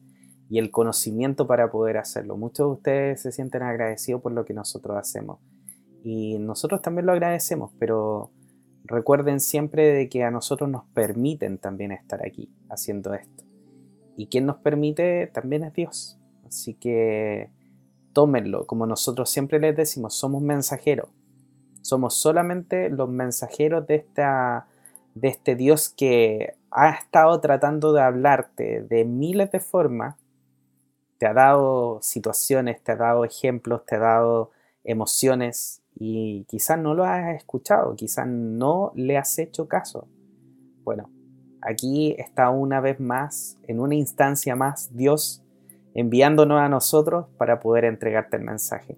[0.50, 2.38] y el conocimiento para poder hacerlo.
[2.38, 5.40] Muchos de ustedes se sienten agradecidos por lo que nosotros hacemos
[6.04, 8.32] y nosotros también lo agradecemos, pero
[8.88, 13.44] recuerden siempre de que a nosotros nos permiten también estar aquí haciendo esto.
[14.16, 16.18] Y quien nos permite también es Dios.
[16.46, 17.52] Así que
[18.14, 21.10] tómenlo, como nosotros siempre les decimos, somos mensajeros.
[21.82, 24.68] Somos solamente los mensajeros de, esta,
[25.14, 30.16] de este Dios que ha estado tratando de hablarte de miles de formas,
[31.18, 34.52] te ha dado situaciones, te ha dado ejemplos, te ha dado
[34.84, 40.08] emociones y quizás no lo has escuchado, quizás no le has hecho caso.
[40.84, 41.10] Bueno,
[41.62, 45.44] aquí está una vez más, en una instancia más, Dios
[45.96, 48.98] enviándonos a nosotros para poder entregarte el mensaje.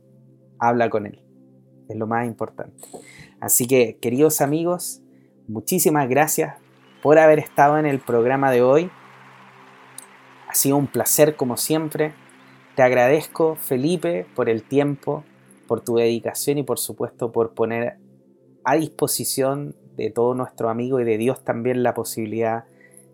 [0.59, 1.23] Habla con Él,
[1.87, 2.75] es lo más importante.
[3.39, 5.01] Así que, queridos amigos,
[5.47, 6.57] muchísimas gracias
[7.01, 8.91] por haber estado en el programa de hoy.
[10.49, 12.13] Ha sido un placer como siempre.
[12.75, 15.23] Te agradezco, Felipe, por el tiempo,
[15.69, 17.99] por tu dedicación y por supuesto por poner
[18.63, 22.63] a disposición de todo nuestro amigo y de Dios también la posibilidad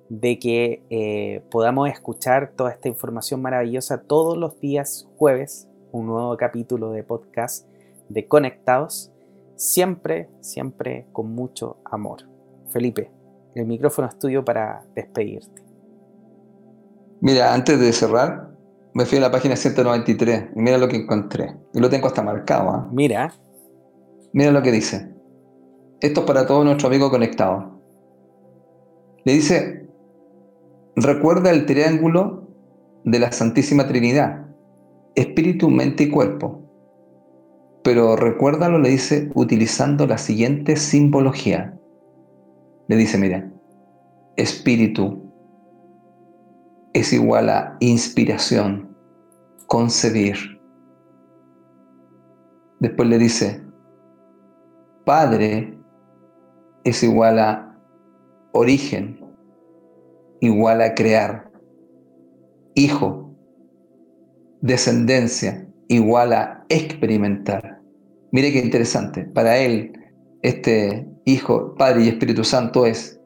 [0.08, 6.38] de que eh, podamos escuchar toda esta información maravillosa todos los días jueves, un nuevo
[6.38, 7.68] capítulo de podcast
[8.08, 9.12] de Conectados,
[9.58, 12.22] siempre, siempre con mucho amor.
[12.70, 13.12] Felipe,
[13.54, 15.62] el micrófono es tuyo para despedirte.
[17.20, 18.55] Mira, antes de cerrar,
[18.96, 21.54] me fui a la página 193 y mira lo que encontré.
[21.74, 22.70] Y lo tengo hasta marcado.
[22.70, 22.90] ¿ah?
[22.94, 23.34] Mira.
[24.32, 25.14] Mira lo que dice.
[26.00, 27.66] Esto es para todos nuestros amigos conectados.
[29.26, 29.86] Le dice,
[30.96, 32.48] recuerda el triángulo
[33.04, 34.46] de la Santísima Trinidad,
[35.16, 36.62] espíritu, mente y cuerpo.
[37.84, 41.78] Pero recuérdalo, le dice, utilizando la siguiente simbología.
[42.88, 43.52] Le dice, mira,
[44.38, 45.25] espíritu
[46.96, 48.96] es igual a inspiración,
[49.68, 50.62] concebir.
[52.80, 53.62] Después le dice,
[55.04, 55.78] Padre
[56.86, 57.78] es igual a
[58.54, 59.20] origen,
[60.40, 61.52] igual a crear.
[62.76, 63.36] Hijo,
[64.62, 67.82] descendencia, igual a experimentar.
[68.32, 69.26] Mire qué interesante.
[69.26, 69.92] Para él,
[70.44, 73.20] este Hijo, Padre y Espíritu Santo es,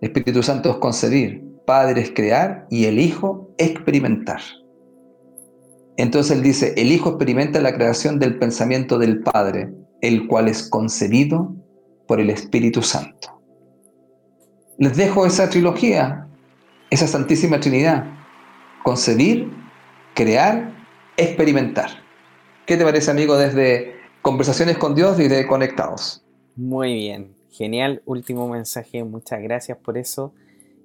[0.00, 4.40] Espíritu Santo es concebir, Padre es crear y el Hijo experimentar.
[5.96, 10.68] Entonces él dice, el Hijo experimenta la creación del pensamiento del Padre, el cual es
[10.68, 11.54] concebido
[12.06, 13.40] por el Espíritu Santo.
[14.78, 16.26] Les dejo esa trilogía,
[16.90, 18.06] esa Santísima Trinidad.
[18.82, 19.50] Concebir,
[20.14, 20.72] crear,
[21.16, 21.90] experimentar.
[22.66, 26.24] ¿Qué te parece, amigo, desde Conversaciones con Dios y de Conectados?
[26.56, 28.02] Muy bien, genial.
[28.06, 30.32] Último mensaje, muchas gracias por eso.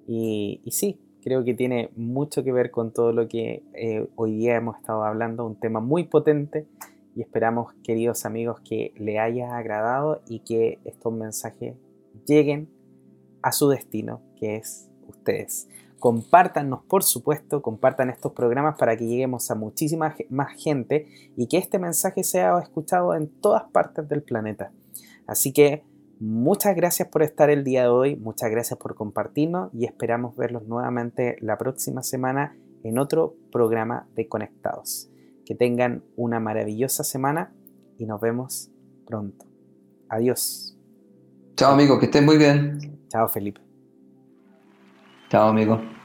[0.08, 4.56] Y, sí, creo que tiene mucho que ver con todo lo que eh, hoy día
[4.56, 6.66] hemos estado hablando, un tema muy potente
[7.16, 11.76] y esperamos, queridos amigos, que le haya agradado y que estos mensajes
[12.26, 12.70] lleguen
[13.42, 15.68] a su destino, que es ustedes.
[16.00, 21.58] Compártanos, por supuesto, compartan estos programas para que lleguemos a muchísima más gente y que
[21.58, 24.72] este mensaje sea escuchado en todas partes del planeta.
[25.26, 25.84] Así que
[26.20, 30.68] muchas gracias por estar el día de hoy, muchas gracias por compartirnos y esperamos verlos
[30.68, 35.10] nuevamente la próxima semana en otro programa de Conectados.
[35.46, 37.54] Que tengan una maravillosa semana
[37.98, 38.70] y nos vemos
[39.06, 39.46] pronto.
[40.10, 40.78] Adiós.
[41.56, 43.00] Chao amigo, que estén muy bien.
[43.10, 43.62] Chao Felipe.
[45.30, 45.97] Chao amigo.